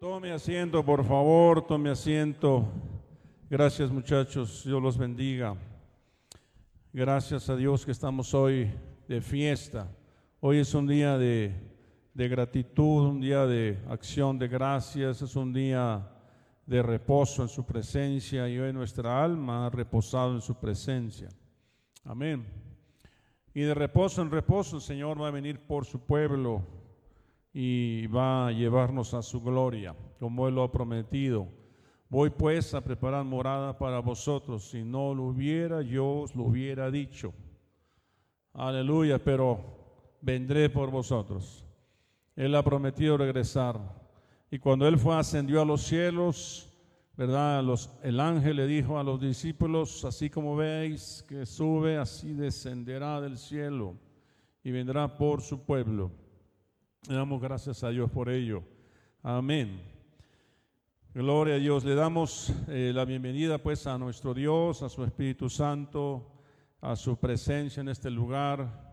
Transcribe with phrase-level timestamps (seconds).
[0.00, 2.68] Tome asiento, por favor, tome asiento.
[3.50, 5.56] Gracias muchachos, Dios los bendiga.
[6.92, 8.70] Gracias a Dios que estamos hoy
[9.08, 9.90] de fiesta.
[10.38, 11.52] Hoy es un día de,
[12.14, 16.08] de gratitud, un día de acción de gracias, es un día
[16.64, 21.28] de reposo en su presencia y hoy nuestra alma ha reposado en su presencia.
[22.04, 22.46] Amén.
[23.52, 26.77] Y de reposo en reposo el Señor va a venir por su pueblo
[27.52, 31.48] y va a llevarnos a su gloria, como Él lo ha prometido.
[32.10, 34.70] Voy pues a preparar morada para vosotros.
[34.70, 37.34] Si no lo hubiera, yo os lo hubiera dicho.
[38.54, 39.60] Aleluya, pero
[40.22, 41.64] vendré por vosotros.
[42.34, 43.78] Él ha prometido regresar.
[44.50, 46.72] Y cuando Él fue, ascendió a los cielos,
[47.16, 47.62] ¿verdad?
[48.02, 53.36] El ángel le dijo a los discípulos, así como veis que sube, así descenderá del
[53.36, 53.96] cielo
[54.62, 56.10] y vendrá por su pueblo.
[57.08, 58.62] Le damos gracias a Dios por ello.
[59.22, 59.80] Amén.
[61.14, 61.82] Gloria a Dios.
[61.82, 66.30] Le damos eh, la bienvenida pues a nuestro Dios, a su Espíritu Santo,
[66.82, 68.92] a su presencia en este lugar,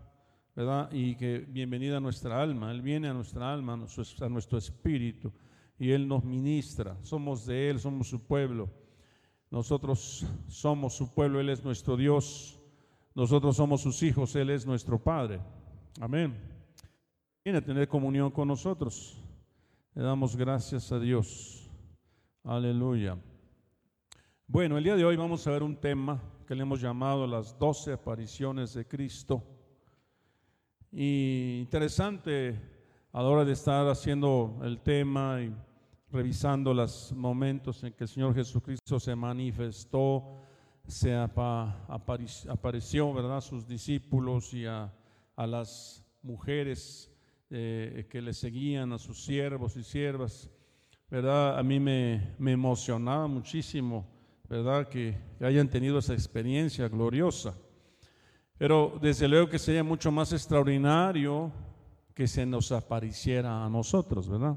[0.54, 0.88] ¿verdad?
[0.92, 2.70] Y que bienvenida a nuestra alma.
[2.70, 5.30] Él viene a nuestra alma, a nuestro, a nuestro espíritu,
[5.78, 6.96] y Él nos ministra.
[7.02, 8.70] Somos de Él, somos su pueblo.
[9.50, 12.58] Nosotros somos su pueblo, Él es nuestro Dios.
[13.14, 15.38] Nosotros somos sus hijos, Él es nuestro Padre.
[16.00, 16.55] Amén
[17.46, 19.22] viene a tener comunión con nosotros.
[19.94, 21.70] Le damos gracias a Dios.
[22.42, 23.16] Aleluya.
[24.48, 27.56] Bueno, el día de hoy vamos a ver un tema que le hemos llamado las
[27.56, 29.44] doce apariciones de Cristo.
[30.90, 32.60] Y interesante
[33.12, 35.54] a la hora de estar haciendo el tema y
[36.10, 40.40] revisando los momentos en que el Señor Jesucristo se manifestó,
[40.84, 44.92] se apareció, ¿verdad?, a sus discípulos y a,
[45.36, 47.12] a las mujeres
[47.50, 50.50] eh, que le seguían a sus siervos y siervas,
[51.08, 51.58] ¿verdad?
[51.58, 54.04] A mí me, me emocionaba muchísimo,
[54.48, 54.88] ¿verdad?
[54.88, 57.54] Que, hayan tenido esa experiencia gloriosa.
[58.58, 61.52] Pero desde luego que sería mucho más extraordinario
[62.14, 64.56] que se nos apareciera a nosotros, ¿verdad?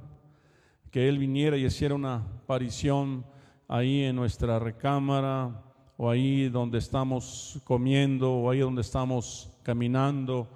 [0.89, 3.25] Que Él viniera y hiciera una aparición
[3.67, 5.63] ahí en nuestra recámara,
[5.95, 10.47] o ahí donde estamos comiendo, o ahí donde estamos caminando,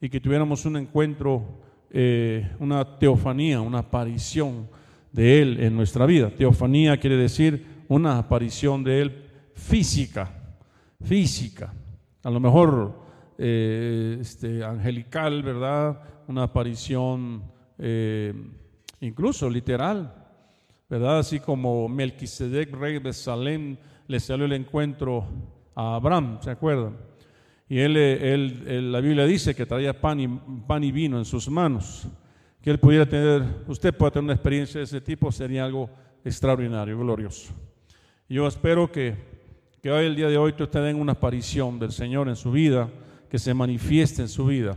[0.00, 4.68] y que tuviéramos un encuentro eh, una teofanía, una aparición
[5.12, 6.30] de Él en nuestra vida.
[6.30, 10.30] Teofanía quiere decir una aparición de Él física,
[11.02, 11.72] física.
[12.22, 13.00] A lo mejor
[13.38, 16.00] eh, este, angelical, ¿verdad?
[16.26, 17.42] Una aparición
[17.78, 18.34] eh,
[19.00, 20.12] incluso literal,
[20.88, 21.20] ¿verdad?
[21.20, 23.76] Así como Melquisedec, rey de Salem,
[24.06, 25.24] le salió el encuentro
[25.74, 26.96] a Abraham, ¿se acuerdan?
[27.68, 30.28] Y él, él, la Biblia dice que traía pan y,
[30.66, 32.08] pan y vino en sus manos.
[32.62, 35.90] Que él pudiera tener, usted pueda tener una experiencia de ese tipo, sería algo
[36.24, 37.52] extraordinario, glorioso.
[38.28, 39.14] Yo espero que,
[39.82, 42.88] que hoy, el día de hoy, usted tenga una aparición del Señor en su vida,
[43.28, 44.76] que se manifieste en su vida.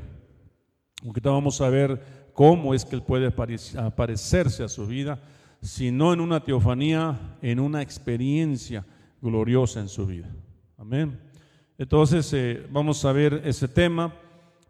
[1.03, 5.22] Porque vamos a ver cómo es que Él puede aparecerse a su vida,
[5.62, 8.85] si no en una teofanía, en una experiencia
[9.22, 10.29] gloriosa en su vida.
[10.78, 11.30] Amén.
[11.81, 14.13] Entonces eh, vamos a ver ese tema.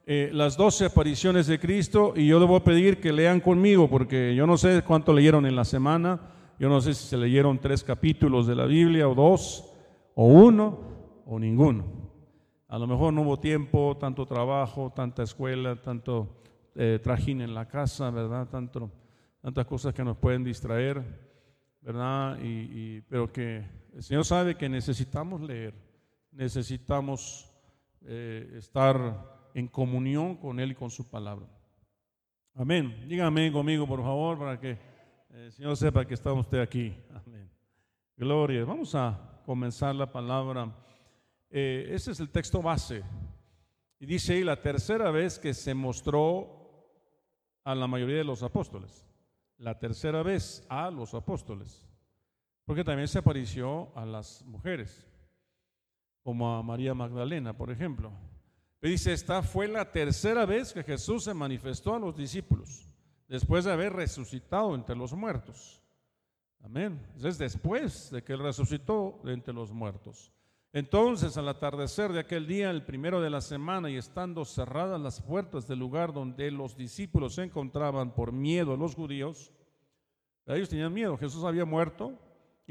[0.06, 3.90] Eh, las doce apariciones de Cristo y yo le voy a pedir que lean conmigo
[3.90, 6.22] porque yo no sé cuánto leyeron en la semana,
[6.58, 9.74] yo no sé si se leyeron tres capítulos de la Biblia o dos
[10.16, 10.80] o uno
[11.26, 11.84] o ninguno.
[12.70, 16.42] A lo mejor no hubo tiempo, tanto trabajo, tanta escuela, tanto
[16.76, 18.48] eh, trajín en la casa, ¿verdad?
[18.48, 18.90] Tanto,
[19.42, 21.04] tantas cosas que nos pueden distraer,
[21.82, 22.40] ¿verdad?
[22.42, 25.91] y, pero que el Señor sabe que necesitamos leer
[26.32, 27.50] necesitamos
[28.02, 31.46] eh, estar en comunión con Él y con su palabra.
[32.56, 33.06] Amén.
[33.08, 34.78] Dígame conmigo, por favor, para que
[35.30, 36.96] el Señor sepa que está usted aquí.
[37.14, 37.50] Amén.
[38.18, 38.66] Gloria.
[38.66, 40.74] Vamos a comenzar la palabra.
[41.50, 43.04] Eh, ese es el texto base.
[44.00, 46.60] Y dice ahí la tercera vez que se mostró
[47.64, 49.06] a la mayoría de los apóstoles.
[49.58, 51.88] La tercera vez a los apóstoles.
[52.66, 55.11] Porque también se apareció a las mujeres
[56.24, 58.12] como a María Magdalena, por ejemplo.
[58.82, 62.88] dice, esta fue la tercera vez que Jesús se manifestó a los discípulos,
[63.28, 65.82] después de haber resucitado entre los muertos.
[66.64, 67.00] Amén.
[67.24, 70.32] Es después de que él resucitó entre los muertos.
[70.74, 75.22] Entonces, al atardecer de aquel día, el primero de la semana, y estando cerradas las
[75.22, 79.52] puertas del lugar donde los discípulos se encontraban por miedo a los judíos,
[80.46, 82.18] ellos tenían miedo, Jesús había muerto,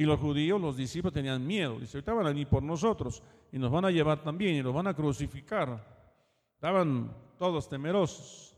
[0.01, 1.79] y los judíos, los discípulos tenían miedo.
[1.79, 4.87] Dice, ahorita van a por nosotros y nos van a llevar también y nos van
[4.87, 5.79] a crucificar.
[6.55, 8.57] Estaban todos temerosos.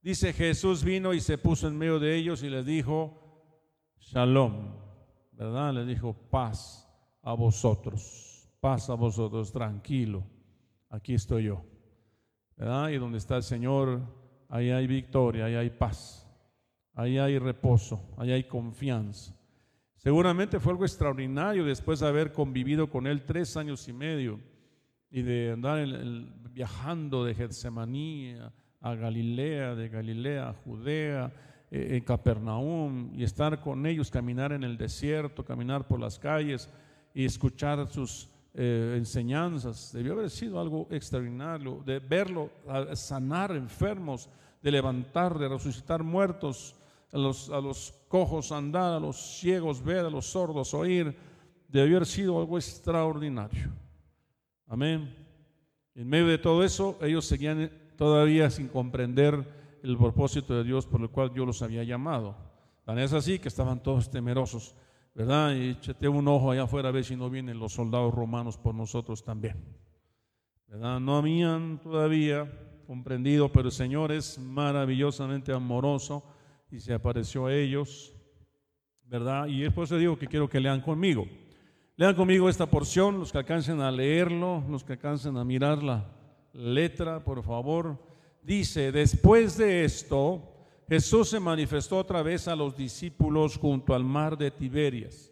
[0.00, 3.16] Dice, Jesús vino y se puso en medio de ellos y les dijo,
[4.00, 4.74] Shalom,
[5.30, 5.72] ¿verdad?
[5.72, 6.92] Le dijo paz
[7.22, 10.24] a vosotros, paz a vosotros, tranquilo,
[10.88, 11.62] aquí estoy yo,
[12.56, 12.88] ¿verdad?
[12.88, 14.00] Y donde está el Señor,
[14.48, 16.28] ahí hay victoria, ahí hay paz,
[16.94, 19.32] ahí hay reposo, ahí hay confianza.
[20.02, 24.40] Seguramente fue algo extraordinario después de haber convivido con Él tres años y medio
[25.12, 25.86] y de andar
[26.50, 28.34] viajando de Getsemaní
[28.80, 31.32] a Galilea, de Galilea a Judea,
[31.70, 36.68] eh, en Capernaum, y estar con ellos, caminar en el desierto, caminar por las calles
[37.14, 39.92] y escuchar sus eh, enseñanzas.
[39.92, 42.50] Debió haber sido algo extraordinario, de verlo
[42.94, 44.28] sanar enfermos,
[44.60, 46.74] de levantar, de resucitar muertos,
[47.12, 51.14] a los, a los cojos andar, a los ciegos ver, a los sordos oír.
[51.68, 53.70] Debió haber sido algo extraordinario.
[54.66, 55.14] Amén.
[55.94, 61.00] En medio de todo eso, ellos seguían todavía sin comprender el propósito de Dios por
[61.00, 62.34] el cual Dios los había llamado.
[62.84, 64.74] Tan es así que estaban todos temerosos,
[65.14, 65.54] ¿verdad?
[65.54, 68.74] Y echate un ojo allá afuera a ver si no vienen los soldados romanos por
[68.74, 69.62] nosotros también.
[70.66, 71.00] ¿Verdad?
[71.00, 72.50] No habían todavía
[72.86, 76.24] comprendido, pero el Señor es maravillosamente amoroso
[76.72, 78.12] y se apareció a ellos,
[79.04, 79.46] ¿verdad?
[79.46, 81.28] Y es por eso digo que quiero que lean conmigo.
[81.96, 86.08] Lean conmigo esta porción, los que alcancen a leerlo, los que alcancen a mirarla
[86.52, 87.98] letra, por favor.
[88.42, 90.42] Dice, después de esto,
[90.88, 95.30] Jesús se manifestó otra vez a los discípulos junto al mar de Tiberias.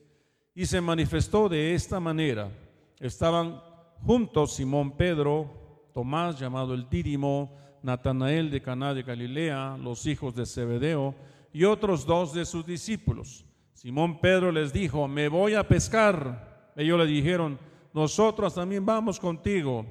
[0.54, 2.50] Y se manifestó de esta manera.
[2.98, 3.60] Estaban
[4.04, 10.46] juntos Simón Pedro, Tomás llamado el Dídimo, Natanael de Caná de Galilea, los hijos de
[10.46, 11.14] Zebedeo
[11.52, 13.44] y otros dos de sus discípulos.
[13.72, 16.72] Simón Pedro les dijo, me voy a pescar.
[16.76, 17.58] Ellos le dijeron,
[17.92, 19.86] nosotros también vamos contigo.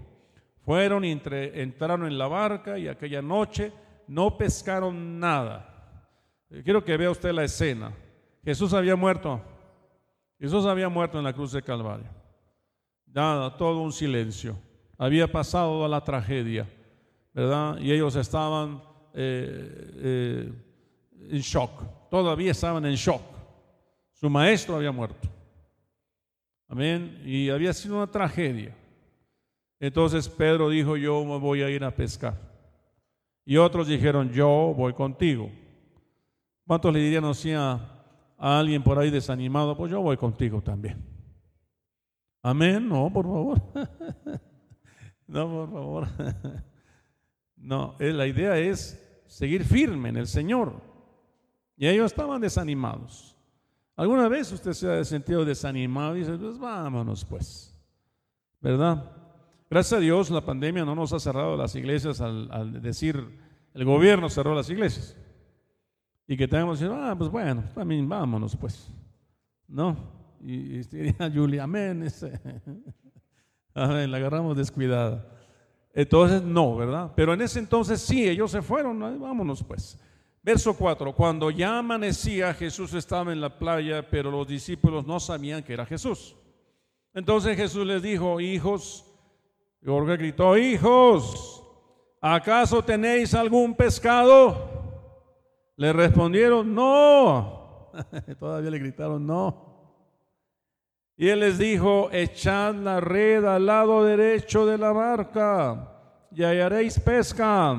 [0.61, 3.73] Fueron y entraron en la barca y aquella noche
[4.07, 6.05] no pescaron nada.
[6.49, 7.93] Eh, quiero que vea usted la escena.
[8.43, 9.41] Jesús había muerto.
[10.39, 12.07] Jesús había muerto en la cruz de Calvario.
[13.07, 14.57] Nada, todo un silencio.
[14.97, 16.69] Había pasado la tragedia,
[17.33, 18.81] Y ellos estaban
[19.13, 20.53] eh, eh,
[21.29, 22.09] en shock.
[22.09, 23.21] Todavía estaban en shock.
[24.13, 25.29] Su maestro había muerto.
[26.67, 27.21] Amén.
[27.25, 28.75] Y había sido una tragedia.
[29.79, 32.35] Entonces Pedro dijo, yo me voy a ir a pescar.
[33.45, 35.49] Y otros dijeron, yo voy contigo.
[36.67, 37.79] ¿Cuántos le dirían así a,
[38.37, 39.75] alguien por ahí desanimado?
[39.75, 41.03] Pues yo voy contigo también.
[42.43, 42.87] Amén.
[42.87, 43.61] No, por favor.
[45.27, 46.07] no, por favor.
[47.59, 50.81] no, eh, la idea es seguir firme en el Señor.
[51.77, 53.35] Y ellos estaban desanimados.
[53.95, 57.75] ¿Alguna vez usted se ha sentido desanimado y dice, pues vámonos pues?
[58.61, 59.11] ¿Verdad?
[59.69, 63.23] Gracias a Dios la pandemia no nos ha cerrado las iglesias al, decir
[63.73, 65.15] el gobierno cerró las iglesias.
[66.27, 68.89] Y que tengamos que decir, ah, pues bueno, también vámonos pues.
[69.67, 69.95] ¿No?
[70.41, 72.05] Y, diría Julia, amén,
[73.73, 75.38] la agarramos descuidada.
[75.93, 77.11] Entonces, no, ¿verdad?
[77.15, 79.99] Pero en ese entonces sí, ellos se fueron, vámonos pues.
[80.41, 85.63] Verso 4, cuando ya amanecía, Jesús estaba en la playa, pero los discípulos no sabían
[85.63, 86.35] que era Jesús.
[87.13, 89.05] Entonces Jesús les dijo, hijos,
[89.85, 91.63] Jorge gritó, hijos,
[92.21, 94.69] ¿acaso tenéis algún pescado?
[95.75, 97.91] Le respondieron, no.
[98.39, 99.68] Todavía le gritaron, no.
[101.21, 105.91] Y él les dijo, echad la red al lado derecho de la barca
[106.31, 107.77] y hallaréis pesca.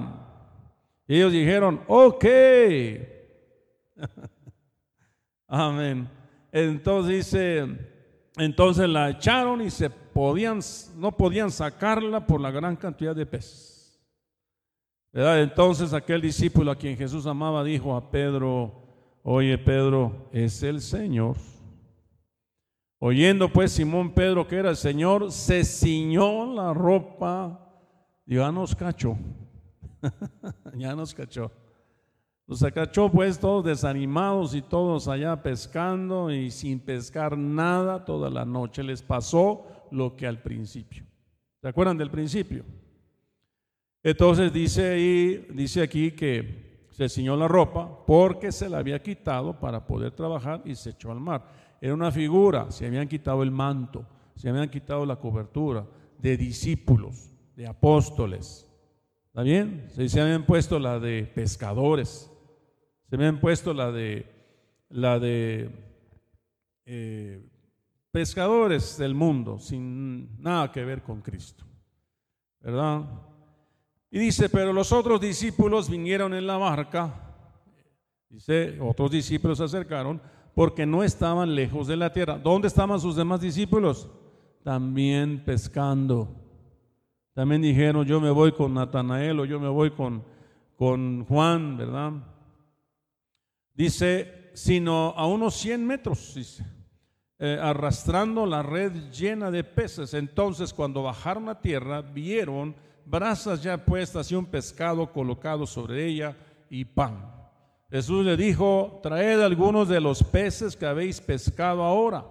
[1.09, 2.25] Y ellos dijeron, ok.
[5.49, 6.07] Amén.
[6.53, 7.67] Entonces dice,
[8.37, 10.61] entonces la echaron y se podían,
[10.99, 13.99] no podían sacarla por la gran cantidad de peces.
[15.15, 18.83] Entonces aquel discípulo a quien Jesús amaba dijo a Pedro,
[19.23, 21.37] oye Pedro, es el Señor.
[23.03, 27.67] Oyendo pues Simón Pedro que era el Señor, se ciñó la ropa,
[28.27, 29.17] ya nos cachó,
[30.77, 31.51] ya nos cachó.
[32.47, 38.45] Los acachó pues todos desanimados y todos allá pescando y sin pescar nada toda la
[38.45, 38.83] noche.
[38.83, 41.07] Les pasó lo que al principio.
[41.63, 42.67] ¿Se acuerdan del principio?
[44.03, 49.59] Entonces dice ahí, dice aquí que se ciñó la ropa porque se la había quitado
[49.59, 51.70] para poder trabajar y se echó al mar.
[51.81, 54.07] Era una figura, se habían quitado el manto,
[54.37, 55.87] se habían quitado la cobertura
[56.19, 58.69] de discípulos, de apóstoles.
[59.29, 59.89] ¿Está bien?
[59.91, 62.31] Se, habían puesto la de pescadores
[63.11, 64.25] se han puesto la de,
[64.91, 65.69] la de
[66.87, 67.45] eh,
[68.13, 71.65] pescadores del mundo, sin nada que ver con Cristo.
[72.61, 73.03] ¿Verdad?
[74.13, 77.35] Y dice, pero los otros discípulos vinieron en la barca,
[78.29, 80.23] dice, otros discípulos se acercaron,
[80.61, 82.37] porque no estaban lejos de la tierra.
[82.37, 84.11] ¿Dónde estaban sus demás discípulos?
[84.63, 86.37] También pescando.
[87.33, 90.23] También dijeron, yo me voy con Natanael o yo me voy con,
[90.77, 92.13] con Juan, ¿verdad?
[93.73, 96.63] Dice, sino a unos 100 metros, dice,
[97.39, 100.13] eh, arrastrando la red llena de peces.
[100.13, 102.77] Entonces, cuando bajaron a tierra, vieron
[103.07, 106.37] brasas ya puestas y un pescado colocado sobre ella
[106.69, 107.40] y pan.
[107.91, 112.25] Jesús le dijo, traed algunos de los peces que habéis pescado ahora.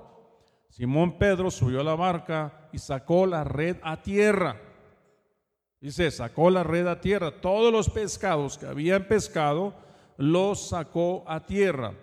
[0.69, 4.55] Simón Pedro subió a la barca y sacó la red a tierra.
[5.81, 7.41] Dice, sacó la red a tierra.
[7.41, 9.73] Todos los pescados que habían pescado
[10.15, 11.93] los sacó a tierra,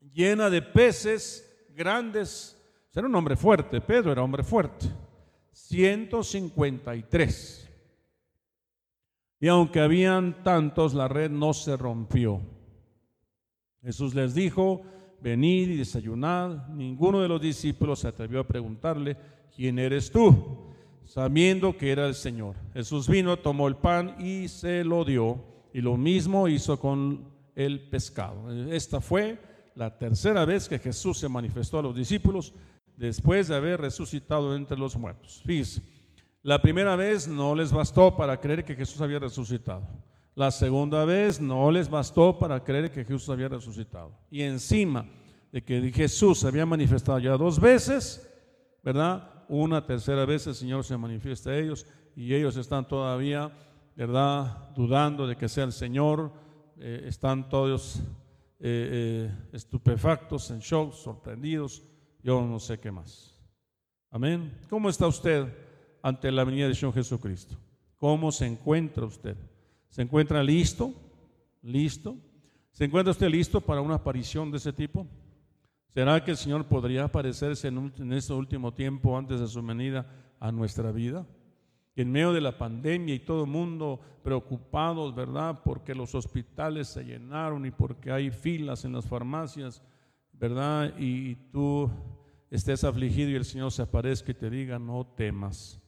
[0.00, 2.54] llena de peces grandes.
[2.94, 4.86] Era un hombre fuerte, Pedro era hombre fuerte.
[5.52, 7.68] 153.
[9.40, 12.40] Y aunque habían tantos, la red no se rompió.
[13.88, 14.82] Jesús les dijo,
[15.22, 16.68] venid y desayunad.
[16.68, 19.16] Ninguno de los discípulos se atrevió a preguntarle,
[19.56, 20.74] ¿quién eres tú?
[21.06, 22.54] Sabiendo que era el Señor.
[22.74, 25.42] Jesús vino, tomó el pan y se lo dio.
[25.72, 28.52] Y lo mismo hizo con el pescado.
[28.70, 29.38] Esta fue
[29.74, 32.52] la tercera vez que Jesús se manifestó a los discípulos
[32.94, 35.42] después de haber resucitado entre los muertos.
[35.46, 35.80] Fíjense,
[36.42, 39.88] la primera vez no les bastó para creer que Jesús había resucitado.
[40.38, 44.12] La segunda vez no les bastó para creer que Jesús había resucitado.
[44.30, 45.04] Y encima
[45.50, 48.24] de que Jesús se había manifestado ya dos veces,
[48.84, 49.44] ¿verdad?
[49.48, 53.50] Una tercera vez el Señor se manifiesta a ellos y ellos están todavía,
[53.96, 54.70] ¿verdad?
[54.76, 56.30] Dudando de que sea el Señor.
[56.76, 58.02] Eh, están todos eh,
[58.60, 61.82] eh, estupefactos, en shock, sorprendidos.
[62.22, 63.36] Yo no sé qué más.
[64.08, 64.56] Amén.
[64.70, 65.52] ¿Cómo está usted
[66.00, 67.56] ante la venida de Señor Jesucristo?
[67.96, 69.36] ¿Cómo se encuentra usted?
[69.88, 70.94] ¿Se encuentra listo?
[71.62, 72.16] ¿Listo?
[72.72, 75.06] ¿Se encuentra usted listo para una aparición de ese tipo?
[75.88, 80.06] ¿Será que el Señor podría aparecerse en, en este último tiempo antes de su venida
[80.38, 81.26] a nuestra vida?
[81.96, 85.62] En medio de la pandemia y todo el mundo preocupados, ¿verdad?
[85.64, 89.82] Porque los hospitales se llenaron y porque hay filas en las farmacias,
[90.32, 90.94] ¿verdad?
[90.98, 91.90] Y, y tú
[92.50, 95.80] estés afligido y el Señor se aparezca y te diga, no temas,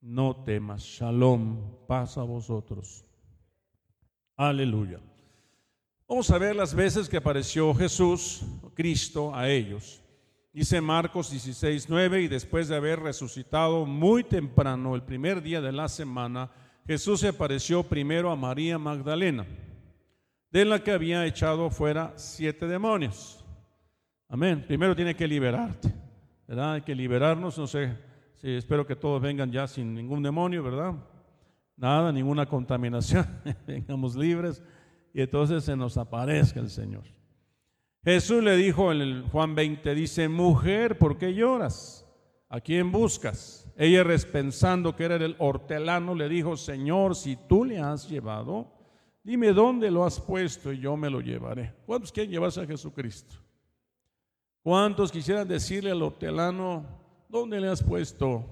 [0.00, 3.03] no temas, shalom, paz a vosotros.
[4.36, 4.98] Aleluya.
[6.08, 8.42] Vamos a ver las veces que apareció Jesús,
[8.74, 10.02] Cristo, a ellos.
[10.52, 15.72] Dice Marcos 16, 9, y después de haber resucitado muy temprano, el primer día de
[15.72, 16.50] la semana,
[16.86, 19.46] Jesús se apareció primero a María Magdalena,
[20.50, 23.44] de la que había echado fuera siete demonios.
[24.28, 24.64] Amén.
[24.66, 25.92] Primero tiene que liberarte,
[26.46, 26.74] ¿verdad?
[26.74, 27.96] Hay que liberarnos, no sé,
[28.42, 30.94] espero que todos vengan ya sin ningún demonio, ¿verdad?
[31.76, 33.26] Nada, ninguna contaminación,
[33.66, 34.62] vengamos libres
[35.12, 37.04] y entonces se nos aparezca el Señor.
[38.04, 42.06] Jesús le dijo en el Juan 20, dice, mujer, ¿por qué lloras?
[42.48, 43.66] ¿A quién buscas?
[43.76, 48.70] Ella pensando que era el hortelano, le dijo, Señor, si tú le has llevado,
[49.22, 51.74] dime dónde lo has puesto y yo me lo llevaré.
[51.86, 53.36] ¿Cuántos quieren llevarse a Jesucristo?
[54.62, 56.86] ¿Cuántos quisieran decirle al hortelano,
[57.28, 58.44] ¿dónde le has puesto?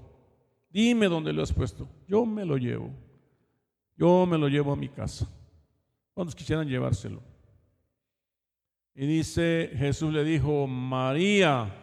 [0.69, 1.87] Dime dónde lo has puesto.
[2.07, 3.02] Yo me lo llevo.
[3.95, 5.27] Yo me lo llevo a mi casa.
[6.13, 7.21] ¿Cuántos quisieran llevárselo?
[8.95, 11.73] Y dice, Jesús le dijo, María.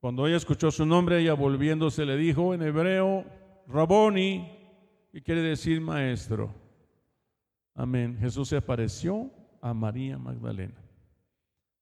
[0.00, 3.24] Cuando ella escuchó su nombre, ella volviéndose le dijo en hebreo,
[3.68, 4.50] Raboni,
[5.12, 6.52] y quiere decir maestro.
[7.74, 8.18] Amén.
[8.18, 9.30] Jesús se apareció
[9.62, 10.74] a María Magdalena.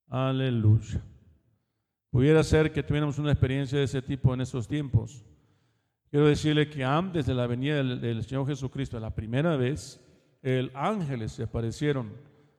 [0.09, 1.03] Aleluya.
[2.11, 5.25] Pudiera ser que tuviéramos una experiencia de ese tipo en esos tiempos.
[6.13, 9.99] Quiero decirle que antes de la venida del, Señor Jesucristo, la primera vez,
[10.43, 12.13] el ángeles se aparecieron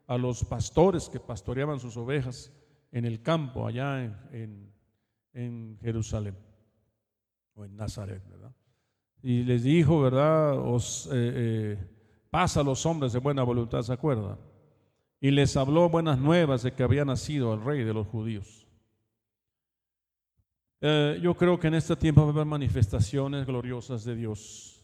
[0.07, 2.51] a los pastores que pastoreaban sus ovejas
[2.91, 6.35] en el campo allá en, Jerusalén
[7.53, 8.55] o en Nazaret, ¿verdad?
[9.21, 10.57] Y les dijo, ¿verdad?
[10.57, 11.77] Os, eh, eh,
[12.31, 14.39] pasa a los hombres de buena voluntad, ¿se acuerdan?
[15.21, 18.62] Y les habló buenas nuevas de que había nacido el rey de los judíos.
[20.85, 24.83] Eh, yo creo que en este tiempo va a haber manifestaciones gloriosas de Dios.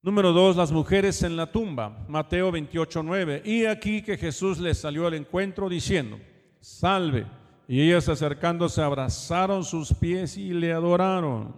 [0.00, 2.06] Número dos, las mujeres en la tumba.
[2.08, 3.42] Mateo 28, 9.
[3.44, 6.18] Y aquí que Jesús les salió al encuentro diciendo,
[6.60, 7.26] salve.
[7.68, 11.54] Y ellas acercándose abrazaron sus pies y le adoraron.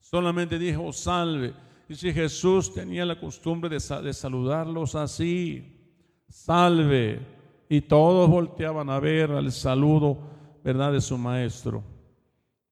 [0.00, 1.54] Solamente dijo, salve.
[1.88, 7.20] Y si Jesús tenía la costumbre de, de saludarlos así, salve.
[7.68, 10.18] Y todos volteaban a ver al saludo,
[10.64, 11.95] ¿verdad?, de su maestro.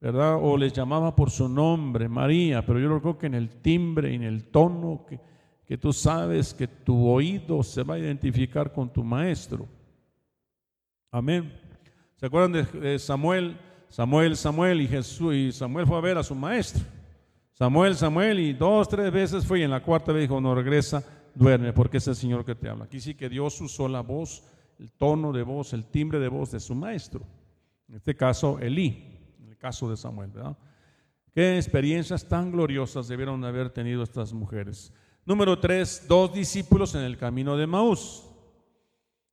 [0.04, 0.38] ¿Verdad?
[0.38, 4.16] O les llamaba por su nombre, María, pero yo creo que en el timbre y
[4.16, 5.18] en el tono que,
[5.64, 9.66] que tú sabes que tu oído se va a identificar con tu maestro.
[11.10, 11.58] Amén.
[12.16, 13.56] ¿Se acuerdan de Samuel?
[13.88, 16.84] Samuel, Samuel y Jesús y Samuel fue a ver a su maestro.
[17.54, 21.02] Samuel, Samuel y dos, tres veces fue y en la cuarta vez dijo, no regresa,
[21.34, 22.84] duerme porque es el Señor que te habla.
[22.84, 24.44] Aquí sí que Dios usó la voz,
[24.78, 27.22] el tono de voz, el timbre de voz de su maestro.
[27.88, 29.13] En este caso, Elí,
[29.64, 30.58] caso de Samuel, ¿verdad?
[31.34, 34.92] Qué experiencias tan gloriosas debieron haber tenido estas mujeres.
[35.24, 38.24] Número tres, dos discípulos en el camino de Maús.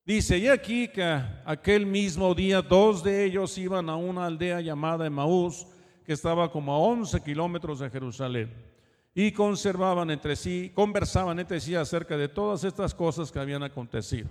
[0.06, 1.04] Dice, y aquí que
[1.44, 5.68] aquel mismo día dos de ellos iban a una aldea llamada Emaús,
[6.06, 8.54] que estaba como a 11 kilómetros de Jerusalén,
[9.14, 14.30] y conservaban entre sí, conversaban entre sí acerca de todas estas cosas que habían acontecido.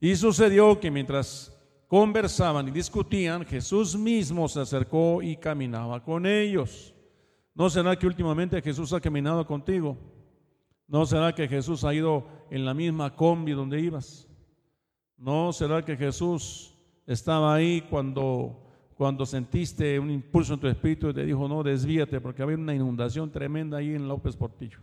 [0.00, 1.56] Y sucedió que mientras
[1.90, 6.94] conversaban y discutían, Jesús mismo se acercó y caminaba con ellos.
[7.52, 9.98] ¿No será que últimamente Jesús ha caminado contigo?
[10.86, 14.28] ¿No será que Jesús ha ido en la misma combi donde ibas?
[15.16, 16.78] ¿No será que Jesús
[17.08, 22.20] estaba ahí cuando, cuando sentiste un impulso en tu espíritu y te dijo, no, desvíate
[22.20, 24.78] porque había una inundación tremenda ahí en López Portillo?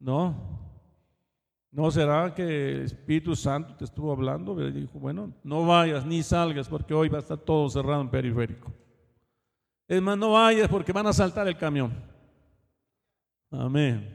[0.00, 0.55] ¿No?
[1.76, 4.66] ¿No será que el Espíritu Santo te estuvo hablando?
[4.66, 8.08] Y dijo, bueno, no vayas ni salgas porque hoy va a estar todo cerrado en
[8.08, 8.72] periférico.
[9.86, 11.92] Es más, no vayas porque van a saltar el camión.
[13.50, 14.08] Amén.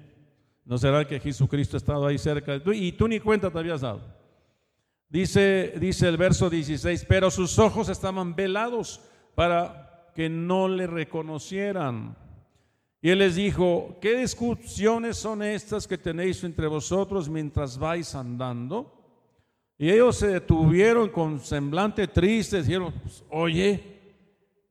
[0.65, 3.59] ¿No será que Jesucristo ha estado ahí cerca de tú y tú ni cuenta te
[3.59, 4.01] habías dado?
[5.07, 9.01] Dice, dice el verso 16, pero sus ojos estaban velados
[9.35, 12.17] para que no le reconocieran.
[13.01, 19.01] Y él les dijo, ¿qué discusiones son estas que tenéis entre vosotros mientras vais andando?
[19.79, 23.83] Y ellos se detuvieron con semblante triste, dijeron, pues, oye,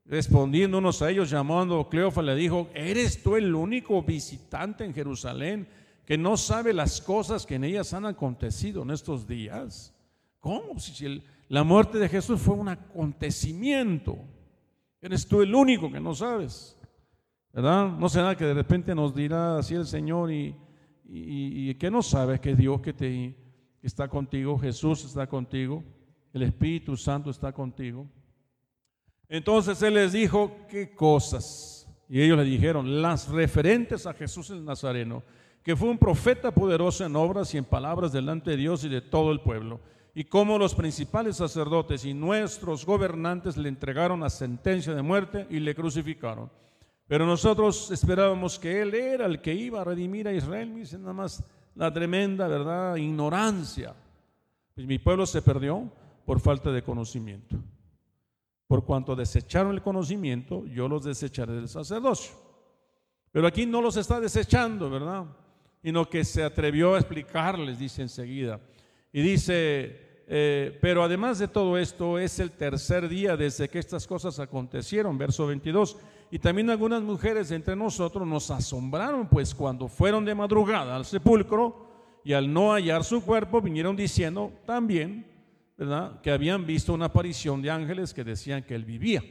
[0.05, 5.67] respondiendo unos a ellos, llamando Cleofa, le dijo, ¿eres tú el único visitante en Jerusalén
[6.05, 9.93] que no sabe las cosas que en ellas han acontecido en estos días?
[10.39, 10.79] ¿Cómo?
[10.79, 14.17] Si la muerte de Jesús fue un acontecimiento.
[15.01, 16.77] Eres tú el único que no sabes.
[17.53, 17.89] ¿Verdad?
[17.97, 20.55] No será que de repente nos dirá así el Señor y,
[21.75, 23.35] que no sabes que Dios que te
[23.81, 25.83] está contigo, Jesús está contigo,
[26.33, 28.07] el Espíritu Santo está contigo.
[29.27, 31.87] Entonces Él les dijo, ¿qué cosas?
[32.07, 35.23] Y ellos le dijeron, las referentes a Jesús el Nazareno,
[35.63, 39.01] que fue un profeta poderoso en obras y en palabras delante de Dios y de
[39.01, 39.79] todo el pueblo
[40.13, 45.59] y cómo los principales sacerdotes y nuestros gobernantes le entregaron a sentencia de muerte y
[45.59, 46.51] le crucificaron.
[47.11, 50.73] Pero nosotros esperábamos que Él era el que iba a redimir a Israel.
[50.73, 51.43] Dice nada más
[51.75, 53.93] la tremenda, ¿verdad?, ignorancia.
[54.73, 55.91] Pues mi pueblo se perdió
[56.25, 57.57] por falta de conocimiento.
[58.65, 62.33] Por cuanto desecharon el conocimiento, yo los desecharé del sacerdocio.
[63.29, 65.25] Pero aquí no los está desechando, ¿verdad?
[65.83, 68.61] Sino que se atrevió a explicarles, dice enseguida.
[69.11, 74.07] Y dice, eh, pero además de todo esto, es el tercer día desde que estas
[74.07, 75.97] cosas acontecieron, verso 22.
[76.31, 81.91] Y también algunas mujeres entre nosotros nos asombraron, pues cuando fueron de madrugada al sepulcro
[82.23, 85.29] y al no hallar su cuerpo, vinieron diciendo también,
[86.21, 89.23] que habían visto una aparición de ángeles que decían que él vivía.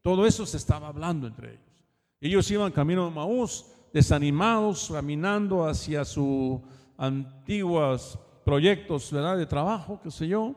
[0.00, 1.72] Todo eso se estaba hablando entre ellos.
[2.20, 6.60] Ellos iban camino a Maús, desanimados, caminando hacia sus
[6.96, 9.10] antiguas proyectos.
[9.10, 10.54] De trabajo, qué sé yo.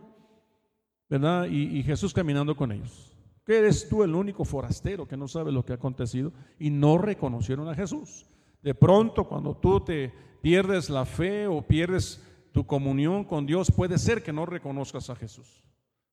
[1.50, 3.15] Y, Jesús caminando con ellos.
[3.46, 6.98] Que eres tú el único forastero que no sabe lo que ha acontecido y no
[6.98, 8.26] reconocieron a Jesús.
[8.62, 13.98] De pronto, cuando tú te pierdes la fe o pierdes tu comunión con Dios, puede
[13.98, 15.64] ser que no reconozcas a Jesús.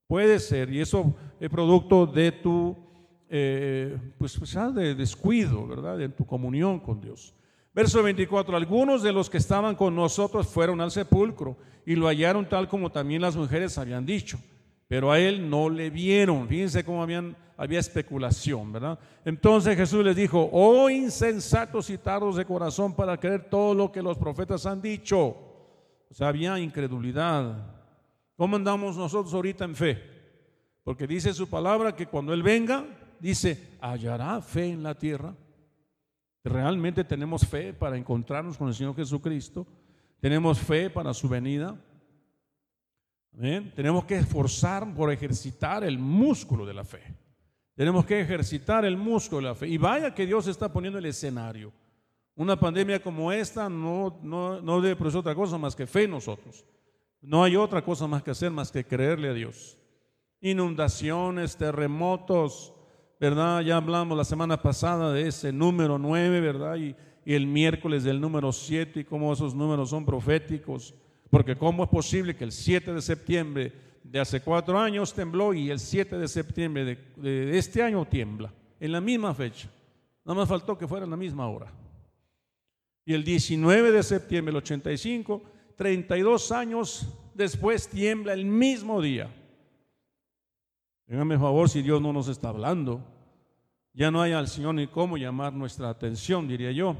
[0.06, 2.76] Puede ser, y eso es producto de tu,
[3.30, 5.96] eh, pues, pues de descuido, ¿verdad?
[5.96, 7.34] De tu comunión con Dios.
[7.74, 12.46] Verso 24, algunos de los que estaban con nosotros fueron al sepulcro y lo hallaron
[12.46, 14.38] tal como también las mujeres habían dicho,
[14.92, 16.46] pero a él no le vieron.
[16.46, 18.98] Fíjense cómo habían, había especulación, ¿verdad?
[19.24, 24.02] Entonces Jesús les dijo, oh insensatos y tardos de corazón para creer todo lo que
[24.02, 25.18] los profetas han dicho.
[25.18, 27.74] O sea, había incredulidad.
[28.36, 30.02] ¿Cómo andamos nosotros ahorita en fe?
[30.84, 32.84] Porque dice su palabra que cuando Él venga,
[33.18, 35.34] dice, hallará fe en la tierra.
[36.44, 39.66] ¿Realmente tenemos fe para encontrarnos con el Señor Jesucristo?
[40.20, 41.80] ¿Tenemos fe para su venida?
[43.74, 47.02] Tenemos que esforzar por ejercitar el músculo de la fe.
[47.74, 49.68] Tenemos que ejercitar el músculo de la fe.
[49.68, 51.72] Y vaya que Dios está poniendo el escenario.
[52.34, 56.12] Una pandemia como esta no, no, no debe producir otra cosa más que fe en
[56.12, 56.64] nosotros.
[57.22, 59.78] No hay otra cosa más que hacer más que creerle a Dios.
[60.40, 62.74] Inundaciones, terremotos,
[63.20, 63.60] ¿verdad?
[63.60, 66.76] Ya hablamos la semana pasada de ese número 9, ¿verdad?
[66.76, 70.92] Y, el miércoles del número 7 y cómo esos números son proféticos.
[71.32, 73.72] Porque cómo es posible que el 7 de septiembre
[74.04, 78.92] de hace cuatro años tembló y el 7 de septiembre de, este año tiembla, en
[78.92, 79.70] la misma fecha.
[80.26, 81.72] Nada más faltó que fuera en la misma hora.
[83.06, 85.42] Y el 19 de septiembre del 85,
[85.74, 89.34] 32 años después tiembla el mismo día.
[91.06, 93.02] Dígame favor si Dios no nos está hablando.
[93.94, 96.94] Ya no hay al Señor ni cómo llamar nuestra atención, diría yo.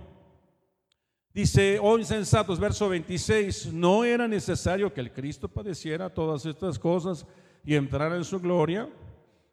[1.35, 7.27] Dice, oh insensatos, verso 26, no era necesario que el Cristo padeciera todas estas cosas
[7.65, 8.87] y entrara en su gloria.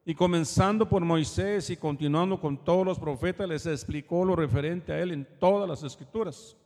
[0.06, 5.00] Y comenzando por Moisés y continuando con todos los profetas, les explicó lo referente a
[5.00, 6.58] él en todas las escrituras.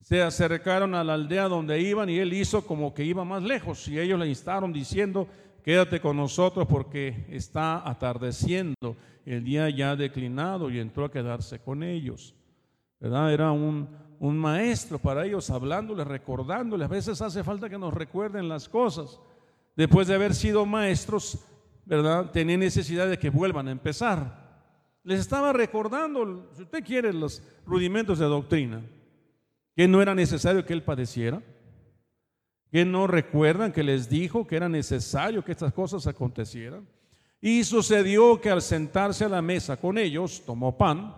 [0.00, 3.88] Se acercaron a la aldea donde iban y él hizo como que iba más lejos
[3.88, 5.28] y ellos le instaron diciendo,
[5.64, 11.82] quédate con nosotros porque está atardeciendo, el día ya declinado y entró a quedarse con
[11.82, 12.34] ellos.
[13.00, 13.32] ¿Verdad?
[13.32, 13.88] Era un,
[14.18, 16.86] un maestro para ellos, hablándoles, recordándoles.
[16.86, 19.20] A veces hace falta que nos recuerden las cosas.
[19.76, 21.38] Después de haber sido maestros,
[21.84, 22.30] ¿verdad?
[22.30, 24.46] Tenía necesidad de que vuelvan a empezar.
[25.04, 28.82] Les estaba recordando, si usted quiere, los rudimentos de doctrina,
[29.74, 31.42] que no era necesario que él padeciera,
[32.72, 36.88] que no recuerdan que les dijo que era necesario que estas cosas acontecieran.
[37.40, 41.14] Y sucedió que al sentarse a la mesa con ellos, tomó pan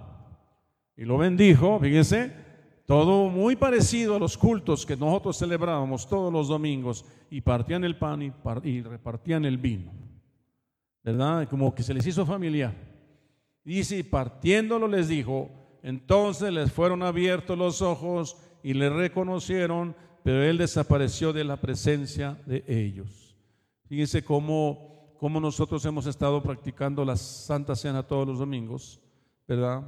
[0.97, 2.48] y lo bendijo, fíjense,
[2.89, 7.99] todo muy parecido a los cultos que nosotros celebrábamos todos los domingos, y partían el
[7.99, 8.23] pan
[8.65, 9.93] y, repartían el vino.
[11.05, 11.47] ¿verdad?
[11.51, 12.73] Como que se les hizo familiar.
[13.63, 15.51] Dice, y partiéndolo les dijo,
[15.83, 22.41] entonces les fueron abiertos los ojos y le reconocieron, pero él desapareció de la presencia
[22.47, 23.37] de ellos.
[23.85, 28.99] Fíjense cómo, cómo nosotros hemos estado practicando la Santa Cena todos los domingos,
[29.47, 29.87] ¿verdad?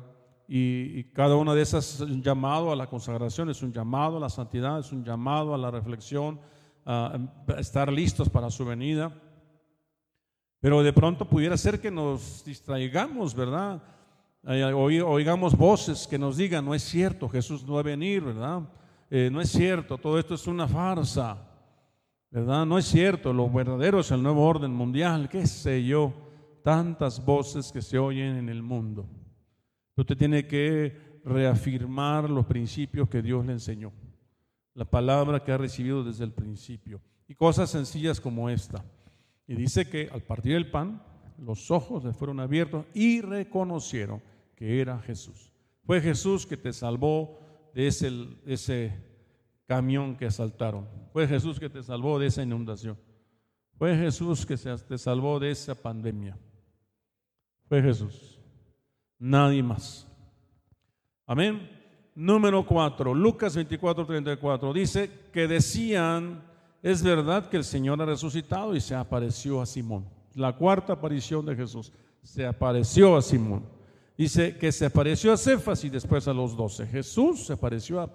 [0.52, 4.20] Y, cada una de esas es un llamado a la consagración, es un llamado a
[4.20, 6.40] la santidad, es un llamado a la reflexión,
[6.84, 7.16] a
[7.56, 9.12] estar listos para su venida.
[10.58, 13.80] Pero de pronto pudiera ser que nos distraigamos, ¿verdad?
[14.42, 18.62] Oigamos voces que nos digan, no es cierto, Jesús no va a venir, ¿verdad?
[19.08, 21.38] Eh, no es cierto, todo esto es una farsa,
[22.28, 22.66] ¿verdad?
[22.66, 26.12] No es cierto, lo verdadero es el nuevo orden mundial, qué sé yo,
[26.64, 29.06] tantas voces que se oyen en el mundo.
[29.96, 33.92] Usted tiene que reafirmar los principios que Dios le enseñó,
[34.74, 38.85] la palabra que ha recibido desde el principio, y cosas sencillas como esta.
[39.46, 41.03] Y dice que al partir el pan,
[41.38, 44.22] los ojos le fueron abiertos y reconocieron
[44.57, 45.53] que era Jesús.
[45.85, 47.38] Fue Jesús que te salvó
[47.74, 48.11] de ese,
[48.46, 48.92] ese
[49.66, 50.88] camión que asaltaron.
[51.12, 52.98] Fue Jesús que te salvó de esa inundación.
[53.79, 56.37] Fue Jesús que te salvó de esa pandemia.
[57.68, 58.39] Fue Jesús.
[59.20, 60.09] Nadie más.
[61.26, 61.70] Amén.
[62.16, 64.72] Número 4, Lucas 24, 34.
[64.72, 66.50] Dice que decían
[66.83, 70.06] es verdad que el Señor ha resucitado y se apareció a Simón.
[70.35, 71.92] La cuarta aparición de Jesús.
[72.22, 73.64] Se apareció a Simón.
[74.16, 76.87] Dice que se apareció a Cefas y después a los doce.
[76.87, 78.06] Jesús se apareció a,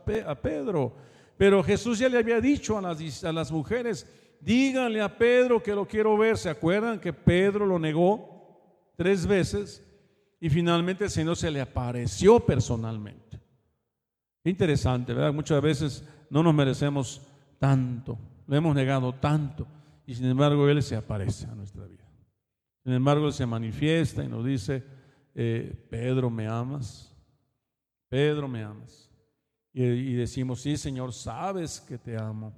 [0.41, 0.93] Pedro.
[1.37, 4.07] Pero Jesús ya le había dicho a las, a las mujeres,
[4.39, 6.37] díganle a Pedro que lo quiero ver.
[6.37, 9.84] ¿Se acuerdan que Pedro lo negó tres veces?
[10.45, 13.41] Y finalmente el Señor se le apareció personalmente.
[14.43, 15.33] Interesante, ¿verdad?
[15.33, 17.19] Muchas veces no nos merecemos
[17.57, 18.15] tanto.
[18.45, 19.65] Lo hemos negado tanto
[20.05, 22.07] y sin embargo Él se aparece a nuestra vida.
[22.83, 24.83] Sin embargo Él se manifiesta y nos dice,
[25.33, 27.11] eh, Pedro, ¿me amas?
[28.07, 29.09] Pedro, ¿me amas?
[29.73, 32.53] Y, y decimos, sí, Señor, sabes que te amo.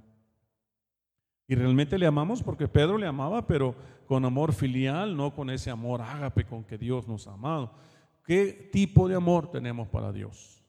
[1.48, 3.74] Y realmente le amamos porque Pedro le amaba, pero
[4.06, 7.72] con amor filial, no con ese amor ágape con que Dios nos ha amado.
[8.24, 10.62] ¿Qué tipo de amor tenemos para Dios?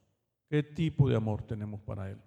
[0.50, 2.18] ¿Qué tipo de amor tenemos para Él?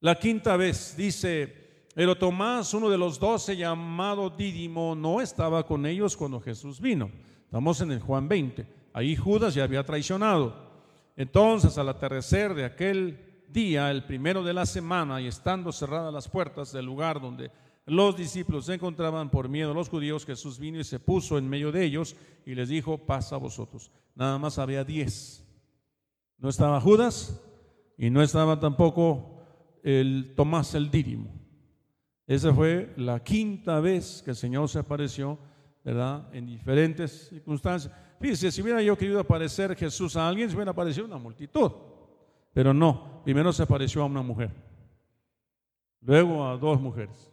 [0.00, 5.86] La quinta vez dice pero Tomás, uno de los doce, llamado Dídimo, no estaba con
[5.86, 7.10] ellos cuando Jesús vino.
[7.44, 8.66] Estamos en el Juan 20.
[8.92, 10.54] Ahí Judas ya había traicionado.
[11.16, 13.18] Entonces, al atardecer de aquel
[13.48, 17.50] día, el primero de la semana, y estando cerradas las puertas del lugar donde
[17.86, 21.48] los discípulos se encontraban por miedo a los judíos, Jesús vino y se puso en
[21.48, 23.90] medio de ellos y les dijo, pasa a vosotros.
[24.14, 25.44] Nada más había diez.
[26.38, 27.40] No estaba Judas
[27.96, 29.40] y no estaba tampoco
[29.82, 31.30] el Tomás el Dídimo.
[32.26, 35.38] Esa fue la quinta vez que el Señor se apareció,
[35.84, 36.28] ¿verdad?
[36.34, 37.94] En diferentes circunstancias.
[38.20, 41.70] Fíjese, si hubiera yo querido aparecer Jesús a alguien, se hubiera aparecido una multitud.
[42.52, 44.50] Pero no, primero se apareció a una mujer,
[46.00, 47.30] luego a dos mujeres,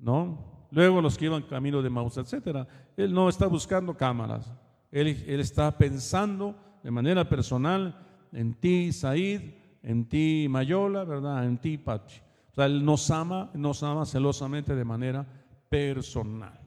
[0.00, 0.66] ¿no?
[0.70, 2.66] Luego los que iban camino de Maús, etc.
[2.96, 4.52] Él no está buscando cámaras,
[4.90, 9.42] él, él está pensando de manera personal en ti, Said,
[9.82, 11.44] en ti, Mayola, ¿verdad?
[11.44, 12.20] En ti, Pachi.
[12.52, 15.26] O sea, Él nos ama, nos ama celosamente de manera
[15.68, 16.58] personal.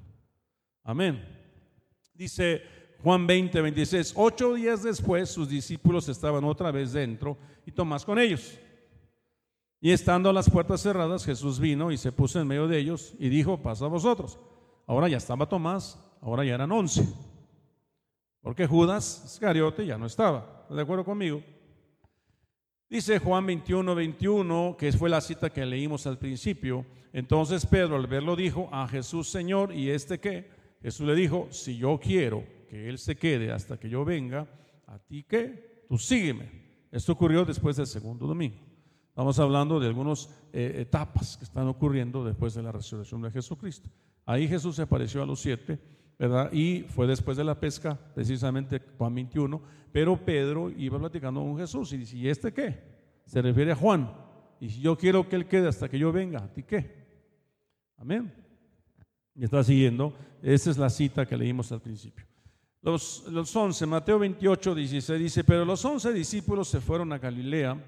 [0.84, 1.24] Amén.
[2.13, 2.62] Dice
[3.02, 8.19] Juan 20, 26, ocho días después sus discípulos estaban otra vez dentro y Tomás con
[8.19, 8.58] ellos.
[9.84, 13.28] Y estando las puertas cerradas, Jesús vino y se puso en medio de ellos y
[13.28, 14.39] dijo, pasa a vosotros.
[14.88, 17.06] Ahora ya estaba Tomás, ahora ya eran once.
[18.39, 20.62] Porque Judas Iscariote ya no estaba.
[20.62, 21.43] ¿Está de acuerdo conmigo?
[22.89, 26.86] Dice Juan 21, 21, que fue la cita que leímos al principio.
[27.12, 30.50] Entonces Pedro al verlo dijo a Jesús, Señor, ¿y este qué?
[30.82, 34.48] Jesús le dijo, si yo quiero que él se quede hasta que yo venga,
[34.88, 35.84] ¿a ti qué?
[35.89, 36.88] Tú sígueme.
[36.89, 38.72] Esto ocurrió después del segundo domingo.
[39.13, 43.88] Estamos hablando de algunas eh, etapas que están ocurriendo después de la resurrección de Jesucristo.
[44.26, 45.78] Ahí Jesús se apareció a los siete,
[46.17, 46.52] ¿verdad?
[46.52, 51.93] Y fue después de la pesca, precisamente Juan 21, pero Pedro iba platicando con Jesús
[51.93, 52.82] y dice, ¿y este qué?
[53.28, 54.12] Se refiere a Juan.
[54.60, 57.06] Y si yo quiero que él quede hasta que yo venga, ¿a ti qué?
[57.97, 58.34] Amén.
[59.36, 60.15] Y está siguiendo.
[60.41, 62.26] Esa es la cita que leímos al principio.
[62.82, 67.80] Los, los once, Mateo 28, 16 dice, pero los once discípulos se fueron a Galilea,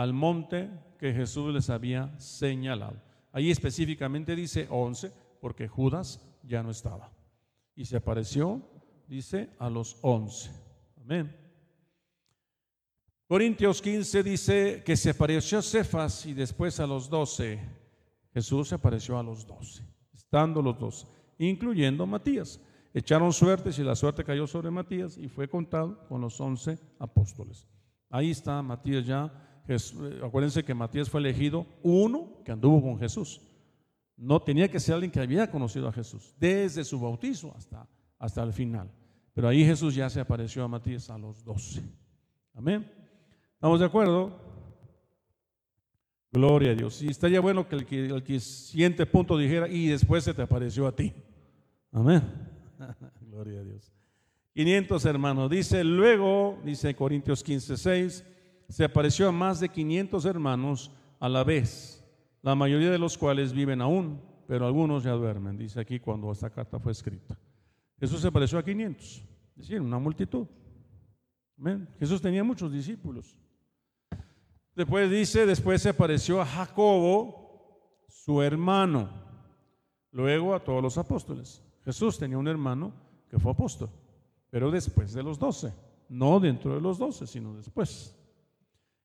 [0.00, 3.02] al monte que Jesús les había señalado.
[3.32, 7.12] Ahí específicamente dice once, porque Judas ya no estaba.
[7.76, 8.62] Y se apareció,
[9.06, 10.50] dice, a los once.
[11.02, 11.36] Amén.
[13.26, 17.60] Corintios 15 dice que se apareció a Cefas y después a los doce.
[18.32, 19.84] Jesús se apareció a los doce,
[20.14, 22.58] estando los doce, incluyendo Matías.
[22.94, 27.68] Echaron suertes y la suerte cayó sobre Matías y fue contado con los once apóstoles.
[28.08, 29.48] Ahí está Matías ya.
[29.74, 33.40] Eh, acuérdense que Matías fue elegido uno que anduvo con Jesús.
[34.16, 38.42] No tenía que ser alguien que había conocido a Jesús desde su bautizo hasta, hasta
[38.42, 38.90] el final.
[39.32, 41.82] Pero ahí Jesús ya se apareció a Matías a los doce.
[42.52, 42.90] Amén.
[43.54, 44.36] ¿Estamos de acuerdo?
[46.32, 47.00] Gloria a Dios.
[47.02, 50.86] Y estaría bueno que el, que el siguiente punto dijera, y después se te apareció
[50.86, 51.12] a ti.
[51.92, 52.22] Amén.
[53.20, 53.92] Gloria a Dios.
[54.54, 55.50] 500 hermanos.
[55.50, 58.24] Dice, luego, dice Corintios 15, 6,
[58.70, 62.04] se apareció a más de 500 hermanos a la vez,
[62.40, 66.50] la mayoría de los cuales viven aún, pero algunos ya duermen, dice aquí cuando esta
[66.50, 67.36] carta fue escrita.
[67.98, 69.24] Jesús se apareció a 500, es
[69.56, 70.46] decir, una multitud.
[71.98, 73.36] Jesús tenía muchos discípulos.
[74.74, 79.10] Después dice, después se apareció a Jacobo, su hermano,
[80.12, 81.60] luego a todos los apóstoles.
[81.84, 82.94] Jesús tenía un hermano
[83.28, 83.90] que fue apóstol,
[84.48, 85.74] pero después de los doce,
[86.08, 88.16] no dentro de los doce, sino después.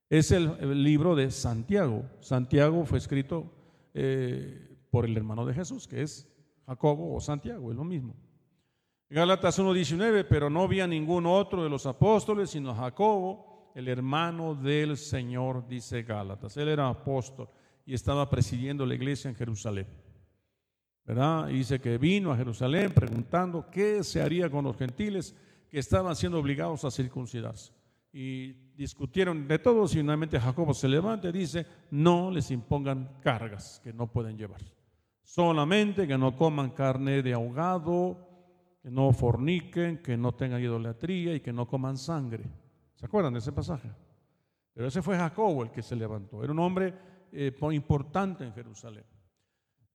[0.10, 2.06] Es el, libro de Santiago.
[2.20, 3.52] Santiago fue escrito
[3.94, 6.28] eh, por el hermano de Jesús, que es
[6.66, 8.16] Jacobo o Santiago, es lo mismo.
[9.10, 14.96] Gálatas 1.19, pero no había ningún otro de los apóstoles, sino Jacobo el hermano del
[14.98, 16.56] Señor, dice Gálatas.
[16.58, 17.50] Él era apóstol
[17.86, 19.88] y estaba presidiendo la iglesia en Jerusalén.
[21.04, 21.48] ¿Verdad?
[21.48, 25.36] Dice que vino a Jerusalén preguntando qué se haría con los gentiles
[25.70, 27.74] que estaban siendo obligados a circuncidarse.
[28.12, 33.82] Y discutieron de todo, y finalmente Jacobo se levanta y dice, no les impongan cargas
[33.84, 34.62] que no pueden llevar.
[35.24, 38.18] Solamente que no coman carne de ahogado,
[38.82, 42.44] que no forniquen, que no tengan idolatría y que no coman sangre.
[42.96, 43.92] ¿Se acuerdan de ese pasaje?
[44.74, 46.44] Pero ese fue Jacobo el que se levantó.
[46.44, 46.94] Era un hombre
[47.32, 49.04] eh, importante en Jerusalén.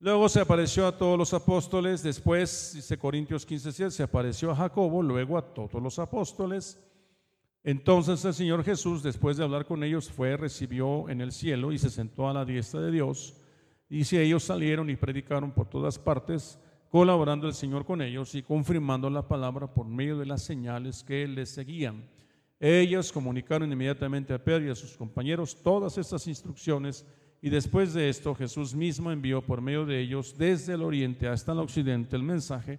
[0.00, 5.02] Luego se apareció a todos los apóstoles, después, dice Corintios 15, se apareció a Jacobo,
[5.02, 6.82] luego a todos los apóstoles.
[7.62, 11.78] Entonces el Señor Jesús, después de hablar con ellos, fue, recibió en el cielo y
[11.78, 13.36] se sentó a la diestra de Dios.
[13.88, 16.58] Y si ellos salieron y predicaron por todas partes,
[16.90, 21.26] colaborando el Señor con ellos y confirmando la palabra por medio de las señales que
[21.28, 22.08] les seguían.
[22.58, 27.06] Ellos comunicaron inmediatamente a Pedro y a sus compañeros todas estas instrucciones
[27.40, 31.52] y después de esto Jesús mismo envió por medio de ellos desde el oriente hasta
[31.52, 32.78] el occidente el mensaje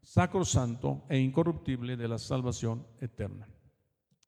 [0.00, 3.48] sacrosanto e incorruptible de la salvación eterna.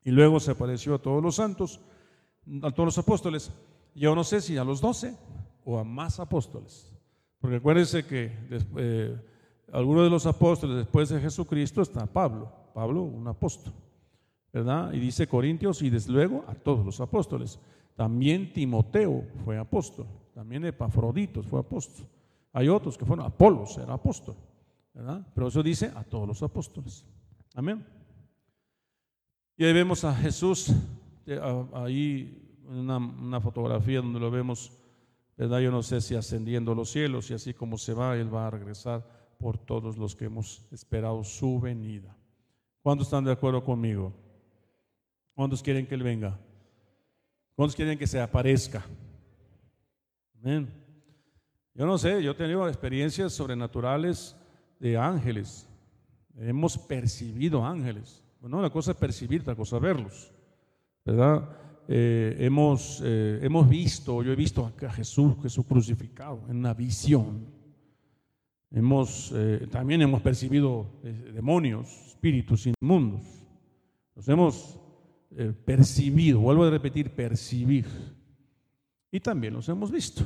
[0.04, 1.80] Y luego se apareció a todos los santos,
[2.62, 3.52] a todos los apóstoles,
[3.94, 5.16] yo no sé si a los doce
[5.64, 6.94] o a más apóstoles,
[7.40, 8.32] porque acuérdense que
[8.76, 9.16] eh,
[9.72, 13.72] algunos de los apóstoles después de Jesucristo está Pablo, Pablo un apóstol.
[14.52, 14.92] ¿verdad?
[14.92, 17.58] Y dice Corintios y desde luego a todos los apóstoles.
[17.94, 22.06] También Timoteo fue apóstol, también Epafroditos fue apóstol.
[22.52, 24.37] Hay otros que fueron, Apolos era apóstol,
[24.94, 25.26] ¿verdad?
[25.34, 27.04] Pero eso dice a todos los apóstoles.
[27.54, 27.84] Amén.
[29.61, 30.73] Y ahí vemos a Jesús,
[31.75, 34.71] ahí una, una fotografía donde lo vemos,
[35.37, 35.59] ¿verdad?
[35.59, 38.51] Yo no sé si ascendiendo los cielos y así como se va, Él va a
[38.51, 39.05] regresar
[39.37, 42.16] por todos los que hemos esperado su venida.
[42.83, 44.12] ¿Cuántos están de acuerdo conmigo?
[45.35, 46.38] ¿Cuántos quieren que Él venga?
[47.57, 48.87] ¿Cuántos quieren que se aparezca?
[50.40, 50.68] Amén.
[51.75, 54.37] Yo no sé, yo he tenido experiencias sobrenaturales
[54.79, 55.68] de ángeles.
[56.37, 58.23] Hemos percibido ángeles.
[58.40, 60.33] Bueno, la cosa es percibir, la cosa es verlos.
[61.05, 61.48] ¿Verdad?
[61.88, 67.46] Eh, hemos, eh, hemos visto, yo he visto a Jesús, Jesús crucificado en una visión.
[68.70, 70.87] Hemos, eh, también hemos percibido
[71.33, 73.22] demonios, espíritus inmundos.
[74.14, 74.79] Los hemos
[75.64, 77.87] percibido, vuelvo a repetir, percibir.
[79.11, 80.22] Y también los hemos visto.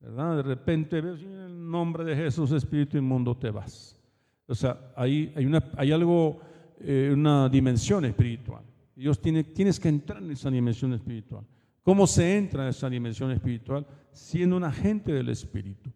[0.00, 0.36] ¿Verdad?
[0.36, 3.98] De repente en el nombre de Jesús, espíritu inmundo, te vas.
[4.46, 6.40] O sea, hay, una, hay algo,
[6.80, 8.62] una dimensión espiritual.
[8.94, 11.44] Dios tiene, tienes que entrar en esa dimensión espiritual.
[11.82, 13.86] ¿Cómo se entra en esa dimensión espiritual?
[14.12, 15.90] Siendo un agente del Espíritu,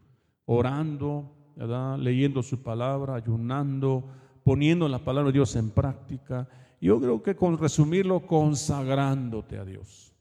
[0.47, 1.37] orando,
[1.99, 4.05] leyendo su palabra, ayunando,
[4.45, 6.49] poniendo la palabra de Dios en práctica.
[6.81, 10.15] Yo creo que con resumirlo, consagrándote a Dios,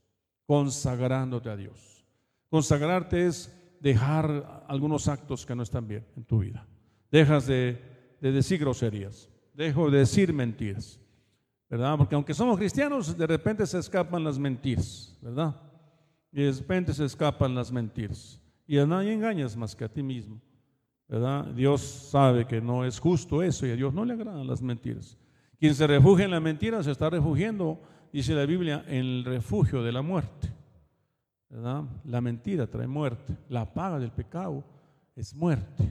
[0.46, 2.04] consagrándote a Dios.
[2.50, 6.66] Consagrarte es dejar algunos actos que no están bien en tu vida.
[7.10, 7.80] Dejas de,
[8.20, 10.98] de decir groserías, dejo de decir mentiras
[11.72, 11.96] ¿verdad?
[11.96, 15.56] Porque aunque somos cristianos, de repente se escapan las mentiras, ¿verdad?
[16.30, 18.38] Y de repente se escapan las mentiras.
[18.66, 20.38] Y a nadie engañas más que a ti mismo,
[21.08, 21.46] ¿verdad?
[21.46, 25.16] Dios sabe que no es justo eso y a Dios no le agradan las mentiras.
[25.58, 27.80] Quien se refugia en la mentira se está refugiando,
[28.12, 30.52] dice la Biblia, en el refugio de la muerte.
[31.48, 31.84] ¿verdad?
[32.04, 34.62] La mentira trae muerte, la paga del pecado
[35.16, 35.90] es muerte.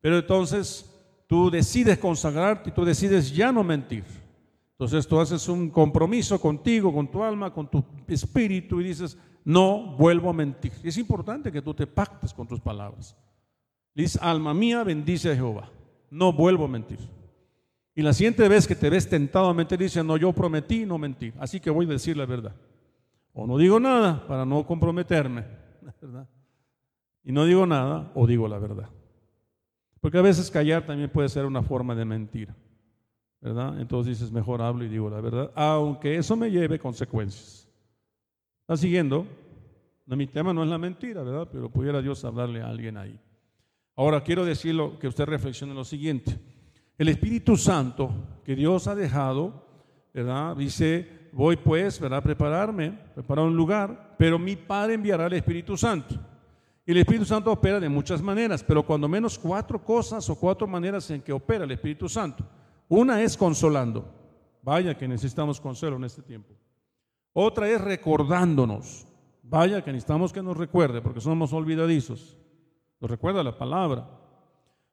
[0.00, 0.95] Pero entonces
[1.26, 4.04] tú decides consagrarte y tú decides ya no mentir.
[4.72, 9.96] Entonces tú haces un compromiso contigo, con tu alma, con tu espíritu y dices, no
[9.96, 10.72] vuelvo a mentir.
[10.82, 13.16] es importante que tú te pactes con tus palabras.
[13.94, 15.70] Dice, alma mía, bendice a Jehová.
[16.10, 16.98] No vuelvo a mentir.
[17.94, 20.98] Y la siguiente vez que te ves tentado a mentir, dice, no, yo prometí no
[20.98, 21.32] mentir.
[21.38, 22.54] Así que voy a decir la verdad.
[23.32, 25.44] O no digo nada para no comprometerme.
[27.28, 28.88] Y no digo nada o digo la verdad.
[30.00, 32.54] Porque a veces callar también puede ser una forma de mentir.
[33.40, 33.80] ¿verdad?
[33.80, 37.68] Entonces dices, mejor hablo y digo la verdad, aunque eso me lleve consecuencias.
[38.62, 39.26] ¿Está siguiendo?
[40.06, 41.48] mi tema no es la mentira, ¿verdad?
[41.50, 43.18] Pero pudiera Dios hablarle a alguien ahí.
[43.96, 46.38] Ahora quiero decirlo, que usted reflexione lo siguiente.
[46.98, 48.10] El Espíritu Santo
[48.44, 49.64] que Dios ha dejado,
[50.14, 50.56] ¿verdad?
[50.56, 52.22] Dice, voy pues, ¿verdad?
[52.22, 56.14] Prepararme, preparar un lugar, pero mi Padre enviará el Espíritu Santo.
[56.86, 60.68] Y el Espíritu Santo opera de muchas maneras, pero cuando menos cuatro cosas o cuatro
[60.68, 62.44] maneras en que opera el Espíritu Santo.
[62.88, 64.08] Una es consolando.
[64.62, 66.54] Vaya que necesitamos consuelo en este tiempo.
[67.32, 69.04] Otra es recordándonos.
[69.42, 72.36] Vaya que necesitamos que nos recuerde porque somos olvidadizos.
[73.00, 74.08] Nos recuerda la palabra.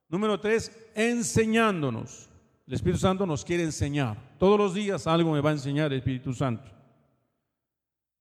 [0.10, 2.28] Número tres, enseñándonos.
[2.66, 4.18] El Espíritu Santo nos quiere enseñar.
[4.40, 6.72] Todos los días algo me va a enseñar el Espíritu Santo.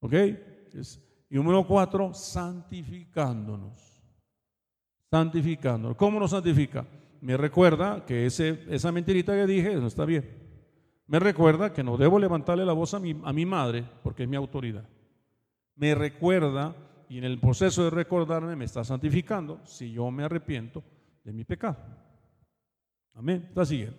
[0.01, 0.15] ¿Ok?
[1.33, 4.05] Y número cuatro, santificándonos.
[5.11, 5.97] Santificándonos.
[5.97, 6.87] ¿Cómo nos santifica?
[7.23, 10.29] me recuerda que ese, esa mentirita que dije no está bien.
[11.07, 14.29] Me recuerda que no debo levantarle la voz a mi, a mi madre porque es
[14.29, 14.85] mi autoridad.
[15.77, 16.75] Me recuerda
[17.09, 20.83] y en el proceso de recordarme me está santificando si yo me arrepiento
[21.23, 21.79] de mi pecado.
[23.15, 23.47] Amén.
[23.49, 23.97] Está siguiendo.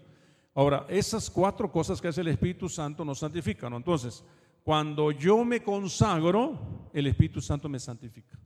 [0.53, 3.73] Ahora, esas cuatro cosas que hace el Espíritu Santo nos santifican.
[3.73, 4.21] Entonces,
[4.63, 8.39] cuando yo me consagro, el Espíritu Santo me santifica.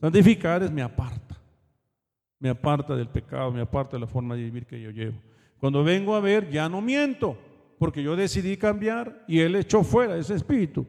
[0.00, 1.28] Santificar es me aparta
[2.40, 5.18] me aparta del pecado, me aparta de la forma de vivir que yo llevo.
[5.58, 7.36] Cuando vengo a ver, ya no miento,
[7.78, 10.86] porque yo decidí cambiar y Él echó fuera ese espíritu.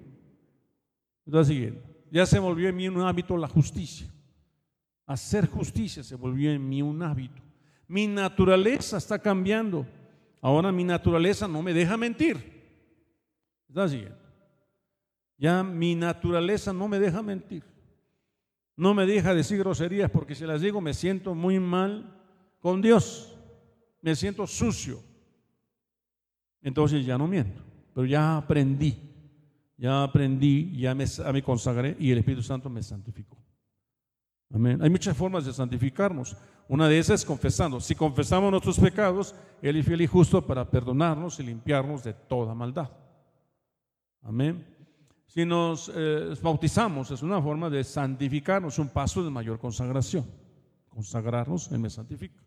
[1.26, 1.82] Está siguiendo.
[2.12, 4.08] Ya se volvió en mí un hábito la justicia.
[5.06, 7.42] Hacer justicia se volvió en mí un hábito.
[7.88, 9.88] Mi naturaleza está cambiando.
[10.42, 12.59] Ahora mi naturaleza no me deja mentir.
[13.70, 14.18] Está siguiendo.
[15.38, 17.64] Ya mi naturaleza no me deja mentir.
[18.76, 22.14] No me deja decir groserías porque si las digo me siento muy mal
[22.60, 23.38] con Dios.
[24.02, 25.00] Me siento sucio.
[26.62, 27.62] Entonces ya no miento.
[27.94, 28.98] Pero ya aprendí.
[29.78, 33.38] Ya aprendí, ya me, me consagré y el Espíritu Santo me santificó.
[34.54, 34.82] Amén.
[34.82, 36.36] Hay muchas formas de santificarnos.
[36.68, 37.80] Una de esas es confesando.
[37.80, 42.54] Si confesamos nuestros pecados, Él es fiel y justo para perdonarnos y limpiarnos de toda
[42.54, 42.90] maldad.
[44.22, 44.66] Amén.
[45.26, 50.26] Si nos eh, bautizamos es una forma de santificarnos, un paso de mayor consagración.
[50.90, 52.44] Consagrarnos, Él me santifica.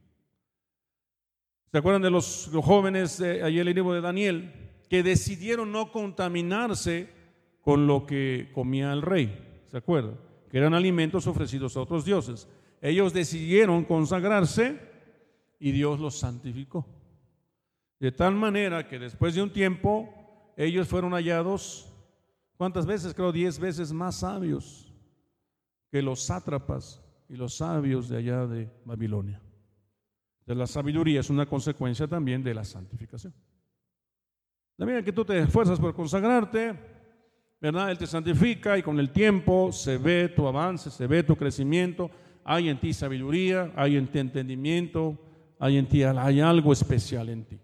[1.70, 4.52] ¿Se acuerdan de los, jóvenes de ayer el libro de Daniel
[4.90, 7.08] que decidieron no contaminarse
[7.62, 9.62] con lo que comía el rey?
[9.68, 10.18] ¿Se acuerdan?
[10.50, 12.46] Que eran alimentos ofrecidos a otros dioses.
[12.82, 14.80] Ellos decidieron consagrarse
[15.60, 16.84] y Dios los santificó.
[18.00, 20.21] De tal manera que después de un tiempo
[20.64, 21.92] ellos fueron hallados
[22.62, 23.12] ¿Cuántas veces?
[23.12, 24.94] Creo diez veces más sabios
[25.90, 29.40] que los sátrapas y los sabios de allá de Babilonia.
[30.46, 33.34] De la sabiduría es una consecuencia también de la santificación.
[34.76, 36.78] También que tú te esfuerzas por consagrarte,
[37.60, 37.90] ¿verdad?
[37.90, 42.12] Él te santifica y con el tiempo se ve tu avance, se ve tu crecimiento,
[42.44, 45.18] hay en ti sabiduría, hay en ti entendimiento,
[45.58, 47.58] hay en ti hay algo especial en ti.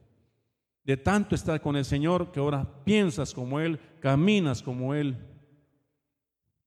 [0.88, 5.18] De tanto estar con el Señor que ahora piensas como Él, caminas como Él,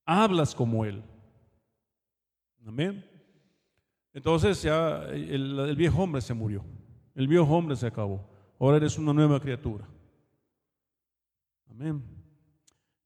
[0.06, 1.02] hablas como Él.
[2.64, 3.04] Amén.
[4.14, 6.64] Entonces ya el, viejo hombre se murió,
[7.16, 8.30] el viejo hombre se acabó.
[8.60, 9.90] Ahora eres una nueva criatura.
[11.72, 12.04] Amén.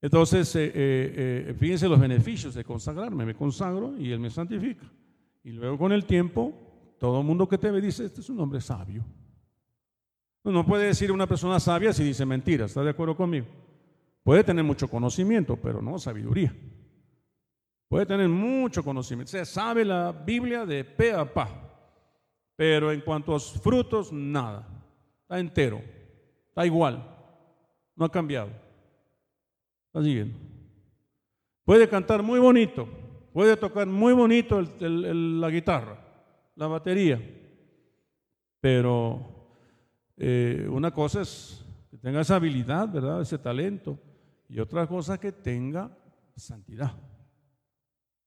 [0.01, 3.25] Entonces, eh, eh, eh, fíjense los beneficios de consagrarme.
[3.25, 4.91] Me consagro y Él me santifica.
[5.45, 6.51] Y luego con el tiempo,
[6.99, 9.05] todo el mundo que te ve dice, este es un hombre sabio.
[10.51, 12.71] No puede decir una persona sabia si dice mentiras.
[12.71, 13.47] ¿Está de acuerdo conmigo?
[14.23, 16.55] Puede tener mucho conocimiento, pero no sabiduría.
[17.89, 19.29] Puede tener mucho conocimiento.
[19.29, 21.49] O sea, sabe la Biblia de pe a pa.
[22.55, 24.67] Pero en cuanto a frutos, nada.
[25.23, 25.81] Está entero.
[26.49, 27.03] Está igual.
[27.95, 28.49] No ha cambiado.
[29.87, 30.37] Está siguiendo.
[31.63, 32.87] Puede cantar muy bonito.
[33.33, 35.99] Puede tocar muy bonito la guitarra,
[36.55, 37.19] la batería.
[38.61, 39.34] Pero
[40.17, 43.21] eh, una cosa es que tenga esa habilidad, ¿verdad?
[43.21, 43.99] Ese talento.
[44.47, 45.97] Y otra cosa que tenga
[46.35, 46.93] santidad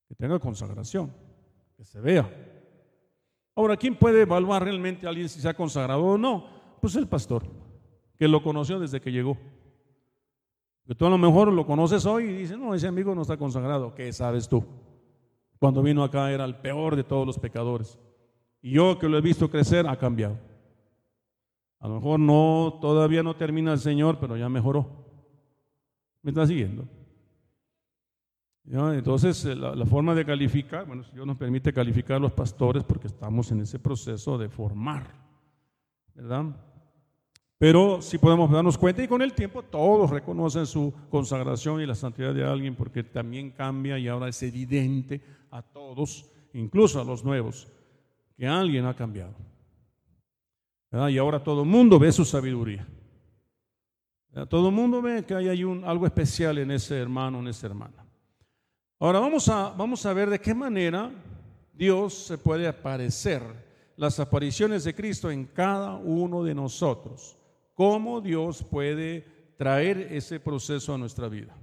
[0.09, 1.13] que tenga consagración,
[1.77, 2.29] que se vea.
[3.55, 6.47] Ahora, ¿quién puede evaluar realmente a alguien si se ha consagrado o no?
[6.81, 7.45] Pues el pastor,
[8.17, 9.37] que lo conoció desde que llegó.
[10.87, 13.37] Que tú a lo mejor lo conoces hoy y dices, no, ese amigo no está
[13.37, 13.95] consagrado.
[13.95, 14.65] ¿Qué sabes tú?
[15.59, 17.99] Cuando vino acá era el peor de todos los pecadores.
[18.63, 20.39] Y yo que lo he visto crecer, ha cambiado.
[21.81, 25.07] A lo mejor no, todavía no termina el Señor, pero ya mejoró.
[26.23, 26.87] ¿Me está siguiendo?
[28.71, 33.07] Entonces, eh, la, forma de calificar, bueno, Dios nos permite calificar a los pastores porque
[33.07, 35.07] estamos en ese proceso de formar,
[36.15, 36.55] ¿verdad?
[37.57, 41.95] Pero si podemos darnos cuenta y con el tiempo todos reconocen su consagración y la
[41.95, 47.25] santidad de alguien porque también cambia y ahora es evidente a todos, incluso a los
[47.25, 47.69] nuevos,
[48.37, 49.35] que alguien ha cambiado.
[50.93, 52.87] Y ahora todo el mundo ve su sabiduría.
[54.49, 55.49] Todo el mundo ve que hay,
[55.85, 58.07] algo especial en ese hermano, en esa hermana.
[58.99, 61.11] Ahora vamos a, vamos a ver de qué manera
[61.73, 63.43] Dios se puede aparecer,
[63.97, 67.37] las apariciones de Cristo en cada uno de nosotros,
[67.75, 71.57] cómo Dios puede traer ese proceso a nuestra vida.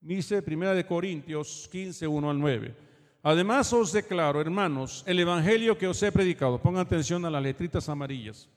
[0.00, 2.74] Dice Primera de Corintios 15, 1 al 9.
[3.22, 7.88] Además os declaro, hermanos, el evangelio que os he predicado, pongan atención a las letritas
[7.88, 8.48] amarillas,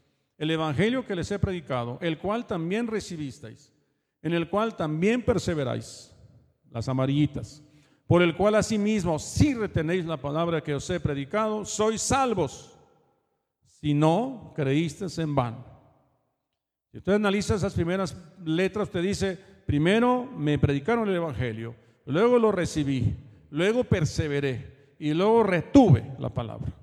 [0.42, 3.72] el evangelio que les he predicado, el cual también recibisteis,
[4.24, 6.12] en el cual también perseveráis,
[6.72, 7.62] las amarillitas
[8.12, 12.78] por el cual asimismo, si retenéis la palabra que os he predicado, sois salvos.
[13.80, 15.64] Si no, creísteis en vano.
[16.92, 18.14] Si usted analiza esas primeras
[18.44, 21.74] letras, usted dice, primero me predicaron el Evangelio,
[22.06, 23.16] luego lo recibí,
[23.50, 26.81] luego perseveré y luego retuve la palabra.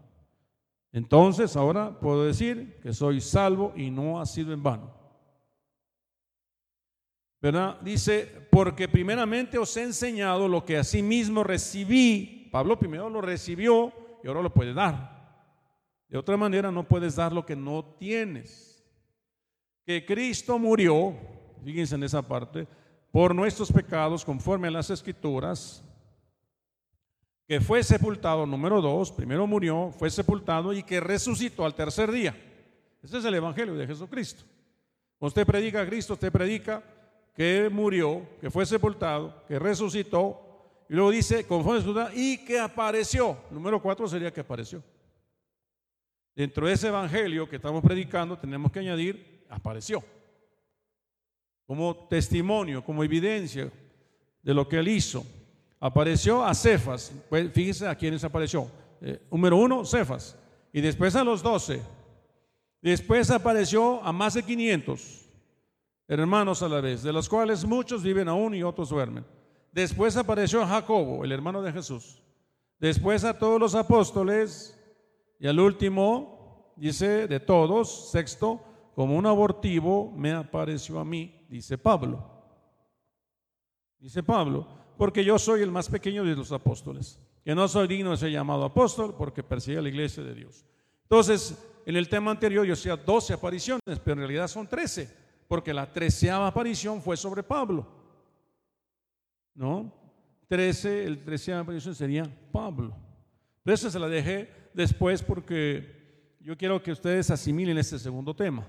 [0.92, 4.98] Entonces ahora puedo decir que soy salvo y no ha sido en vano.
[7.40, 7.80] ¿verdad?
[7.82, 12.48] Dice, porque primeramente os he enseñado lo que asimismo recibí.
[12.50, 15.16] Pablo primero lo recibió y ahora lo puede dar.
[16.08, 18.84] De otra manera no puedes dar lo que no tienes.
[19.84, 21.14] Que Cristo murió,
[21.64, 22.66] fíjense en esa parte,
[23.12, 25.84] por nuestros pecados conforme a las escrituras,
[27.48, 32.36] que fue sepultado, número dos, primero murió, fue sepultado y que resucitó al tercer día.
[33.02, 34.44] Ese es el Evangelio de Jesucristo.
[35.18, 36.84] Usted predica a Cristo, usted predica
[37.34, 40.44] que murió, que fue sepultado, que resucitó,
[40.90, 43.38] y luego dice, conforme a y que apareció.
[43.50, 44.82] Número cuatro sería que apareció.
[46.36, 50.04] Dentro de ese evangelio que estamos predicando, tenemos que añadir, apareció.
[51.66, 53.72] Como testimonio, como evidencia
[54.42, 55.24] de lo que él hizo.
[55.80, 57.12] Apareció a Cefas.
[57.28, 58.70] Pues fíjense a quiénes apareció.
[59.00, 60.36] Eh, número uno, Cefas.
[60.72, 61.82] Y después a los doce.
[62.80, 65.28] Después apareció a más de 500
[66.08, 69.26] hermanos a la vez, de los cuales muchos viven aún y otros duermen.
[69.70, 72.22] Después apareció Jacobo, el hermano de Jesús.
[72.80, 74.74] Después a todos los apóstoles
[75.38, 78.60] y al último, dice, de todos, sexto,
[78.94, 82.24] como un abortivo me apareció a mí, dice Pablo.
[83.98, 84.66] Dice Pablo,
[84.98, 88.30] porque yo soy el más pequeño de los apóstoles, que no soy digno de ser
[88.30, 90.66] llamado apóstol porque persigue a la iglesia de Dios.
[91.04, 95.08] Entonces, en el tema anterior yo decía 12 apariciones, pero en realidad son 13
[95.46, 97.86] porque la treceava aparición fue sobre Pablo.
[99.54, 99.92] ¿No?
[100.48, 102.94] 13, el 13 aparición sería Pablo.
[103.62, 108.66] Pero eso se la dejé después porque yo quiero que ustedes asimilen este segundo tema,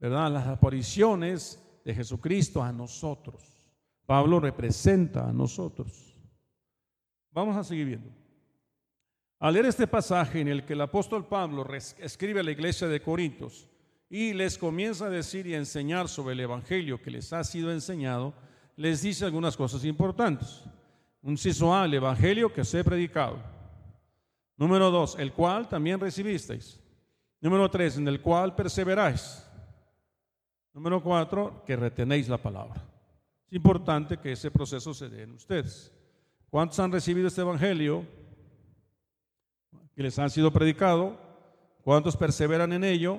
[0.00, 0.30] ¿verdad?
[0.32, 3.53] Las apariciones de Jesucristo a nosotros.
[4.06, 6.14] Pablo representa a nosotros.
[7.30, 8.10] Vamos a seguir viendo.
[9.40, 11.66] Al leer este pasaje en el que el apóstol Pablo
[11.98, 13.68] escribe a la iglesia de Corintios
[14.08, 17.72] y les comienza a decir y a enseñar sobre el evangelio que les ha sido
[17.72, 18.32] enseñado,
[18.76, 20.62] les dice algunas cosas importantes.
[21.22, 23.38] Un ciso A, el evangelio que os he predicado.
[24.56, 26.80] Número dos, el cual también recibisteis.
[27.40, 29.44] Número tres, en el cual perseveráis.
[30.72, 32.93] Número cuatro, que retenéis la palabra.
[33.46, 35.92] Es importante que ese proceso se dé en ustedes.
[36.50, 38.06] ¿Cuántos han recibido este evangelio?
[39.94, 41.18] Que les han sido predicado.
[41.82, 43.18] ¿Cuántos perseveran en ello?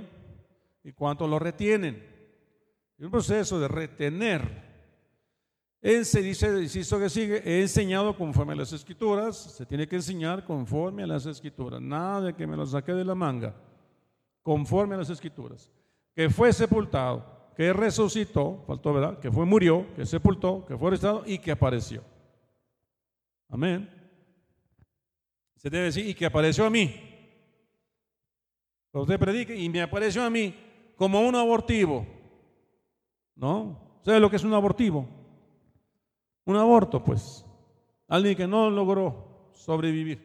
[0.83, 1.95] ¿Y cuántos lo retienen?
[2.97, 4.65] Es un proceso de retener
[5.85, 9.97] él se dice, insisto que sigue, he enseñado conforme a las escrituras, se tiene que
[9.97, 13.53] enseñar conforme a las escrituras, nada de que me lo saque de la manga,
[14.41, 15.71] conforme a las escrituras,
[16.15, 17.23] que fue sepultado,
[17.55, 22.03] que resucitó, faltó verdad, que fue murió, que sepultó, que fue arrestado y que apareció.
[23.49, 23.89] Amén.
[25.55, 26.93] Se debe decir, y que apareció a mí.
[28.91, 30.55] Usted predique y me apareció a mí
[30.95, 32.05] como un abortivo.
[33.35, 33.99] ¿No?
[34.03, 35.07] ¿Sabe lo que es un abortivo?
[36.45, 37.45] Un aborto, pues.
[38.07, 40.23] Alguien que no logró sobrevivir,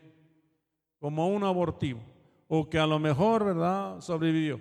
[0.99, 2.01] como un abortivo,
[2.47, 4.61] o que a lo mejor, ¿verdad?, sobrevivió.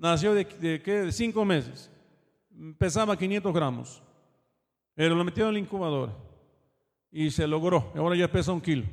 [0.00, 1.90] Nació de, de, de cinco meses,
[2.78, 4.02] pesaba 500 gramos,
[4.94, 6.16] pero lo metieron en la incubadora
[7.12, 7.92] y se logró.
[7.94, 8.86] Ahora ya pesa un kilo.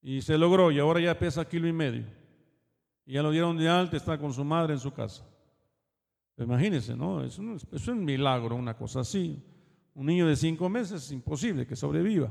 [0.00, 2.04] Y se logró y ahora ya pesa kilo y medio.
[3.04, 5.26] Y ya lo dieron de alta, está con su madre en su casa.
[6.36, 7.24] Imagínense, ¿no?
[7.24, 9.42] Es un, es un milagro, una cosa así.
[9.92, 12.30] Un niño de cinco meses es imposible que sobreviva,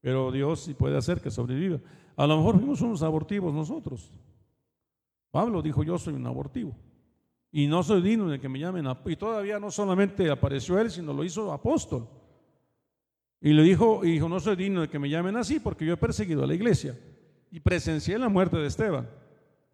[0.00, 1.78] pero Dios sí puede hacer que sobreviva.
[2.16, 4.12] A lo mejor fuimos unos abortivos nosotros.
[5.34, 6.76] Pablo dijo, yo soy un abortivo
[7.50, 8.86] y no soy digno de que me llamen.
[9.04, 12.08] Y todavía no solamente apareció él, sino lo hizo apóstol.
[13.40, 15.94] Y le dijo, y dijo, no soy digno de que me llamen así porque yo
[15.94, 16.96] he perseguido a la iglesia
[17.50, 19.10] y presencié la muerte de Esteban,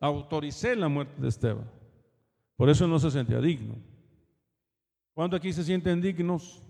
[0.00, 1.70] autoricé la muerte de Esteban.
[2.56, 3.74] Por eso no se sentía digno.
[5.12, 6.62] ¿Cuántos aquí se sienten dignos?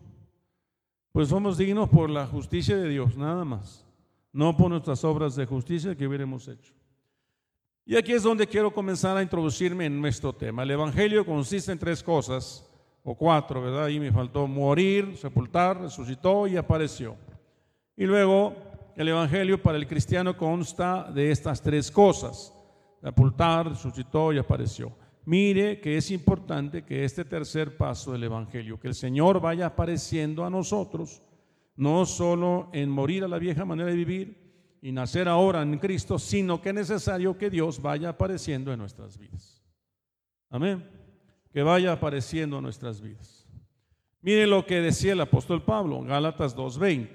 [1.12, 3.86] Pues somos dignos por la justicia de Dios, nada más,
[4.32, 6.74] no por nuestras obras de justicia que hubiéramos hecho.
[7.90, 10.62] Y aquí es donde quiero comenzar a introducirme en nuestro tema.
[10.62, 12.64] El Evangelio consiste en tres cosas,
[13.02, 13.86] o cuatro, ¿verdad?
[13.86, 17.16] Ahí me faltó morir, sepultar, resucitó y apareció.
[17.96, 18.54] Y luego
[18.94, 22.54] el Evangelio para el cristiano consta de estas tres cosas,
[23.02, 24.92] sepultar, resucitó y apareció.
[25.24, 30.44] Mire que es importante que este tercer paso del Evangelio, que el Señor vaya apareciendo
[30.44, 31.22] a nosotros,
[31.74, 34.49] no solo en morir a la vieja manera de vivir
[34.82, 39.18] y nacer ahora en Cristo, sino que es necesario que Dios vaya apareciendo en nuestras
[39.18, 39.62] vidas.
[40.48, 40.84] Amén.
[41.52, 43.46] Que vaya apareciendo en nuestras vidas.
[44.22, 47.08] Mire lo que decía el apóstol Pablo Gálatas 2.20.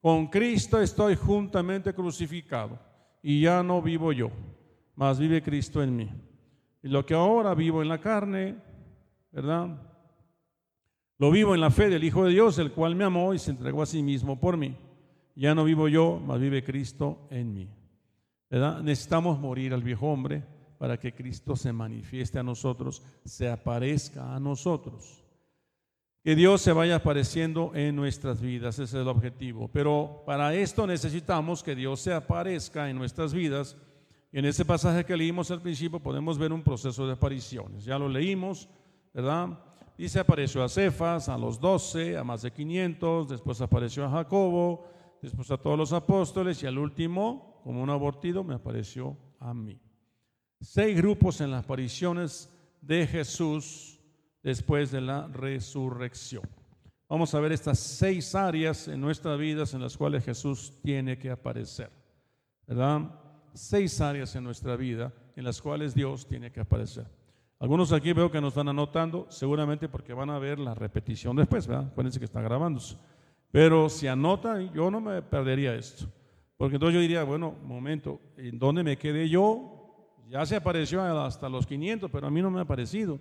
[0.00, 2.78] Con Cristo estoy juntamente crucificado
[3.22, 4.30] y ya no vivo yo,
[4.94, 6.10] mas vive Cristo en mí.
[6.82, 8.56] Y lo que ahora vivo en la carne,
[9.32, 9.82] ¿verdad?
[11.18, 13.50] Lo vivo en la fe del Hijo de Dios, el cual me amó y se
[13.50, 14.76] entregó a sí mismo por mí.
[15.38, 17.68] Ya no vivo yo, mas vive Cristo en mí.
[18.50, 18.82] ¿Verdad?
[18.82, 20.42] Necesitamos morir al viejo hombre
[20.78, 25.22] para que Cristo se manifieste a nosotros, se aparezca a nosotros.
[26.24, 29.68] Que Dios se vaya apareciendo en nuestras vidas, ese es el objetivo.
[29.68, 33.76] Pero para esto necesitamos que Dios se aparezca en nuestras vidas
[34.32, 37.84] en ese pasaje que leímos al principio podemos ver un proceso de apariciones.
[37.84, 38.68] Ya lo leímos,
[39.14, 39.56] ¿verdad?
[39.96, 44.97] Dice, apareció a Cefas, a los doce, a más de 500, después apareció a Jacobo,
[45.22, 49.80] después a todos los apóstoles y al último, como un abortido, me apareció a mí.
[50.60, 52.50] Seis grupos en las apariciones
[52.80, 54.00] de Jesús
[54.42, 56.42] después de la resurrección.
[57.08, 61.30] Vamos a ver estas seis áreas en nuestras vidas en las cuales Jesús tiene que
[61.30, 61.90] aparecer,
[62.66, 63.10] ¿verdad?
[63.54, 67.06] seis áreas en nuestra vida en las cuales Dios tiene que aparecer.
[67.60, 71.66] Algunos aquí veo que nos están anotando, seguramente porque van a ver la repetición después,
[71.66, 71.88] ¿verdad?
[71.90, 72.96] Acuérdense que está grabándose.
[73.50, 76.06] Pero si anotan, yo no me perdería esto.
[76.56, 79.78] Porque entonces yo diría, bueno, momento, ¿en dónde me quedé yo?
[80.28, 83.18] Ya se apareció hasta los 500, pero a mí no me ha aparecido.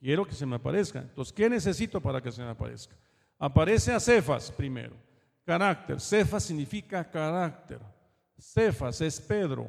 [0.00, 1.00] Quiero que se me aparezca.
[1.00, 2.94] Entonces, ¿qué necesito para que se me aparezca?
[3.38, 4.94] Aparece a Cefas primero.
[5.44, 6.00] Carácter.
[6.00, 7.80] Cefas significa carácter.
[8.38, 9.68] Cefas es Pedro.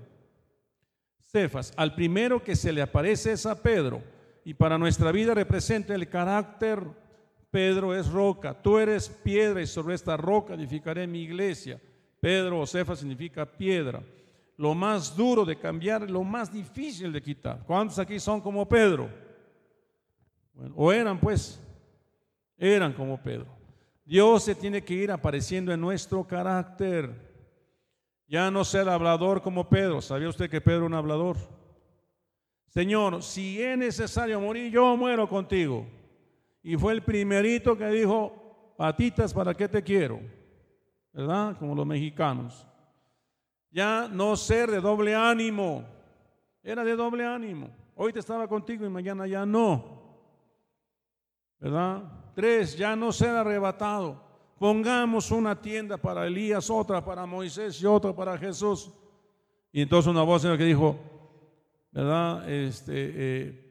[1.20, 4.02] Cefas, al primero que se le aparece es a Pedro.
[4.46, 6.82] Y para nuestra vida representa el carácter
[7.50, 11.80] Pedro es roca, tú eres piedra y sobre esta roca edificaré mi iglesia.
[12.20, 14.04] Pedro o Cefa significa piedra.
[14.58, 17.64] Lo más duro de cambiar, lo más difícil de quitar.
[17.66, 19.28] ¿Cuántos aquí son como Pedro?
[20.76, 21.62] o eran pues,
[22.58, 23.46] eran como Pedro.
[24.04, 27.28] Dios se tiene que ir apareciendo en nuestro carácter.
[28.28, 30.02] Ya no ser hablador como Pedro.
[30.02, 31.38] ¿Sabía usted que Pedro es un hablador?
[32.68, 35.86] Señor, si es necesario morir, yo muero contigo.
[36.68, 40.20] Y fue el primerito que dijo, patitas, ¿para qué te quiero?
[41.14, 41.58] ¿Verdad?
[41.58, 42.68] Como los mexicanos.
[43.72, 45.86] Ya no ser de doble ánimo.
[46.62, 47.70] Era de doble ánimo.
[47.96, 50.20] Hoy te estaba contigo y mañana ya no.
[51.58, 52.04] ¿Verdad?
[52.36, 54.22] Tres, ya no ser arrebatado.
[54.60, 58.92] Pongamos una tienda para Elías, otra para Moisés y otra para Jesús.
[59.72, 61.00] Y entonces una voz que dijo,
[61.94, 62.50] ¿verdad?
[62.52, 63.67] Este, eh,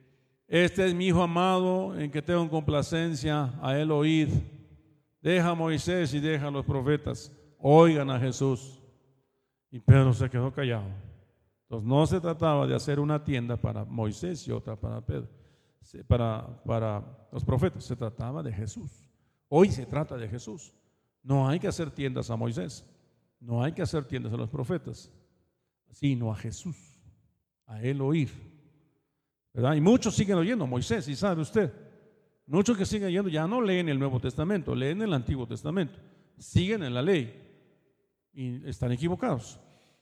[0.49, 4.28] este es mi hijo amado en que tengo complacencia a él oír.
[5.20, 7.32] Deja a Moisés y deja a los profetas.
[7.59, 8.80] Oigan a Jesús.
[9.70, 10.86] Y Pedro se quedó callado.
[11.62, 15.28] Entonces no se trataba de hacer una tienda para Moisés y otra para Pedro,
[16.07, 17.84] para, para los profetas.
[17.84, 19.11] Se trataba de Jesús.
[19.49, 20.72] Hoy se trata de Jesús.
[21.24, 22.84] No hay que hacer tiendas a Moisés.
[23.40, 25.11] No hay que hacer tiendas a los profetas,
[25.90, 26.76] sino a Jesús.
[27.66, 28.30] A él oír.
[29.57, 31.72] Y muchos siguen oyendo Moisés, y sabe usted,
[32.46, 35.98] muchos que siguen oyendo ya no leen el Nuevo Testamento, leen el Antiguo Testamento,
[36.36, 37.42] siguen en la ley
[38.34, 39.59] y están equivocados.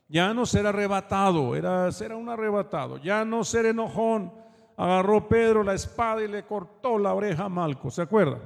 [0.08, 4.32] Ya no ser arrebatado, era ser un arrebatado, ya no ser enojón.
[4.76, 8.40] Agarró Pedro la espada y le cortó la oreja a Malco, ¿se acuerda?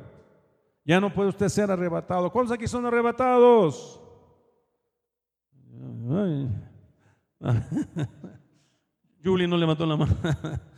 [0.84, 2.30] Ya no puede usted ser arrebatado.
[2.30, 3.98] ¿Cuántos aquí son arrebatados?
[9.24, 10.14] Julie no le mató la mano.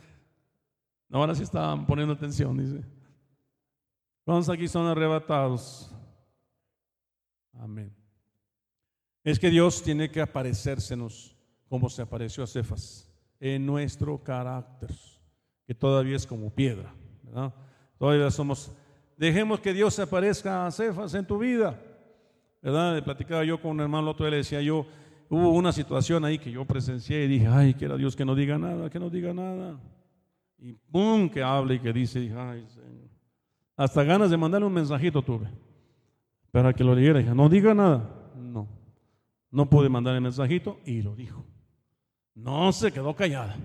[1.11, 2.85] ahora sí estaban poniendo atención, dice.
[4.23, 5.93] ¿Cuántos aquí son arrebatados?
[7.53, 7.93] Amén.
[9.23, 11.35] Es que Dios tiene que aparecérsenos
[11.69, 13.09] como se apareció a Cefas,
[13.39, 14.89] en nuestro carácter,
[15.65, 16.93] que todavía es como piedra.
[17.97, 18.73] Todavía somos.
[19.15, 21.79] Dejemos que Dios se aparezca a Cefas en tu vida.
[22.61, 22.95] ¿Verdad?
[22.95, 24.85] Le platicaba yo con un hermano otro día, le decía yo,
[25.29, 28.57] hubo una situación ahí que yo presencié y dije, ay, quiera Dios que no diga
[28.57, 29.79] nada, que no diga nada.
[30.61, 33.09] Y pum, que hable y que dice, ay, Señor.
[33.75, 35.49] Hasta ganas de mandarle un mensajito tuve.
[36.51, 38.07] Para que lo dijera, dije, no diga nada.
[38.35, 38.67] No.
[39.49, 41.43] No pude mandar el mensajito y lo dijo.
[42.35, 43.57] No se quedó callada.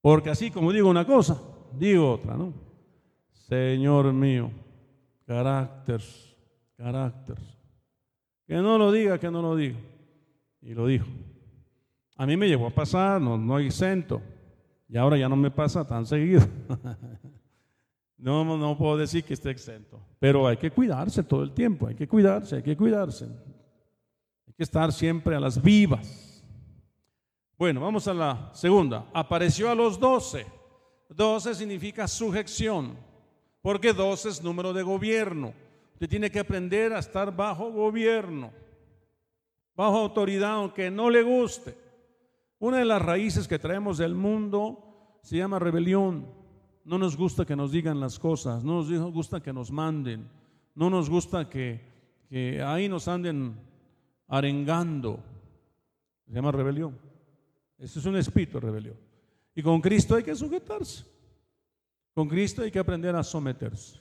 [0.00, 1.42] Porque así como digo una cosa,
[1.76, 2.52] digo otra, ¿no?
[3.32, 4.52] Señor mío,
[5.26, 6.00] carácter,
[6.76, 7.38] carácter.
[8.46, 9.78] Que no lo diga, que no lo diga.
[10.62, 11.06] Y lo dijo.
[12.16, 14.22] A mí me llegó a pasar, no, no exento.
[14.88, 16.42] Y ahora ya no me pasa tan seguido.
[18.18, 20.00] no, no puedo decir que esté exento.
[20.18, 23.24] Pero hay que cuidarse todo el tiempo, hay que cuidarse, hay que cuidarse.
[23.24, 26.44] Hay que estar siempre a las vivas.
[27.58, 29.06] Bueno, vamos a la segunda.
[29.12, 30.46] Apareció a los doce.
[31.08, 32.96] Doce significa sujeción,
[33.62, 35.54] porque doce es número de gobierno.
[35.94, 38.52] Usted tiene que aprender a estar bajo gobierno,
[39.74, 41.85] bajo autoridad, aunque no le guste.
[42.58, 46.26] Una de las raíces que traemos del mundo se llama rebelión.
[46.84, 50.28] No nos gusta que nos digan las cosas, no nos gusta que nos manden,
[50.74, 51.80] no nos gusta que,
[52.64, 53.58] ahí nos anden
[54.28, 55.18] arengando.
[56.26, 56.96] Se llama rebelión.
[57.78, 58.96] Ese es un espíritu de rebelión.
[59.54, 61.04] Y con Cristo hay que sujetarse.
[62.14, 64.00] Con Cristo hay que aprender a someterse.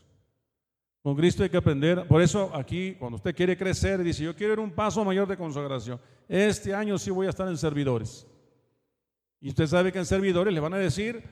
[1.01, 2.07] Con Cristo hay que aprender.
[2.07, 5.37] Por eso aquí, cuando usted quiere crecer, dice, yo quiero ir un paso mayor de
[5.37, 5.99] consagración.
[6.27, 8.27] Este año sí voy a estar en servidores.
[9.45, 11.23] Y usted sabe que en servidores le van a decir,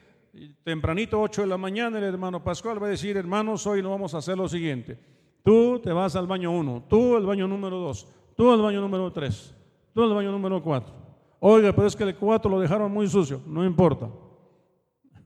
[0.63, 4.13] tempranito 8 de la mañana, el hermano Pascual va a decir, hermanos, hoy no vamos
[4.13, 4.99] a hacer lo siguiente.
[5.43, 8.07] Tú te vas al baño 1, tú al baño número 2,
[8.37, 9.55] tú al baño número 3,
[9.95, 10.93] tú al baño número 4.
[11.39, 14.11] Oiga, pero es que el 4 lo dejaron muy sucio, no importa.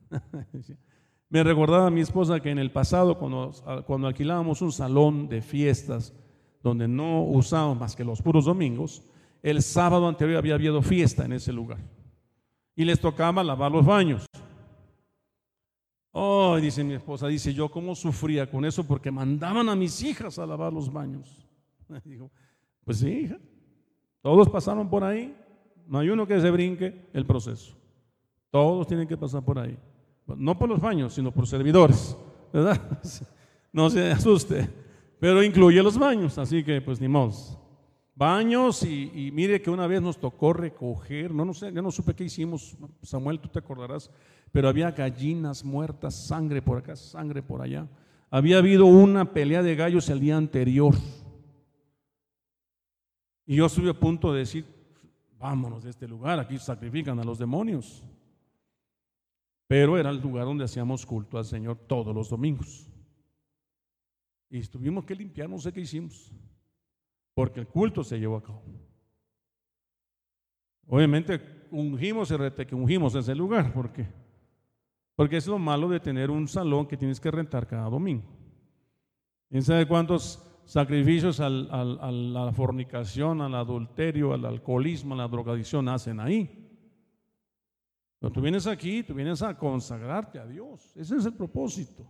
[1.29, 3.51] Me recordaba a mi esposa que en el pasado, cuando,
[3.85, 6.13] cuando alquilábamos un salón de fiestas,
[6.63, 9.03] donde no usábamos más que los puros domingos,
[9.43, 11.96] el sábado anterior había habido fiesta en ese lugar
[12.77, 14.25] y les tocaba lavar los baños.
[16.11, 20.37] Oh, dice mi esposa, dice yo cómo sufría con eso porque mandaban a mis hijas
[20.39, 21.45] a lavar los baños.
[22.85, 23.29] Pues sí,
[24.21, 25.35] todos pasaron por ahí,
[25.87, 27.75] no hay uno que se brinque el proceso.
[28.49, 29.77] Todos tienen que pasar por ahí.
[30.25, 32.15] No por los baños, sino por servidores,
[32.53, 32.79] ¿verdad?
[33.73, 34.69] No se asuste,
[35.19, 37.33] pero incluye los baños, así que pues ni modo
[38.17, 42.15] baños y, mire que una vez nos tocó recoger, no, no sé, yo no supe
[42.15, 44.09] qué hicimos, Samuel, tú te acordarás,
[44.51, 47.87] pero había gallinas muertas, sangre por acá, sangre por allá.
[48.29, 50.95] Había habido una pelea de gallos el día anterior.
[53.45, 54.65] Y yo estuve a punto de decir,
[55.37, 58.03] vámonos de este lugar, aquí sacrifican a los demonios.
[59.67, 62.89] Pero era el lugar donde hacíamos culto al Señor todos los domingos.
[64.49, 66.31] Y tuvimos que limpiar, no sé qué hicimos,
[67.37, 68.63] porque el culto se llevó a cabo.
[70.87, 74.07] Obviamente ungimos y que ungimos ese lugar, porque
[75.15, 78.25] porque es lo malo de tener un salón que tienes que rentar cada domingo.
[79.49, 86.19] ¿Quién sabe cuántos sacrificios a la fornicación, al adulterio, al alcoholismo, a la drogadicción hacen
[86.19, 86.67] ahí?
[88.17, 90.91] Pero tú vienes aquí, tú vienes a consagrarte a Dios.
[90.95, 92.03] Ese es el propósito.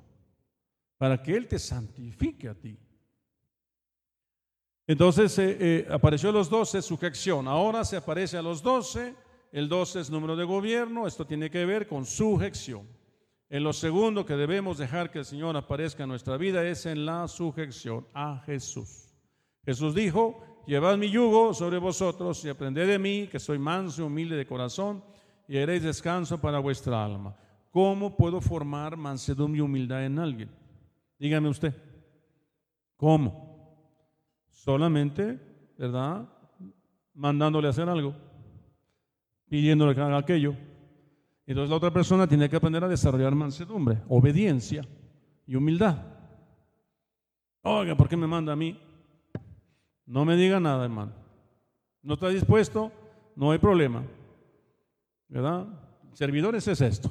[0.98, 2.80] Para que Él te santifique a ti.
[4.88, 7.48] Entonces eh, eh, apareció a los doce sujeción.
[7.48, 9.14] Ahora se aparece a los doce.
[9.52, 11.06] El doce es número de gobierno.
[11.06, 12.88] Esto tiene que ver con sujeción.
[13.50, 17.06] En lo segundo que debemos dejar que el Señor aparezca en nuestra vida es en
[17.06, 19.14] la sujeción a Jesús.
[19.66, 24.06] Jesús dijo, llevad mi yugo sobre vosotros y aprended de mí, que soy manso y
[24.06, 25.04] humilde de corazón,
[25.48, 27.38] y haréis descanso para vuestra alma.
[27.72, 30.50] ¿Cómo puedo formar mansedumbre y humildad en alguien?
[31.18, 31.74] Dígame usted.
[32.98, 33.47] ¿Cómo?
[34.68, 35.40] Solamente,
[35.78, 36.28] ¿verdad?
[37.14, 38.14] Mandándole a hacer algo,
[39.48, 40.58] pidiéndole que haga aquello.
[41.46, 44.86] Entonces la otra persona tiene que aprender a desarrollar mansedumbre, obediencia
[45.46, 46.04] y humildad.
[47.62, 48.78] Oiga, ¿por qué me manda a mí?
[50.06, 51.14] No me diga nada, hermano.
[52.02, 52.92] ¿No está dispuesto?
[53.38, 54.04] No hay problema.
[55.30, 55.66] ¿Verdad?
[56.12, 57.10] Servidores es esto.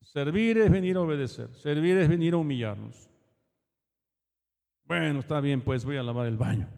[0.00, 1.52] Servir es venir a obedecer.
[1.56, 3.11] Servir es venir a humillarnos.
[4.92, 6.68] Bueno, está bien, pues voy a lavar el baño.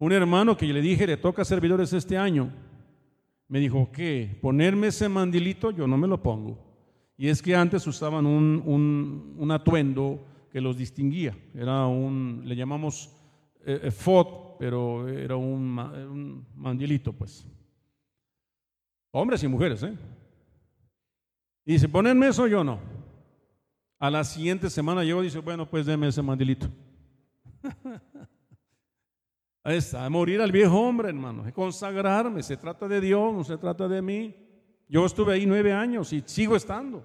[0.00, 2.50] Un hermano que le dije le toca servidores este año
[3.46, 4.36] me dijo, ¿qué?
[4.42, 5.70] ¿Ponerme ese mandilito?
[5.70, 6.58] Yo no me lo pongo.
[7.16, 11.38] Y es que antes usaban un, atuendo que los distinguía.
[11.54, 13.14] Era un, le llamamos
[13.64, 17.46] eh, eh FOD, pero era un, un, mandilito, pues.
[19.12, 19.96] Hombres y mujeres, ¿eh?
[21.64, 22.80] Y dice, ponerme eso yo no.
[24.00, 26.68] A la siguiente semana llegó y dice, bueno, pues déme ese mandilito.
[29.66, 33.88] Ahí está, morir al viejo hombre, hermano, consagrarme, se trata de Dios, no se trata
[33.88, 34.34] de mí.
[34.86, 37.02] Yo estuve ahí nueve años y sigo estando.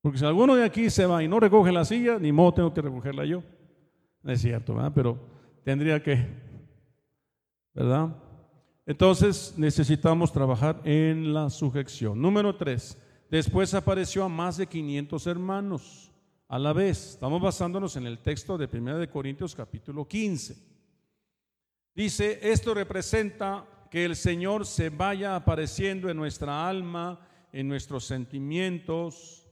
[0.00, 2.72] Porque si alguno de aquí se va y no recoge la silla, ni modo tengo
[2.72, 3.42] que recogerla yo.
[4.22, 4.92] No es cierto, ¿verdad?
[4.94, 5.18] Pero
[5.64, 6.26] tendría que,
[7.74, 8.16] ¿verdad?
[8.86, 12.20] Entonces necesitamos trabajar en la sujeción.
[12.20, 12.98] Número tres,
[13.30, 16.13] después apareció a más de 500 hermanos
[16.54, 17.14] a la vez.
[17.14, 20.56] Estamos basándonos en el texto de 1 de Corintios capítulo 15.
[21.96, 27.18] Dice, esto representa que el Señor se vaya apareciendo en nuestra alma,
[27.52, 29.48] en nuestros sentimientos.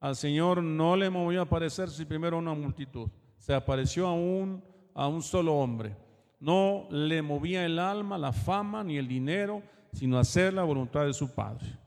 [0.00, 4.60] Al Señor no le movió a aparecerse primero una multitud, se apareció a un,
[4.92, 5.96] a un solo hombre.
[6.40, 11.12] No le movía el alma, la fama ni el dinero, sino hacer la voluntad de
[11.12, 11.78] su Padre.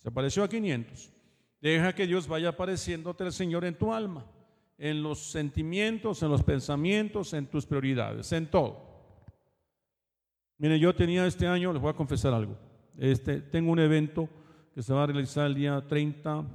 [0.00, 1.15] Se apareció a 500.
[1.60, 4.26] Deja que Dios vaya apareciéndote el Señor en tu alma,
[4.78, 8.86] en los sentimientos, en los pensamientos, en tus prioridades, en todo.
[10.58, 12.56] Mire, yo tenía este año, les voy a confesar algo.
[12.96, 14.28] Este, tengo un evento
[14.74, 16.46] que se va a realizar el día 31,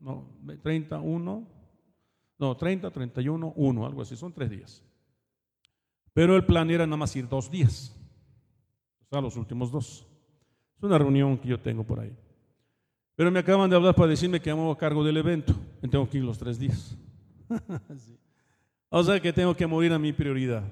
[0.00, 1.48] no, 31,
[2.38, 4.82] no, 30, 31, 1, algo así, son tres días.
[6.12, 7.96] Pero el plan era nada más ir dos días,
[9.02, 10.06] o sea, los últimos dos.
[10.76, 12.16] Es una reunión que yo tengo por ahí.
[13.16, 16.18] Pero me acaban de hablar para decirme que hago cargo del evento, y tengo que
[16.18, 16.96] ir los tres días.
[18.96, 20.62] O sea que tengo que morir a mi prioridad.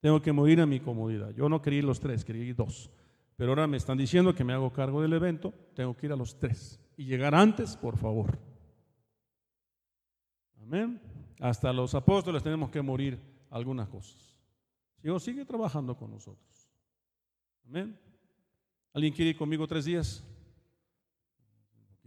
[0.00, 1.30] Tengo que morir a mi comodidad.
[1.34, 2.90] Yo no quería ir los tres, quería ir dos.
[3.36, 6.16] Pero ahora me están diciendo que me hago cargo del evento, tengo que ir a
[6.16, 6.80] los tres.
[6.96, 8.38] Y llegar antes, por favor.
[10.62, 11.02] Amén.
[11.38, 13.20] Hasta los apóstoles tenemos que morir
[13.50, 14.36] algunas cosas.
[15.02, 16.70] Dios sigue trabajando con nosotros.
[17.66, 17.94] Amén.
[18.94, 20.24] ¿Alguien quiere ir conmigo tres días?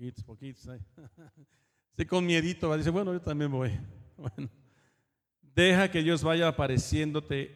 [0.01, 0.67] Poquitos, poquitos.
[1.95, 2.77] Sí, con miedito va.
[2.77, 3.69] Dice, bueno, yo también voy.
[4.17, 4.49] Bueno,
[5.41, 7.55] deja que Dios vaya apareciéndote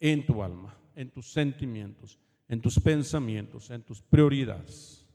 [0.00, 5.06] en tu alma, en tus sentimientos, en tus pensamientos, en tus prioridades.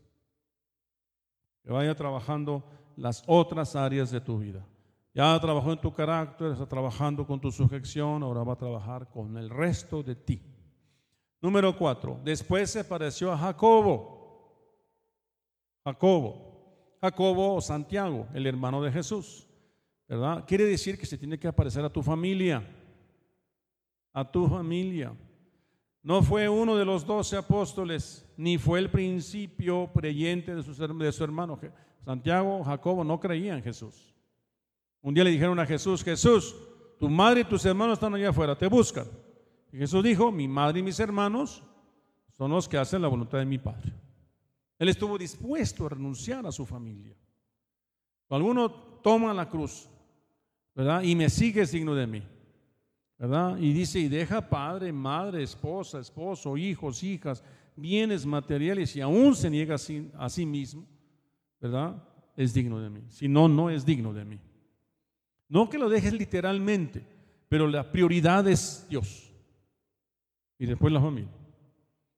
[1.64, 2.64] Que vaya trabajando
[2.96, 4.66] las otras áreas de tu vida.
[5.14, 9.38] Ya trabajó en tu carácter, está trabajando con tu sujeción, ahora va a trabajar con
[9.38, 10.42] el resto de ti.
[11.42, 14.14] Número cuatro, después se pareció a Jacobo.
[15.84, 16.53] Jacobo,
[17.04, 19.46] Jacobo o Santiago, el hermano de Jesús.
[20.08, 20.46] ¿Verdad?
[20.48, 22.64] Quiere decir que se tiene que aparecer a tu familia
[24.14, 25.12] a tu familia.
[26.04, 31.12] No fue uno de los doce apóstoles, ni fue el principio creyente de su, de
[31.12, 31.60] su hermano.
[32.06, 34.14] Santiago, Jacobo no creían en Jesús.
[35.02, 36.56] Un día le dijeron a Jesús, Jesús,
[37.00, 39.08] tu madre y tus hermanos están allá afuera, te buscan.
[39.72, 41.64] Y Jesús dijo, mi madre y mis hermanos
[42.38, 43.92] son los que hacen la voluntad de mi Padre.
[44.80, 47.16] Él estuvo dispuesto a renunciar a su familia.
[48.30, 48.72] Alguno
[49.04, 49.88] toma la cruz,
[50.74, 51.04] ¿verdad?
[51.04, 52.24] Y me sigue signo de mí,
[53.18, 53.58] ¿verdad?
[53.58, 57.44] Y dice, y deja padre, madre, esposa, esposo, hijos, hijas,
[57.76, 60.88] bienes materiales y aún se niega a sí, a sí mismo,
[61.60, 62.02] ¿verdad?
[62.36, 63.02] Es digno de mí.
[63.10, 64.40] Si no, no es digno de mí.
[65.48, 67.06] No que lo dejes literalmente,
[67.48, 69.32] pero la prioridad es Dios.
[70.58, 71.43] Y después la familia.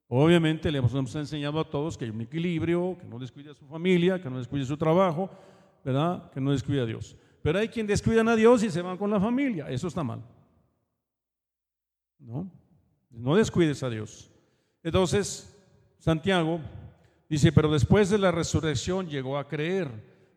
[0.08, 3.66] Obviamente le hemos enseñado a todos que hay un equilibrio, que no descuide a su
[3.66, 5.30] familia, que no descuide su trabajo,
[5.84, 6.30] ¿verdad?
[6.32, 7.16] Que no descuide a Dios.
[7.42, 9.70] Pero hay quien descuidan a Dios y se van con la familia.
[9.70, 10.24] Eso está mal.
[12.20, 12.52] ¿No?
[13.10, 14.32] No descuides a Dios.
[14.84, 15.56] Entonces,
[15.98, 16.60] Santiago
[17.28, 19.90] dice, pero después de la resurrección llegó a creer,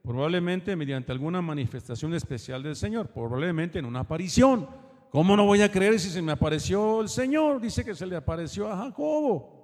[0.02, 4.66] probablemente mediante alguna manifestación especial del Señor, probablemente en una aparición.
[5.10, 7.60] ¿Cómo no voy a creer si se me apareció el Señor?
[7.60, 9.57] Dice que se le apareció a Jacobo.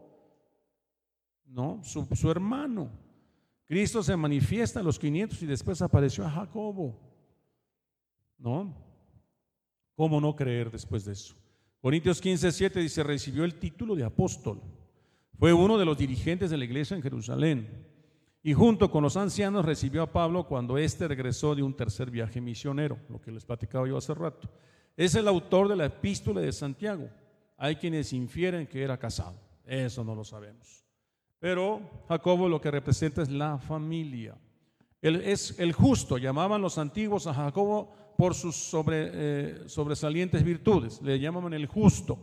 [1.54, 2.90] No, su, hermano.
[3.64, 6.98] Cristo se manifiesta a los 500 y después apareció a Jacobo.
[8.36, 8.74] ¿No?
[9.94, 11.36] ¿Cómo no creer después de eso?
[11.80, 14.60] Corintios 15, 7 dice, recibió el título de apóstol.
[15.38, 17.86] Fue uno de los dirigentes de la iglesia en Jerusalén.
[18.42, 22.40] Y junto con los ancianos recibió a Pablo cuando éste regresó de un tercer viaje
[22.40, 24.50] misionero, lo que les platicaba yo hace rato.
[24.96, 27.08] Es el autor de la epístola de Santiago.
[27.56, 29.40] Hay quienes infieren que era casado.
[29.64, 30.83] Eso no lo sabemos.
[31.44, 34.34] Pero Jacobo lo que representa es la familia.
[35.02, 41.20] Él es el justo, llamaban los antiguos a Jacobo por sus eh, sobresalientes virtudes, le
[41.20, 42.18] llamaban el justo.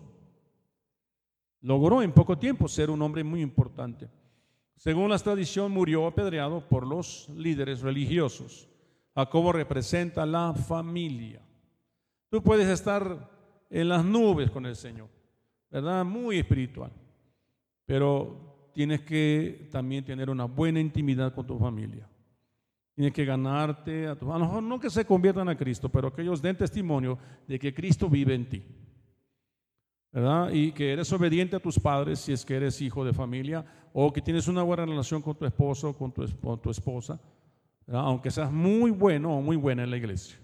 [1.61, 4.09] Logró en poco tiempo ser un hombre muy importante.
[4.76, 8.67] Según la tradición, murió apedreado por los líderes religiosos.
[9.13, 11.45] Jacobo representa la familia.
[12.28, 13.30] Tú puedes estar
[13.69, 15.09] en las nubes con el Señor,
[15.69, 16.03] ¿verdad?
[16.05, 16.91] Muy espiritual.
[17.86, 22.07] Pero tienes que también tener una buena intimidad con tu familia.
[22.95, 24.32] Tienes que ganarte a tu...
[24.32, 27.17] A lo mejor no que se conviertan a Cristo, pero que ellos den testimonio
[27.47, 28.63] de que Cristo vive en ti.
[30.11, 30.51] ¿verdad?
[30.51, 34.11] Y que eres obediente a tus padres si es que eres hijo de familia o
[34.11, 37.19] que tienes una buena relación con tu esposo, con tu, con tu esposa,
[37.88, 40.38] aunque seas muy bueno o muy buena en la iglesia.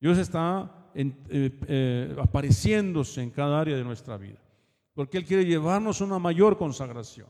[0.00, 4.38] Dios está eh, eh, apareciéndose en cada área de nuestra vida,
[4.94, 7.28] porque Él quiere llevarnos una mayor consagración.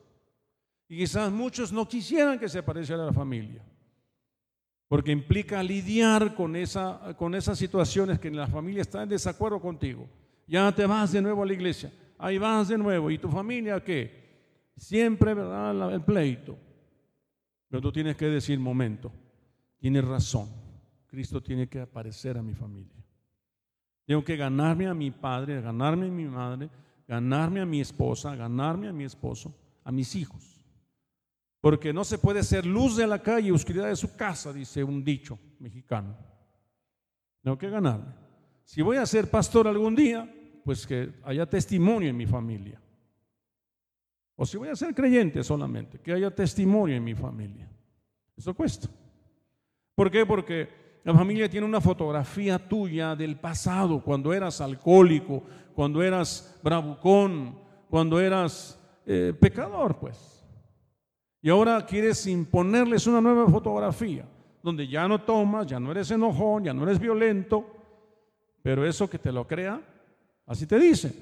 [0.88, 3.64] Y quizás muchos no quisieran que se apareciera a la familia,
[4.88, 10.06] porque implica lidiar con, esa, con esas situaciones que la familia está en desacuerdo contigo
[10.46, 13.10] ya te vas de nuevo a la iglesia, ahí vas de nuevo.
[13.10, 14.70] ¿Y tu familia qué?
[14.76, 15.94] Siempre, ¿verdad?
[15.94, 16.58] El pleito.
[17.68, 19.10] Pero tú tienes que decir, momento,
[19.78, 20.48] tienes razón.
[21.06, 23.02] Cristo tiene que aparecer a mi familia.
[24.04, 26.68] Tengo que ganarme a mi padre, ganarme a mi madre,
[27.12, 29.54] ganarme a mi esposa, ganarme a mi esposo,
[29.84, 30.64] a mis hijos.
[31.60, 34.82] Porque no se puede ser luz de la calle y oscuridad de su casa, dice
[34.82, 36.16] un dicho mexicano.
[37.42, 38.14] Tengo que ganarme.
[38.64, 40.26] Si voy a ser pastor algún día,
[40.64, 42.80] pues que haya testimonio en mi familia.
[44.34, 47.70] O si voy a ser creyente solamente, que haya testimonio en mi familia.
[48.34, 48.88] Eso cuesta.
[49.94, 50.24] ¿Por qué?
[50.24, 55.42] Porque la familia tiene una fotografía tuya del pasado, cuando eras alcohólico,
[55.74, 57.58] cuando eras bravucón,
[57.88, 60.44] cuando eras eh, pecador, pues.
[61.40, 64.24] Y ahora quieres imponerles una nueva fotografía,
[64.62, 67.66] donde ya no tomas, ya no eres enojón, ya no eres violento,
[68.62, 69.80] pero eso que te lo crea
[70.46, 71.14] Así te dice.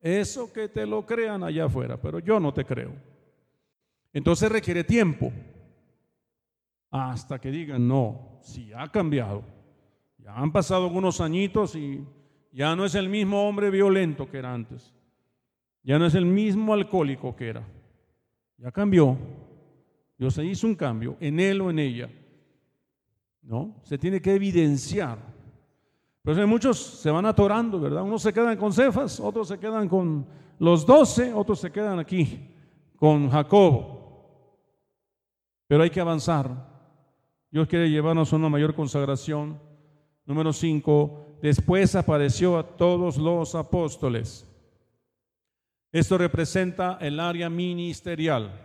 [0.00, 2.92] Eso que te lo crean allá afuera, pero yo no te creo.
[4.12, 5.32] Entonces requiere tiempo
[6.90, 9.42] hasta que digan, no, si ha cambiado.
[10.18, 12.04] Ya han pasado algunos añitos y
[12.56, 14.94] ya no es el mismo hombre violento que era antes.
[15.82, 17.62] Ya no es el mismo alcohólico que era.
[18.56, 19.16] Ya cambió.
[20.18, 22.10] Dios se hizo un cambio en él o en ella.
[23.42, 23.76] ¿No?
[23.84, 25.36] Se tiene que evidenciar
[26.26, 28.02] pero muchos se van atorando, ¿verdad?
[28.02, 30.26] Unos se quedan con Cefas, otros se quedan con
[30.58, 32.50] los doce, otros se quedan aquí
[32.96, 34.26] con Jacobo.
[35.68, 36.50] Pero hay que avanzar.
[37.48, 39.60] Dios quiere llevarnos a una mayor consagración.
[40.24, 44.46] Número cinco, después apareció a todos los apóstoles.
[45.92, 48.62] Esto representa el área ministerial.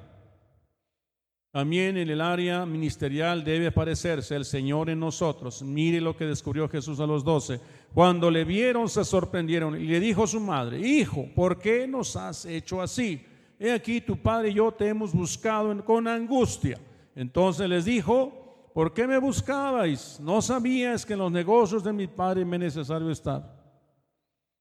[1.51, 5.61] También en el área ministerial debe aparecerse el Señor en nosotros.
[5.61, 7.59] Mire lo que descubrió Jesús a los doce.
[7.93, 12.15] Cuando le vieron se sorprendieron y le dijo a su madre, Hijo, ¿por qué nos
[12.15, 13.25] has hecho así?
[13.59, 16.79] He aquí tu padre y yo te hemos buscado con angustia.
[17.15, 18.40] Entonces les dijo,
[18.73, 20.19] ¿por qué me buscabais?
[20.19, 23.61] No sabías que en los negocios de mi padre me es necesario estar.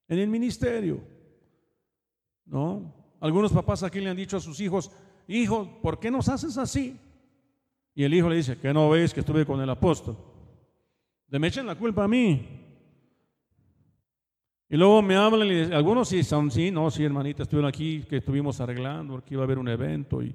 [0.09, 1.01] En el ministerio.
[2.45, 2.95] ¿No?
[3.21, 4.91] Algunos papás aquí le han dicho a sus hijos,
[5.29, 6.99] hijo, ¿por qué nos haces así?
[7.95, 10.17] Y el hijo le dice, que no veis que estuve con el apóstol.
[11.29, 12.61] De me la culpa a mí.
[14.69, 18.19] Y luego me hablan y algunos sí son, sí, no, sí, hermanita, estuvieron aquí, que
[18.19, 20.29] estuvimos arreglando, porque iba a haber un evento y,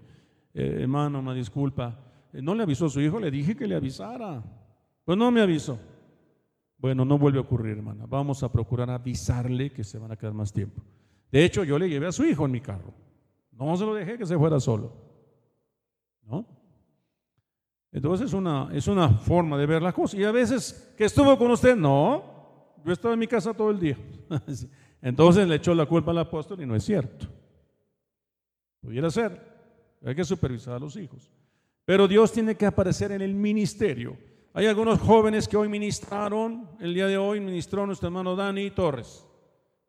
[0.53, 1.97] eh, hermano, una disculpa.
[2.36, 4.43] Eh, no le avisó a su hijo, le dije que le avisara.
[5.05, 5.79] Pues no me avisó.
[6.77, 8.05] Bueno, no vuelve a ocurrir, hermana.
[8.07, 10.83] Vamos a procurar avisarle que se van a quedar más tiempo.
[11.31, 12.93] De hecho, yo le llevé a su hijo en mi carro.
[13.51, 14.93] No se lo dejé que se fuera solo.
[16.23, 16.45] ¿No?
[17.91, 20.19] Entonces es una, es una forma de ver las cosas.
[20.19, 21.77] Y a veces, que estuvo con usted?
[21.77, 23.97] No, yo estaba en mi casa todo el día.
[25.01, 27.27] Entonces le echó la culpa al apóstol y no es cierto.
[28.81, 29.41] Pudiera ser.
[30.03, 31.31] Hay que supervisar a los hijos.
[31.86, 34.17] Pero Dios tiene que aparecer en el ministerio.
[34.53, 39.25] Hay algunos jóvenes que hoy ministraron, el día de hoy ministró nuestro hermano Dani Torres.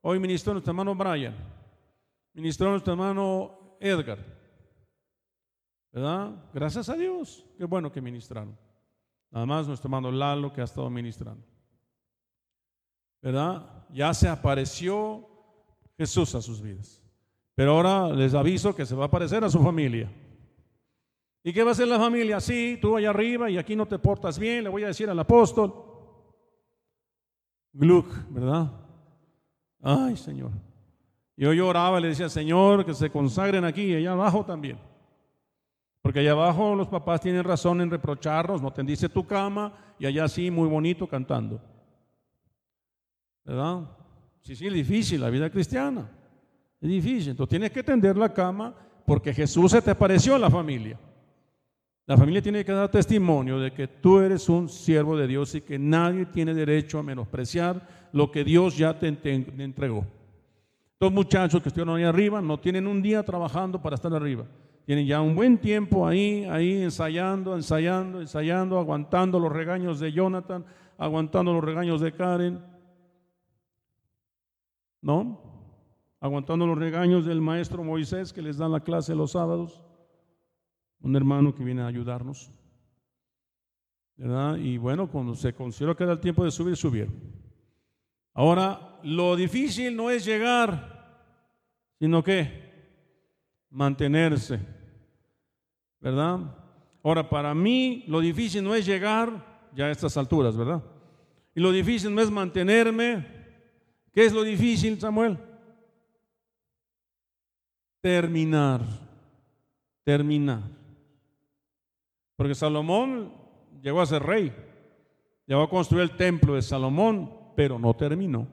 [0.02, 1.34] Hoy ministró nuestro hermano Brian.
[2.34, 4.18] Ministró nuestro hermano Edgar.
[5.90, 6.44] ¿Verdad?
[6.52, 7.46] Gracias a Dios.
[7.56, 8.58] Qué bueno que ministraron.
[9.30, 11.42] Nada más nuestro hermano Lalo que ha estado ministrando.
[13.22, 13.86] ¿Verdad?
[13.90, 15.26] Ya se apareció
[15.96, 17.02] Jesús a sus vidas.
[17.54, 20.10] Pero ahora les aviso que se va a aparecer a su familia.
[21.46, 22.40] ¿Y qué va a hacer la familia?
[22.40, 25.20] Sí, tú allá arriba y aquí no te portas bien, le voy a decir al
[25.20, 25.72] apóstol.
[27.72, 28.72] Gluck, ¿verdad?
[29.80, 30.50] Ay, Señor.
[31.36, 34.76] Yo lloraba le decía, Señor, que se consagren aquí y allá abajo también.
[36.02, 40.26] Porque allá abajo los papás tienen razón en reprocharnos, no tendiste tu cama y allá
[40.26, 41.62] sí, muy bonito cantando.
[43.44, 43.88] ¿Verdad?
[44.40, 46.10] Sí, sí, es difícil la vida cristiana.
[46.80, 47.30] Es difícil.
[47.30, 48.74] Entonces tienes que tender la cama
[49.06, 50.98] porque Jesús se te apareció en la familia.
[52.06, 55.60] La familia tiene que dar testimonio de que tú eres un siervo de Dios y
[55.62, 60.06] que nadie tiene derecho a menospreciar lo que Dios ya te, entregó.
[61.00, 64.46] Los muchachos que estuvieron ahí arriba no tienen un día trabajando para estar arriba.
[64.84, 70.64] Tienen ya un buen tiempo ahí, ahí ensayando, ensayando, ensayando, aguantando los regaños de Jonathan,
[70.96, 72.64] aguantando los regaños de Karen.
[75.02, 75.40] ¿No?
[76.20, 79.85] Aguantando los regaños del maestro Moisés que les da la clase los sábados
[81.06, 82.50] un hermano que viene a ayudarnos.
[84.16, 84.56] ¿verdad?
[84.56, 87.08] Y bueno, cuando se consideró que era el tiempo de subir, subir.
[88.34, 91.22] Ahora, lo difícil no es llegar,
[91.98, 92.50] sino que
[93.70, 94.58] mantenerse.
[96.00, 96.40] ¿Verdad?
[97.04, 100.82] Ahora, para mí, lo difícil no es llegar ya a estas alturas, ¿verdad?
[101.54, 103.24] Y lo difícil no es mantenerme.
[104.12, 105.38] ¿Qué es lo difícil, Samuel?
[108.00, 108.82] Terminar.
[110.02, 110.75] Terminar.
[112.36, 113.32] Porque Salomón
[113.82, 114.52] llegó a ser rey,
[115.46, 118.46] llegó a construir el templo de Salomón, pero no terminó.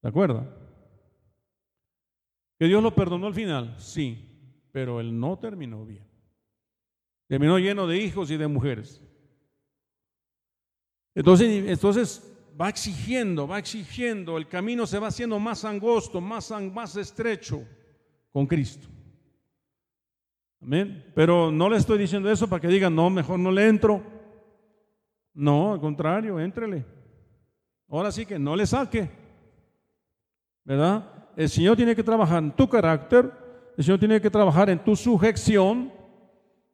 [0.00, 0.46] ¿De acuerdo?
[2.58, 6.06] Que Dios lo perdonó al final, sí, pero él no terminó bien.
[7.26, 9.02] Terminó lleno de hijos y de mujeres.
[11.14, 16.96] Entonces, entonces va exigiendo, va exigiendo, el camino se va haciendo más angosto, más, más
[16.96, 17.64] estrecho
[18.32, 18.88] con Cristo.
[20.60, 21.04] Amén.
[21.14, 24.02] Pero no le estoy diciendo eso para que digan, no, mejor no le entro.
[25.34, 26.84] No, al contrario, éntrele.
[27.88, 29.08] Ahora sí que no le saque.
[30.64, 31.04] ¿Verdad?
[31.36, 33.32] El Señor tiene que trabajar en tu carácter,
[33.76, 35.92] el Señor tiene que trabajar en tu sujeción,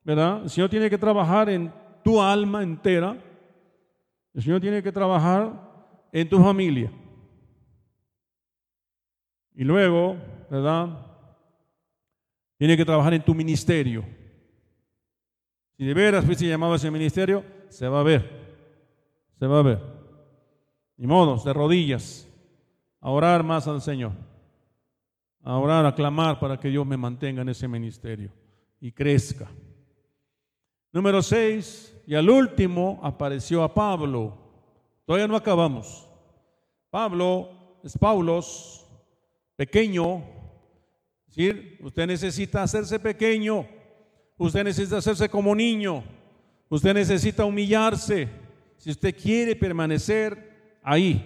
[0.02, 0.42] ¿verdad?
[0.42, 1.70] El Señor tiene que trabajar en
[2.02, 3.16] tu alma entera,
[4.32, 5.52] el Señor tiene que trabajar
[6.10, 6.90] en tu familia.
[9.54, 10.16] Y luego,
[10.50, 11.13] ¿verdad?
[12.64, 14.02] Tiene que trabajar en tu ministerio.
[15.76, 18.26] Si de veras fuiste llamado a ese ministerio, se va a ver.
[19.38, 19.82] Se va a ver.
[20.96, 22.26] Ni modos, de rodillas,
[23.02, 24.12] a orar más al Señor.
[25.42, 28.32] A orar, a clamar para que Dios me mantenga en ese ministerio
[28.80, 29.46] y crezca.
[30.90, 34.38] Número seis, y al último apareció a Pablo.
[35.04, 36.08] Todavía no acabamos.
[36.88, 37.50] Pablo
[37.82, 38.86] es Paulos,
[39.54, 40.43] pequeño,
[41.80, 43.66] Usted necesita hacerse pequeño,
[44.36, 46.04] usted necesita hacerse como niño,
[46.68, 48.28] usted necesita humillarse
[48.76, 51.24] si usted quiere permanecer ahí.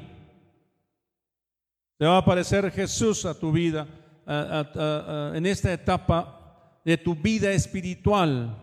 [1.98, 3.86] Te va a aparecer Jesús a tu vida
[5.34, 8.56] en esta etapa de tu vida espiritual.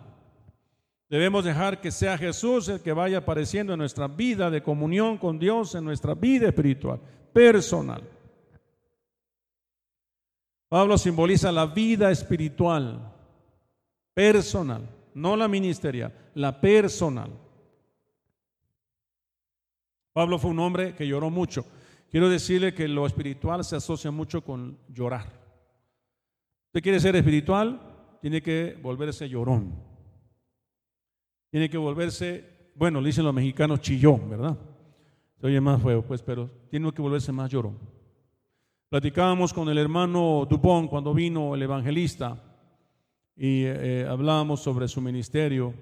[1.07, 5.37] Debemos dejar que sea Jesús el que vaya apareciendo en nuestra vida de comunión con
[5.37, 6.99] Dios, en nuestra vida espiritual,
[7.31, 8.01] personal.
[10.67, 13.13] Pablo simboliza la vida espiritual,
[14.13, 14.89] personal.
[15.13, 17.31] no la ministerial, la personal.
[20.11, 21.65] Pablo fue un hombre que lloró mucho.
[22.09, 25.27] Quiero decirle que lo espiritual se asocia mucho con llorar.
[26.67, 27.79] Usted quiere ser espiritual,
[28.21, 29.73] tiene que volverse llorón.
[31.51, 34.57] Tiene que volverse, bueno, le dicen los mexicanos chillón, ¿verdad?
[35.39, 37.77] Se oye más feo, pues, pero tiene que volverse más llorón.
[38.89, 42.41] Platicábamos con el hermano Dupont cuando vino el evangelista
[43.35, 45.73] y eh, hablábamos sobre su ministerio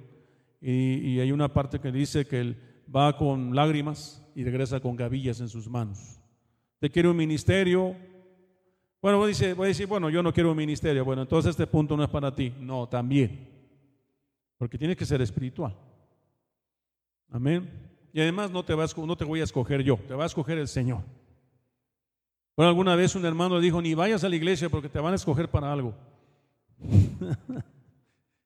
[0.62, 2.58] y, y hay una parte que dice que él
[2.94, 6.20] va con lágrimas y regresa con gavillas en sus manos.
[6.80, 7.96] Te quiere un ministerio.
[9.02, 11.06] Bueno, voy a, decir, voy a decir, bueno, yo no quiero un ministerio.
[11.06, 12.54] Bueno, entonces este punto no es para ti.
[12.60, 13.50] No, también.
[14.58, 15.76] Porque tienes que ser espiritual.
[17.30, 17.70] Amén.
[18.14, 20.58] Y además no te, vas, no te voy a escoger yo, te va a escoger
[20.58, 21.04] el Señor.
[22.56, 25.16] Bueno, alguna vez un hermano dijo, ni vayas a la iglesia porque te van a
[25.16, 25.96] escoger para algo.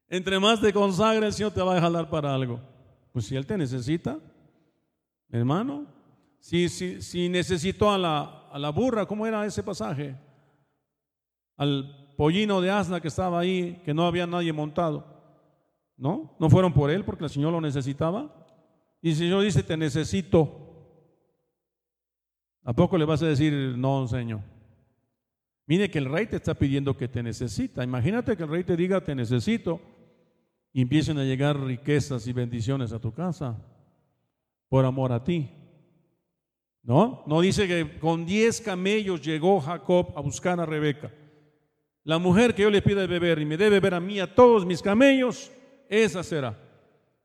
[0.10, 2.62] Entre más te consagra el Señor te va a jalar para algo.
[3.12, 4.20] Pues si Él te necesita,
[5.30, 5.86] hermano,
[6.40, 10.16] si, si, si necesitó a la, a la burra, ¿cómo era ese pasaje?
[11.58, 15.18] Al pollino de asna que estaba ahí, que no había nadie montado.
[15.98, 16.36] ¿No?
[16.40, 18.32] ¿No fueron por él porque el Señor lo necesitaba?
[19.02, 20.67] Y el Señor dice, te necesito.
[22.68, 24.42] ¿A poco le vas a decir, no, Señor?
[25.68, 27.82] Mire que el rey te está pidiendo que te necesita.
[27.82, 29.80] Imagínate que el rey te diga, te necesito,
[30.74, 33.58] y empiecen a llegar riquezas y bendiciones a tu casa
[34.68, 35.50] por amor a ti.
[36.84, 37.24] ¿No?
[37.26, 41.10] No dice que con diez camellos llegó Jacob a buscar a Rebeca.
[42.04, 44.66] La mujer que yo le pida beber y me debe beber a mí a todos
[44.66, 45.54] mis camellos,
[45.88, 46.60] esa será.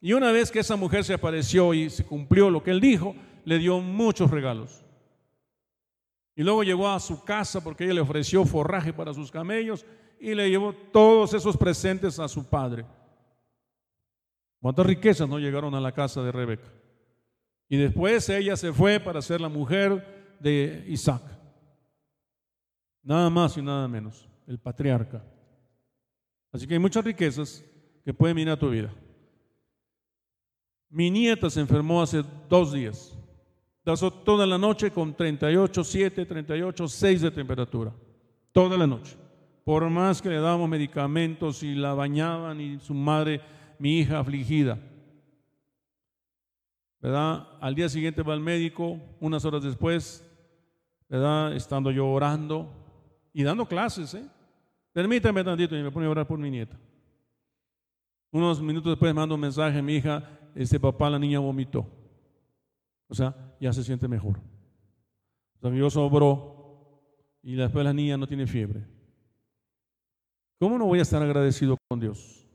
[0.00, 3.16] Y una vez que esa mujer se apareció y se cumplió lo que él dijo,
[3.44, 4.84] le dio muchos regalos.
[6.34, 9.84] Y luego llegó a su casa porque ella le ofreció forraje para sus camellos
[10.18, 12.86] y le llevó todos esos presentes a su padre.
[14.60, 16.72] ¿Cuántas riquezas no llegaron a la casa de Rebeca?
[17.68, 21.22] Y después ella se fue para ser la mujer de Isaac.
[23.02, 25.24] Nada más y nada menos, el patriarca.
[26.52, 27.64] Así que hay muchas riquezas
[28.04, 28.94] que pueden a tu vida.
[30.88, 33.18] Mi nieta se enfermó hace dos días.
[33.84, 37.92] Pasó toda la noche con 38, 7, 38, 6 de temperatura.
[38.52, 39.16] Toda la noche.
[39.64, 43.40] Por más que le dábamos medicamentos y la bañaban y su madre,
[43.78, 44.78] mi hija afligida.
[47.02, 47.48] ¿verdad?
[47.60, 50.24] Al día siguiente va al médico, unas horas después,
[51.08, 51.52] ¿verdad?
[51.54, 52.72] Estando yo orando
[53.32, 54.24] y dando clases, ¿eh?
[54.92, 56.78] Permítame tantito y me pone a orar por mi nieta.
[58.30, 60.22] Unos minutos después mando un mensaje a mi hija,
[60.54, 61.86] este papá, la niña vomitó.
[63.12, 64.40] O sea, ya se siente mejor.
[65.60, 67.02] O sea, sobró
[67.42, 68.86] y después la niña no tiene fiebre.
[70.58, 72.48] ¿Cómo no voy a estar agradecido con Dios?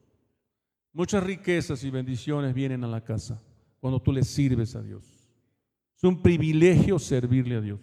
[0.93, 3.39] Muchas riquezas y bendiciones vienen a la casa
[3.79, 5.29] cuando tú le sirves a Dios.
[5.95, 7.79] Es un privilegio servirle a Dios.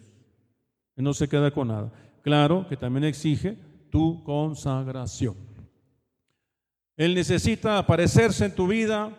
[0.97, 1.93] No se queda con nada.
[2.23, 3.57] Claro que también exige
[3.89, 5.37] tu consagración.
[6.97, 9.15] Él necesita aparecerse en tu vida,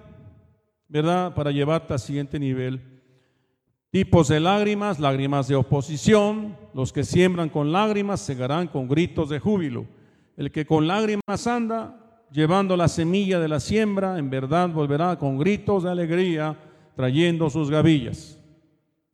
[0.89, 1.35] ¿verdad?
[1.35, 2.96] Para llevarte al siguiente nivel.
[3.97, 6.55] Tipos de lágrimas, lágrimas de oposición.
[6.75, 9.87] Los que siembran con lágrimas segarán con gritos de júbilo.
[10.37, 15.39] El que con lágrimas anda, llevando la semilla de la siembra, en verdad volverá con
[15.39, 16.59] gritos de alegría,
[16.95, 18.39] trayendo sus gavillas.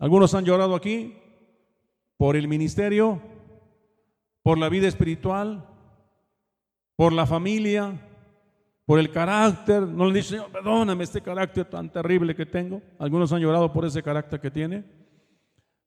[0.01, 1.15] Algunos han llorado aquí
[2.17, 3.23] por el ministerio,
[4.43, 5.65] por la vida espiritual,
[6.97, 8.01] por la familia,
[8.85, 9.83] por el carácter.
[9.83, 12.83] No le dice, Señor, perdóname este carácter tan terrible que tengo.
[12.99, 14.85] Algunos han llorado por ese carácter que tiene.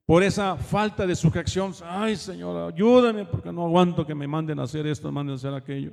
[0.06, 1.72] Por esa falta de sujeción.
[1.84, 5.36] Ay, Señor, ayúdame porque no aguanto que me manden a hacer esto, me manden a
[5.36, 5.92] hacer aquello.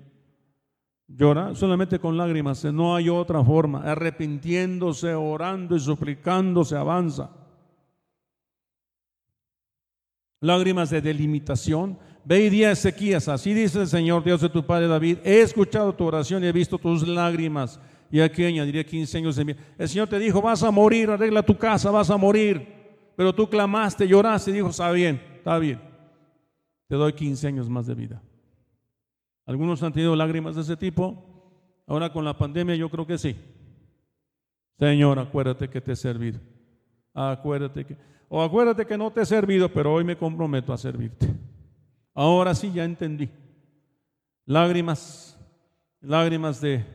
[1.07, 3.81] Llora solamente con lágrimas, no hay otra forma.
[3.81, 7.31] Arrepintiéndose, orando y suplicando se avanza.
[10.41, 11.97] Lágrimas de delimitación.
[12.25, 15.41] Ve y di a Ezequías, así dice el Señor Dios de tu padre David, he
[15.41, 17.79] escuchado tu oración y he visto tus lágrimas.
[18.09, 19.59] Y aquí añadiré 15 años de vida.
[19.77, 22.65] El Señor te dijo, vas a morir, arregla tu casa, vas a morir.
[23.15, 25.81] Pero tú clamaste, lloraste y dijo, está bien, está bien.
[26.87, 28.21] Te doy 15 años más de vida.
[29.45, 31.83] Algunos han tenido lágrimas de ese tipo.
[31.87, 33.35] Ahora con la pandemia yo creo que sí.
[34.79, 36.39] Señor, acuérdate que te he servido.
[37.13, 37.97] Acuérdate que,
[38.29, 41.27] o acuérdate que no te he servido, pero hoy me comprometo a servirte.
[42.13, 43.29] Ahora sí ya entendí.
[44.45, 45.37] Lágrimas,
[46.01, 46.85] lágrimas de,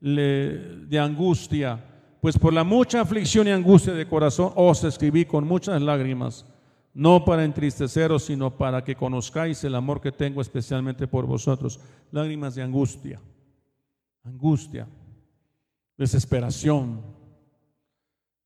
[0.00, 1.84] de angustia,
[2.20, 6.44] pues por la mucha aflicción y angustia de corazón os escribí con muchas lágrimas
[6.92, 11.80] no para entristeceros, sino para que conozcáis el amor que tengo especialmente por vosotros.
[12.10, 13.20] Lágrimas de angustia,
[14.24, 14.88] angustia.
[15.96, 17.02] desesperación,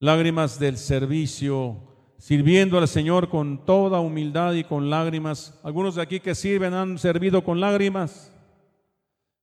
[0.00, 5.58] lágrimas del servicio, sirviendo al Señor con toda humildad y con lágrimas.
[5.62, 8.32] Algunos de aquí que sirven han servido con lágrimas.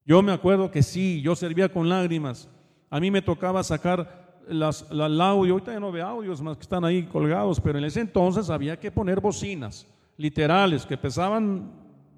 [0.06, 2.49] Yo me acuerdo que sí, yo servía con lágrimas.
[2.89, 6.64] A mí me tocaba sacar las, el audio, ahorita ya no veo audios más que
[6.64, 9.88] están ahí colgados, pero en ese entonces había que poner bocinas
[10.18, 11.72] literales que pesaban,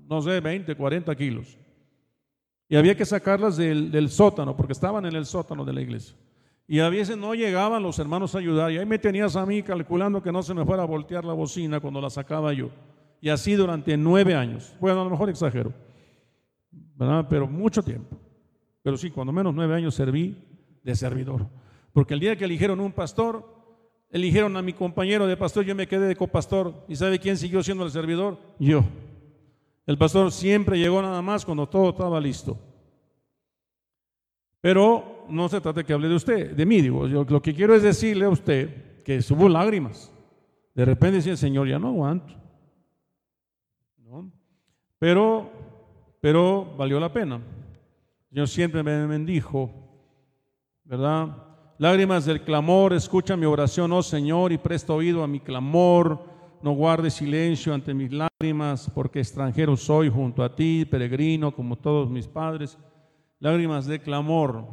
[0.09, 1.57] no sé, 20, 40 kilos.
[2.69, 6.15] Y había que sacarlas del, del sótano, porque estaban en el sótano de la iglesia.
[6.67, 8.71] Y a veces no llegaban los hermanos a ayudar.
[8.71, 11.33] Y ahí me tenías a mí calculando que no se me fuera a voltear la
[11.33, 12.69] bocina cuando la sacaba yo.
[13.19, 14.75] Y así durante nueve años.
[14.79, 15.73] Bueno, a lo mejor exagero.
[16.95, 17.25] ¿verdad?
[17.29, 18.17] Pero mucho tiempo.
[18.81, 20.37] Pero sí, cuando menos nueve años serví
[20.83, 21.47] de servidor.
[21.93, 23.45] Porque el día que eligieron un pastor,
[24.09, 26.85] eligieron a mi compañero de pastor, yo me quedé de copastor.
[26.87, 28.37] ¿Y sabe quién siguió siendo el servidor?
[28.59, 28.83] Yo.
[29.85, 32.57] El pastor siempre llegó nada más cuando todo estaba listo.
[34.61, 37.07] Pero no se trata de que hable de usted, de mí, digo.
[37.07, 40.11] Lo que quiero es decirle a usted que hubo lágrimas.
[40.73, 42.33] De repente decía, Señor, ya no aguanto.
[43.97, 44.31] ¿No?
[44.99, 45.49] Pero,
[46.21, 47.41] pero valió la pena.
[48.31, 49.71] Yo siempre me bendijo,
[50.83, 51.37] ¿verdad?
[51.77, 56.31] Lágrimas del clamor, escucha mi oración, oh Señor, y presta oído a mi clamor.
[56.61, 62.09] No guarde silencio ante mis lágrimas, porque extranjero soy junto a ti, peregrino como todos
[62.09, 62.77] mis padres
[63.43, 64.65] lágrimas de clamor,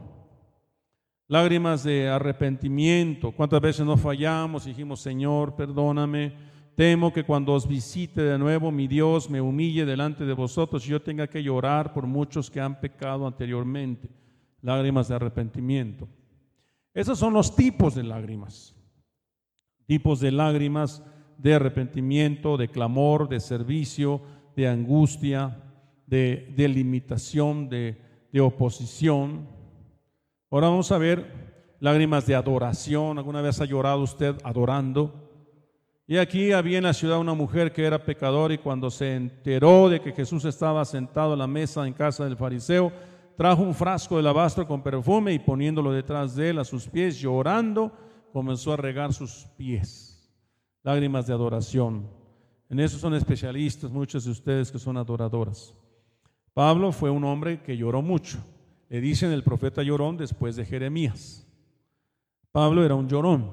[1.30, 3.30] lágrimas de arrepentimiento.
[3.30, 6.32] ¿Cuántas veces nos fallamos dijimos, Señor, perdóname?
[6.74, 10.90] Temo que cuando os visite de nuevo mi Dios me humille delante de vosotros y
[10.90, 14.08] yo tenga que llorar por muchos que han pecado anteriormente.
[14.60, 16.08] Lágrimas de arrepentimiento.
[16.92, 18.74] Esos son los tipos de lágrimas.
[19.86, 21.00] Tipos de lágrimas
[21.38, 24.20] de arrepentimiento, de clamor, de servicio,
[24.56, 25.62] de angustia,
[26.06, 28.00] de, de limitación, de,
[28.32, 29.59] de oposición.
[30.52, 33.18] Ahora vamos a ver lágrimas de adoración.
[33.18, 35.30] ¿Alguna vez ha llorado usted adorando?
[36.08, 39.88] Y aquí había en la ciudad una mujer que era pecadora y cuando se enteró
[39.88, 42.90] de que Jesús estaba sentado a la mesa en casa del fariseo,
[43.36, 47.20] trajo un frasco de alabastro con perfume y poniéndolo detrás de él a sus pies,
[47.20, 47.92] llorando,
[48.32, 50.34] comenzó a regar sus pies.
[50.82, 52.10] Lágrimas de adoración.
[52.68, 55.76] En eso son especialistas muchos de ustedes que son adoradoras.
[56.54, 58.38] Pablo fue un hombre que lloró mucho.
[58.90, 61.46] Le dicen el profeta llorón después de Jeremías.
[62.50, 63.52] Pablo era un llorón.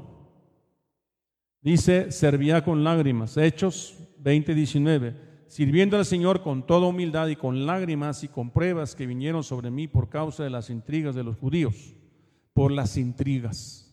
[1.61, 3.37] Dice, servía con lágrimas.
[3.37, 5.15] Hechos 20:19.
[5.47, 9.69] Sirviendo al Señor con toda humildad y con lágrimas y con pruebas que vinieron sobre
[9.69, 11.93] mí por causa de las intrigas de los judíos.
[12.53, 13.83] Por las intrigas.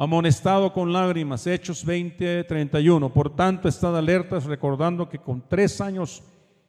[0.00, 3.12] amonestado con lágrimas, Hechos 20, 31.
[3.12, 6.22] Por tanto, estad alertas recordando que con tres años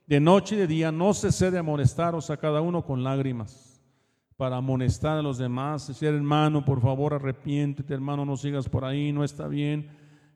[0.09, 3.79] de noche y de día no cese de amonestaros a cada uno con lágrimas,
[4.37, 9.11] para amonestar a los demás, decir hermano, por favor arrepiéntete, hermano, no sigas por ahí,
[9.11, 9.87] no está bien.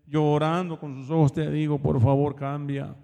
[0.05, 2.95] Llorando con sus ojos te digo, por favor cambia.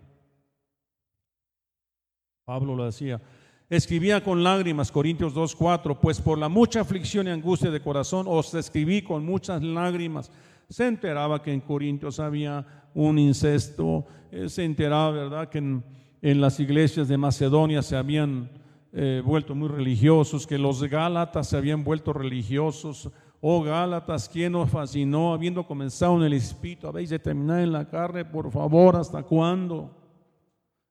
[2.45, 3.19] Pablo lo decía,
[3.67, 8.53] Escribía con lágrimas, Corintios 2.4, pues por la mucha aflicción y angustia de corazón os
[8.53, 10.31] escribí con muchas lágrimas.
[10.69, 12.63] Se enteraba que en Corintios había
[12.93, 15.83] un incesto, eh, se enteraba, ¿verdad?, que en,
[16.21, 18.49] las iglesias de Macedonia se habían
[18.91, 23.09] eh, vuelto muy religiosos, que los Gálatas se habían vuelto religiosos.
[23.41, 26.87] Oh Gálatas, ¿quién os fascinó habiendo comenzado en el Espíritu?
[26.87, 29.95] Habéis de terminar en la carne, por favor, ¿hasta cuándo?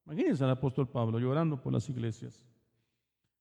[0.06, 2.48] Imagínense al apóstol Pablo llorando por las iglesias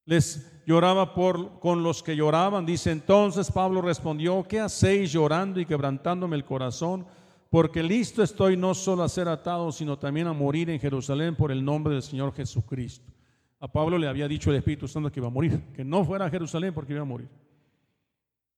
[0.07, 2.65] les lloraba por con los que lloraban.
[2.65, 7.05] Dice entonces Pablo respondió, ¿qué hacéis llorando y quebrantándome el corazón?
[7.49, 11.51] Porque listo estoy no solo a ser atado, sino también a morir en Jerusalén por
[11.51, 13.11] el nombre del Señor Jesucristo.
[13.59, 16.25] A Pablo le había dicho el Espíritu Santo que iba a morir, que no fuera
[16.25, 17.29] a Jerusalén porque iba a morir.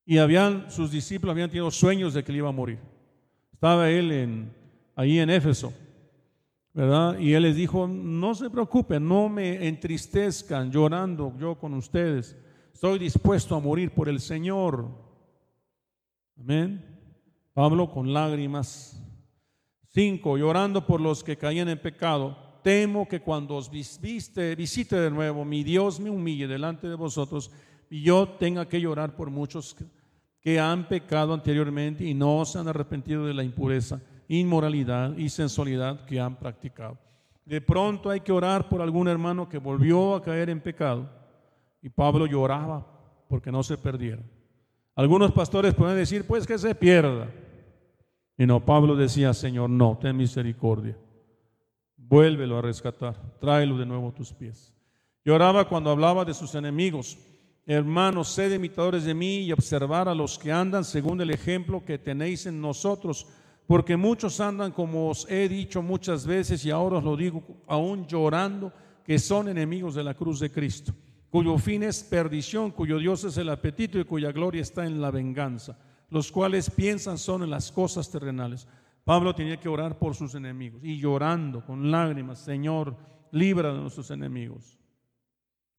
[0.06, 2.80] Y habían, sus discípulos habían tenido sueños de que iba a morir.
[3.54, 4.54] Estaba él en,
[4.96, 5.72] ahí en Éfeso
[7.20, 12.38] y él les dijo, no se preocupen, no me entristezcan llorando yo con ustedes.
[12.74, 14.88] Estoy dispuesto a morir por el Señor.
[16.40, 16.99] Amén.
[17.60, 19.04] Pablo con lágrimas.
[19.90, 22.38] Cinco, llorando por los que caían en pecado.
[22.64, 27.52] Temo que cuando os viste, visite de nuevo, mi Dios me humille delante de vosotros
[27.90, 29.76] y yo tenga que llorar por muchos
[30.40, 34.00] que han pecado anteriormente y no se han arrepentido de la impureza
[34.30, 36.98] inmoralidad y sensualidad que han practicado.
[37.44, 41.10] De pronto hay que orar por algún hermano que volvió a caer en pecado
[41.82, 42.88] y Pablo lloraba
[43.28, 44.24] porque no se perdiera.
[44.96, 47.28] Algunos pastores pueden decir, pues que se pierda.
[48.40, 50.98] Y no, Pablo decía, Señor, no, ten misericordia.
[51.98, 54.74] Vuélvelo a rescatar, tráelo de nuevo a tus pies.
[55.26, 57.18] Lloraba cuando hablaba de sus enemigos.
[57.66, 61.98] Hermanos, sed imitadores de mí y observar a los que andan según el ejemplo que
[61.98, 63.28] tenéis en nosotros,
[63.68, 68.08] porque muchos andan como os he dicho muchas veces y ahora os lo digo aún
[68.08, 68.72] llorando,
[69.04, 70.94] que son enemigos de la cruz de Cristo,
[71.30, 75.12] cuyo fin es perdición, cuyo Dios es el apetito y cuya gloria está en la
[75.12, 75.78] venganza,
[76.10, 78.68] los cuales piensan son en las cosas terrenales.
[79.04, 82.96] Pablo tenía que orar por sus enemigos y llorando con lágrimas, Señor,
[83.32, 84.78] libra de nuestros enemigos.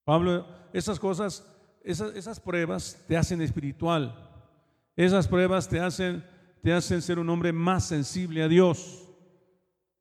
[0.04, 1.44] Pablo, esas cosas
[1.82, 4.14] esas, pruebas te hacen espiritual.
[4.96, 6.24] Esas pruebas te hacen,
[6.62, 9.08] te hacen ser un hombre más sensible a Dios.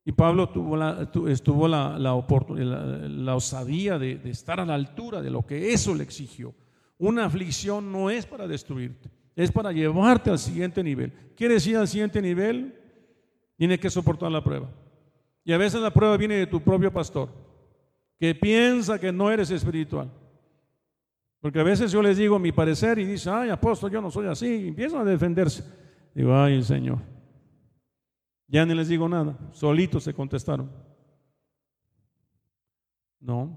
[0.04, 5.46] Y Pablo tuvo la, estuvo la, la, osadía de, estar a la altura de lo
[5.46, 6.54] que eso le exigió.
[6.98, 11.12] Una aflicción no es para destruirte, es para llevarte al siguiente nivel.
[11.36, 12.74] ¿Quieres ir al siguiente nivel?
[13.56, 14.70] Tienes que soportar la prueba.
[15.44, 17.28] Y a veces la prueba viene de tu propio pastor,
[18.18, 20.10] que piensa que no eres espiritual.
[21.40, 24.26] Porque a veces yo les digo mi parecer y dice, ay, apóstol, yo no soy
[24.26, 24.46] así.
[24.46, 25.64] Y empiezan a defenderse.
[26.14, 26.98] Digo, ay, Señor.
[28.46, 29.38] Ya ni les digo nada.
[29.52, 30.70] Solitos se contestaron.
[33.20, 33.56] No.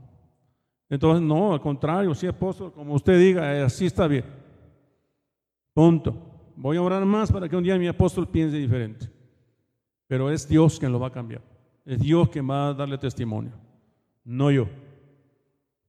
[0.90, 4.43] Entonces, no, al contrario, sí, apóstol, como usted diga, eh, así está bien.
[5.74, 6.16] Punto.
[6.56, 9.10] Voy a orar más para que un día mi apóstol piense diferente.
[10.08, 11.42] Pero es Dios quien lo va a cambiar.
[11.86, 13.54] Es Dios quien va a darle testimonio.
[14.24, 14.68] No yo.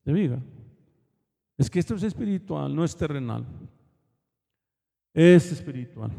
[0.04, 0.42] ¿De vida?
[1.56, 3.44] Es que esto es espiritual, no es terrenal.
[5.12, 6.10] Es espiritual.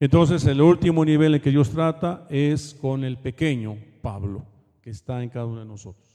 [0.00, 4.44] Entonces el último nivel en que Dios trata es con el pequeño Pablo,
[4.82, 6.06] que está en cada uno de nosotros.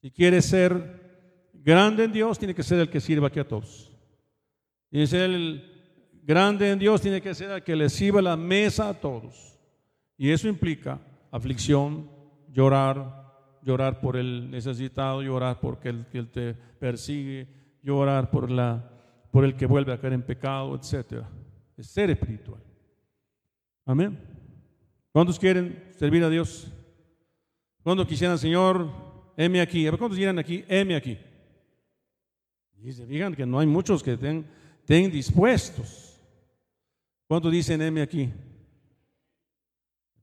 [0.00, 3.92] Si quiere ser grande en Dios, tiene que ser el que sirva aquí a todos.
[4.90, 5.78] Y ser el
[6.22, 9.58] grande en Dios, tiene que ser el que le sirva la mesa a todos.
[10.16, 11.00] Y eso implica
[11.30, 12.10] aflicción,
[12.52, 13.28] llorar,
[13.62, 17.48] llorar por el necesitado, llorar porque el que te persigue,
[17.82, 18.90] llorar por, la,
[19.30, 21.24] por el que vuelve a caer en pecado, etc.
[21.76, 22.62] Es ser espiritual.
[23.84, 24.18] Amén.
[25.12, 26.70] ¿Cuántos quieren servir a Dios?
[27.82, 28.90] ¿Cuántos quisieran, Señor,
[29.36, 29.88] heme aquí?
[29.88, 30.64] ¿cuántos quieran aquí?
[30.68, 31.18] Heme aquí.
[32.82, 34.46] Y se fijan que no hay muchos que estén,
[34.88, 36.18] estén dispuestos.
[37.26, 38.32] ¿Cuántos dicen heme aquí?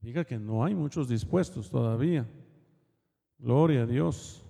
[0.01, 2.27] Diga que no hay muchos dispuestos todavía.
[3.37, 4.43] Gloria a Dios.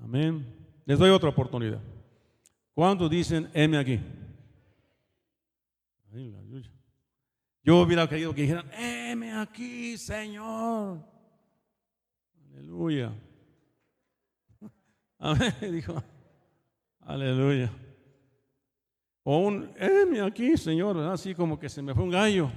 [0.00, 0.46] Amén.
[0.86, 1.78] Les doy otra oportunidad.
[2.72, 4.00] ¿Cuántos dicen, heme aquí?
[7.62, 11.04] Yo hubiera querido que dijeran, heme aquí, Señor.
[12.48, 13.12] Aleluya.
[15.18, 15.52] Amén.
[15.60, 16.02] Dijo,
[17.00, 17.70] aleluya.
[19.26, 22.50] O un, heme aquí, Señor, así como que se me fue un gallo.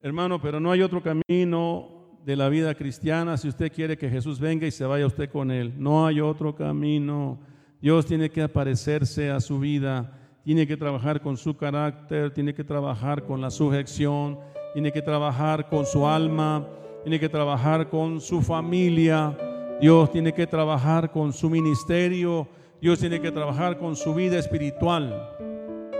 [0.00, 4.40] Hermano, pero no hay otro camino de la vida cristiana si usted quiere que Jesús
[4.40, 5.74] venga y se vaya usted con él.
[5.76, 7.38] No hay otro camino.
[7.82, 12.64] Dios tiene que aparecerse a su vida, tiene que trabajar con su carácter, tiene que
[12.64, 14.38] trabajar con la sujeción,
[14.72, 16.66] tiene que trabajar con su alma,
[17.02, 19.36] tiene que trabajar con su familia.
[19.82, 22.48] Dios tiene que trabajar con su ministerio.
[22.82, 25.36] Dios tiene que trabajar con su vida espiritual.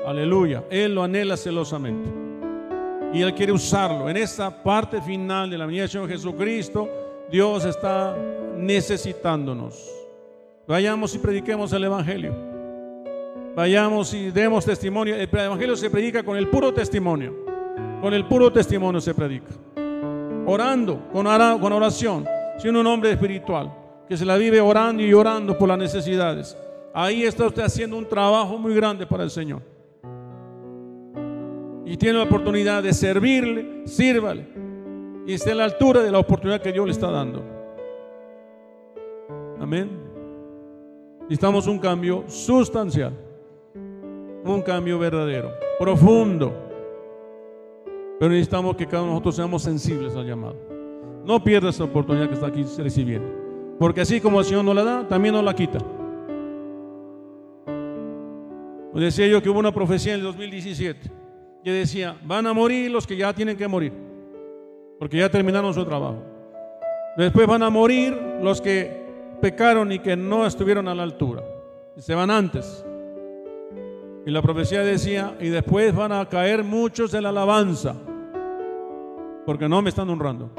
[0.04, 0.64] Aleluya.
[0.68, 2.10] Él lo anhela celosamente
[3.12, 4.10] y Él quiere usarlo.
[4.10, 6.90] En esta parte final de la venida del Señor Jesucristo,
[7.30, 8.16] Dios está
[8.56, 9.88] necesitándonos.
[10.66, 12.34] Vayamos y prediquemos el Evangelio.
[13.54, 15.14] Vayamos y demos testimonio.
[15.14, 17.44] El Evangelio se predica con el puro testimonio.
[18.00, 19.52] Con el puro testimonio se predica.
[20.46, 22.26] Orando, con oración,
[22.58, 23.72] siendo un hombre espiritual,
[24.08, 26.56] que se la vive orando y orando por las necesidades.
[26.94, 29.62] Ahí está usted haciendo un trabajo muy grande para el Señor
[31.92, 34.46] y tiene la oportunidad de servirle, sírvale.
[35.26, 37.42] Y esté a la altura de la oportunidad que Dios le está dando.
[39.60, 39.90] Amén.
[41.22, 43.12] Necesitamos un cambio sustancial,
[44.44, 46.52] un cambio verdadero, profundo.
[48.18, 50.56] Pero necesitamos que cada uno de nosotros seamos sensibles al llamado.
[51.24, 53.28] No pierda esa oportunidad que está aquí recibiendo.
[53.78, 55.78] Porque así como el Señor no la da, también nos la quita.
[58.94, 61.22] Decía yo que hubo una profecía en el 2017
[61.64, 63.92] yo decía, van a morir los que ya tienen que morir,
[64.98, 66.22] porque ya terminaron su trabajo.
[67.16, 69.00] Después van a morir los que
[69.40, 71.42] pecaron y que no estuvieron a la altura.
[71.96, 72.84] Y se van antes.
[74.24, 77.94] Y la profecía decía, y después van a caer muchos de la alabanza,
[79.46, 80.50] porque no me están honrando.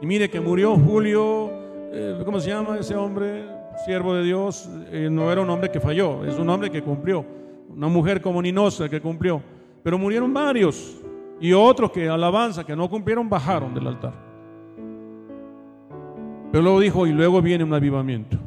[0.00, 1.50] Y mire que murió Julio,
[1.92, 3.44] eh, ¿cómo se llama ese hombre?
[3.84, 7.43] Siervo de Dios, eh, no era un hombre que falló, es un hombre que cumplió.
[7.68, 9.42] Una mujer como Ninosa que cumplió
[9.84, 11.00] pero murieron varios.
[11.38, 14.14] Y otros que alabanza, que no cumplieron, bajaron del altar.
[16.50, 18.38] Pero luego dijo, y luego viene un avivamiento.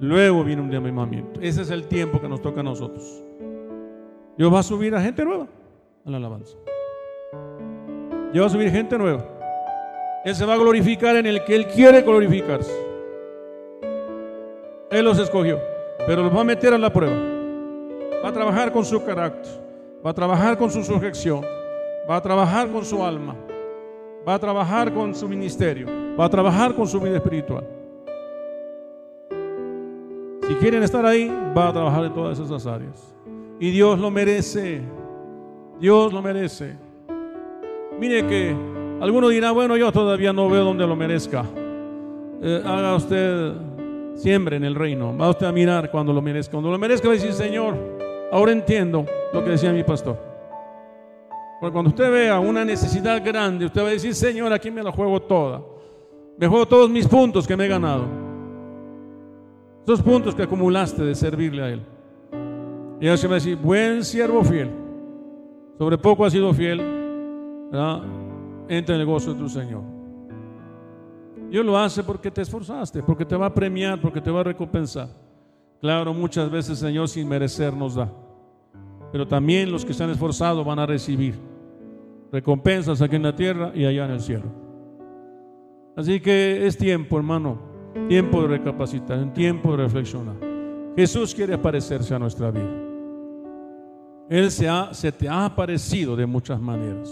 [0.00, 1.40] Luego viene un avivamiento.
[1.40, 3.22] Ese es el tiempo que nos toca a nosotros.
[4.38, 5.46] Dios va a subir a gente nueva
[6.06, 6.56] a la alabanza.
[8.32, 9.28] Dios va a subir gente nueva.
[10.24, 12.72] Él se va a glorificar en el que Él quiere glorificarse.
[14.90, 15.58] Él los escogió,
[16.06, 17.33] pero los va a meter a la prueba.
[18.22, 19.52] Va a trabajar con su carácter,
[20.04, 21.42] va a trabajar con su sujeción,
[22.08, 23.34] va a trabajar con su alma,
[24.26, 25.86] va a trabajar con su ministerio,
[26.18, 27.66] va a trabajar con su vida espiritual.
[30.46, 33.14] Si quieren estar ahí, va a trabajar en todas esas áreas.
[33.58, 34.82] Y Dios lo merece.
[35.80, 36.76] Dios lo merece.
[37.98, 38.54] Mire que
[39.00, 41.44] alguno dirá, bueno, yo todavía no veo donde lo merezca.
[42.42, 43.54] Eh, haga usted,
[44.14, 45.16] siempre en el reino.
[45.16, 46.52] Va usted a mirar cuando lo merezca.
[46.52, 47.74] Cuando lo merezca va a Señor,
[48.34, 50.18] ahora entiendo lo que decía mi pastor.
[51.60, 54.90] Porque cuando usted vea una necesidad grande, usted va a decir, Señor, aquí me la
[54.90, 55.62] juego toda.
[56.36, 58.04] Me juego todos mis puntos que me he ganado.
[59.84, 61.82] Esos puntos que acumulaste de servirle a Él.
[63.00, 64.68] Y Él se va a decir, buen siervo fiel.
[65.78, 66.80] Sobre poco ha sido fiel.
[68.68, 69.82] Entra en el gozo de tu Señor.
[71.50, 74.44] Dios lo hace porque te esforzaste, porque te va a premiar, porque te va a
[74.44, 75.08] recompensar.
[75.80, 78.10] Claro, muchas veces Señor sin merecer nos da.
[79.14, 81.36] Pero también los que se han esforzado van a recibir
[82.32, 84.46] recompensas aquí en la tierra y allá en el cielo.
[85.94, 87.60] Así que es tiempo, hermano,
[88.08, 90.34] tiempo de recapacitar, un tiempo de reflexionar.
[90.96, 92.68] Jesús quiere aparecerse a nuestra vida.
[94.28, 97.08] Él se, ha, se te ha aparecido de muchas maneras.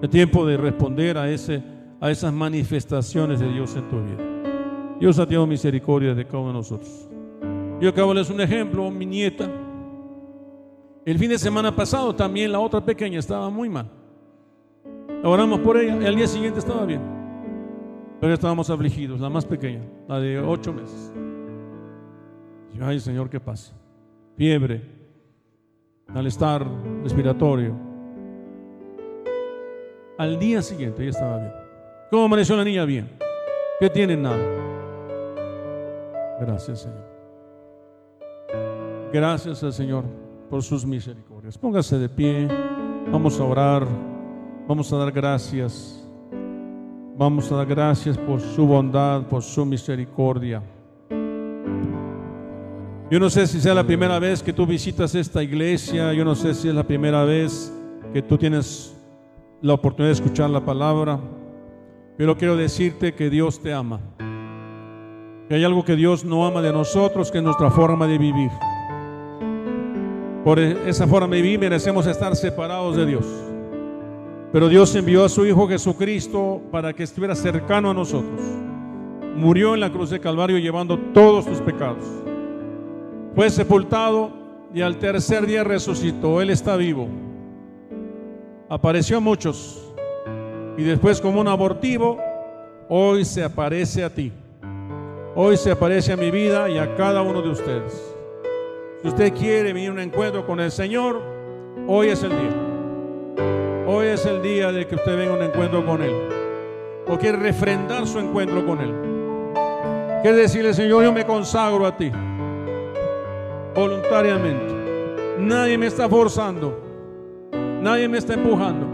[0.00, 1.64] Es tiempo de responder a, ese,
[2.00, 4.98] a esas manifestaciones de Dios en tu vida.
[5.00, 7.08] Dios ha tenido misericordia de cada uno de nosotros.
[7.80, 9.50] Yo acabo de darles un ejemplo, mi nieta.
[11.04, 13.90] El fin de semana pasado también la otra pequeña estaba muy mal.
[15.24, 17.00] Oramos por ella al día siguiente estaba bien.
[18.20, 21.12] Pero estábamos afligidos, la más pequeña, la de ocho meses.
[22.72, 23.74] Y ay Señor, ¿qué pasa?
[24.36, 24.80] Fiebre,
[26.06, 26.64] malestar
[27.02, 27.92] respiratorio
[30.18, 31.52] al día siguiente ella estaba bien.
[32.10, 32.84] ¿Cómo amaneció la niña?
[32.84, 33.10] Bien.
[33.80, 34.16] ¿Qué tiene?
[34.16, 34.38] Nada.
[36.40, 37.12] Gracias, Señor.
[39.12, 40.21] Gracias al Señor
[40.52, 41.56] por sus misericordias.
[41.56, 42.46] Póngase de pie.
[43.10, 43.86] Vamos a orar.
[44.68, 46.06] Vamos a dar gracias.
[47.16, 50.62] Vamos a dar gracias por su bondad, por su misericordia.
[53.10, 56.12] Yo no sé si sea la primera vez que tú visitas esta iglesia.
[56.12, 57.72] Yo no sé si es la primera vez
[58.12, 58.94] que tú tienes
[59.62, 61.18] la oportunidad de escuchar la palabra,
[62.18, 64.00] pero quiero decirte que Dios te ama.
[65.48, 68.50] Que hay algo que Dios no ama de nosotros, que es nuestra forma de vivir.
[70.44, 73.24] Por esa forma de vivir merecemos estar separados de Dios.
[74.52, 78.40] Pero Dios envió a su Hijo Jesucristo para que estuviera cercano a nosotros.
[79.36, 82.04] Murió en la cruz de Calvario llevando todos tus pecados.
[83.34, 84.30] Fue sepultado
[84.74, 86.42] y al tercer día resucitó.
[86.42, 87.08] Él está vivo
[88.72, 89.92] apareció a muchos
[90.78, 92.18] y después como un abortivo,
[92.88, 94.32] hoy se aparece a ti.
[95.34, 98.11] Hoy se aparece a mi vida y a cada uno de ustedes.
[99.02, 101.20] Si usted quiere venir a un encuentro con el Señor,
[101.88, 103.84] hoy es el día.
[103.84, 106.14] Hoy es el día de que usted venga a un encuentro con Él.
[107.08, 108.94] O quiere refrendar su encuentro con Él.
[110.22, 112.12] Quiere decirle, Señor, yo me consagro a ti.
[113.74, 114.72] Voluntariamente.
[115.40, 116.78] Nadie me está forzando.
[117.80, 118.86] Nadie me está empujando.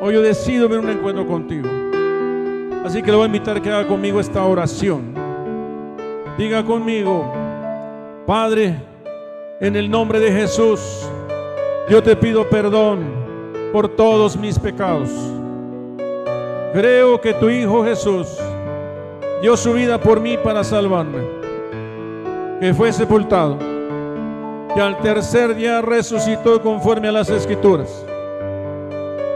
[0.00, 1.68] Hoy yo decido ver un encuentro contigo.
[2.86, 5.12] Así que le voy a invitar a que haga conmigo esta oración.
[6.38, 7.30] Diga conmigo,
[8.26, 8.93] Padre,
[9.64, 11.08] en el nombre de Jesús,
[11.88, 13.02] yo te pido perdón
[13.72, 15.08] por todos mis pecados.
[16.74, 18.36] Creo que tu Hijo Jesús
[19.40, 21.22] dio su vida por mí para salvarme,
[22.60, 23.56] que fue sepultado
[24.74, 28.04] que al tercer día resucitó conforme a las escrituras,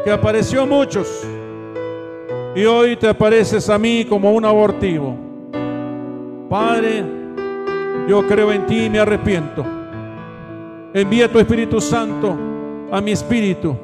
[0.04, 1.26] que apareció a muchos
[2.54, 5.16] y hoy te apareces a mí como un abortivo.
[6.50, 7.02] Padre,
[8.06, 9.77] yo creo en ti y me arrepiento.
[10.94, 12.36] Envía tu Espíritu Santo
[12.90, 13.76] a mi espíritu,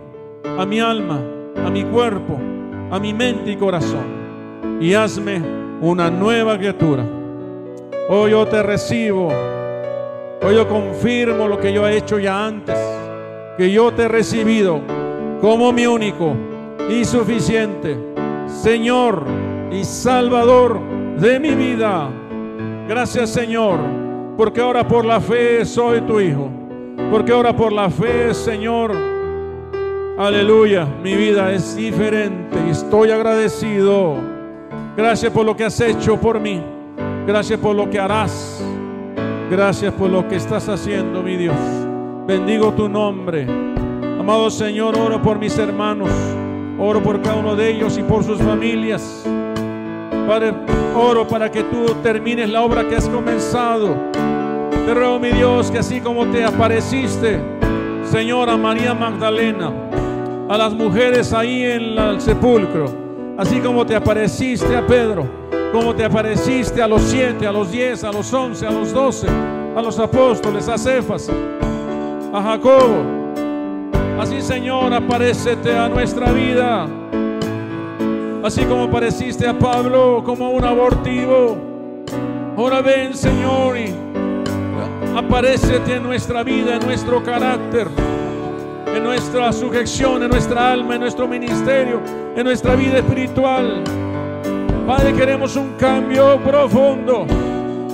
[0.58, 1.20] a mi alma,
[1.64, 2.38] a mi cuerpo,
[2.90, 4.24] a mi mente y corazón
[4.80, 5.42] y hazme
[5.80, 7.04] una nueva criatura.
[8.08, 9.30] Hoy yo te recibo
[10.46, 12.78] Hoy yo confirmo lo que yo he hecho ya antes,
[13.56, 14.78] que yo te he recibido
[15.40, 16.34] como mi único
[16.90, 17.96] y suficiente
[18.46, 19.24] Señor
[19.72, 20.78] y Salvador
[21.18, 22.10] de mi vida.
[22.86, 23.78] Gracias Señor,
[24.36, 26.50] porque ahora por la fe soy tu hijo,
[27.10, 28.92] porque ahora por la fe Señor,
[30.18, 34.16] aleluya, mi vida es diferente y estoy agradecido.
[34.96, 36.62] Gracias por lo que has hecho por mí.
[37.26, 38.62] Gracias por lo que harás.
[39.50, 41.56] Gracias por lo que estás haciendo, mi Dios.
[42.26, 43.46] Bendigo tu nombre.
[44.18, 46.10] Amado Señor, oro por mis hermanos.
[46.78, 49.24] Oro por cada uno de ellos y por sus familias.
[50.26, 50.54] Padre,
[50.96, 53.94] oro para que tú termines la obra que has comenzado.
[54.86, 57.40] Te ruego, mi Dios, que así como te apareciste,
[58.04, 59.72] Señora María Magdalena,
[60.46, 62.84] a las mujeres ahí en el sepulcro,
[63.38, 65.26] así como te apareciste a Pedro,
[65.72, 69.26] como te apareciste a los siete, a los diez, a los once, a los doce,
[69.74, 71.30] a los apóstoles, a Cefas,
[72.34, 73.24] a Jacobo.
[74.20, 76.86] Así, Señor, aparecete a nuestra vida.
[78.44, 81.56] Así como apareciste a Pablo como un abortivo.
[82.56, 83.92] Ahora ven, Señor, y
[85.16, 87.88] aparecete en nuestra vida, en nuestro carácter,
[88.94, 92.00] en nuestra sujeción, en nuestra alma, en nuestro ministerio,
[92.36, 93.82] en nuestra vida espiritual.
[94.86, 97.26] Padre, queremos un cambio profundo,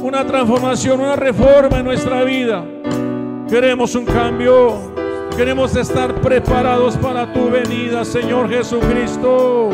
[0.03, 2.65] una transformación, una reforma en nuestra vida.
[3.49, 4.93] Queremos un cambio,
[5.37, 9.71] queremos estar preparados para tu venida, Señor Jesucristo.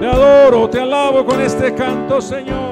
[0.00, 2.69] Te adoro, te alabo con este canto, Señor.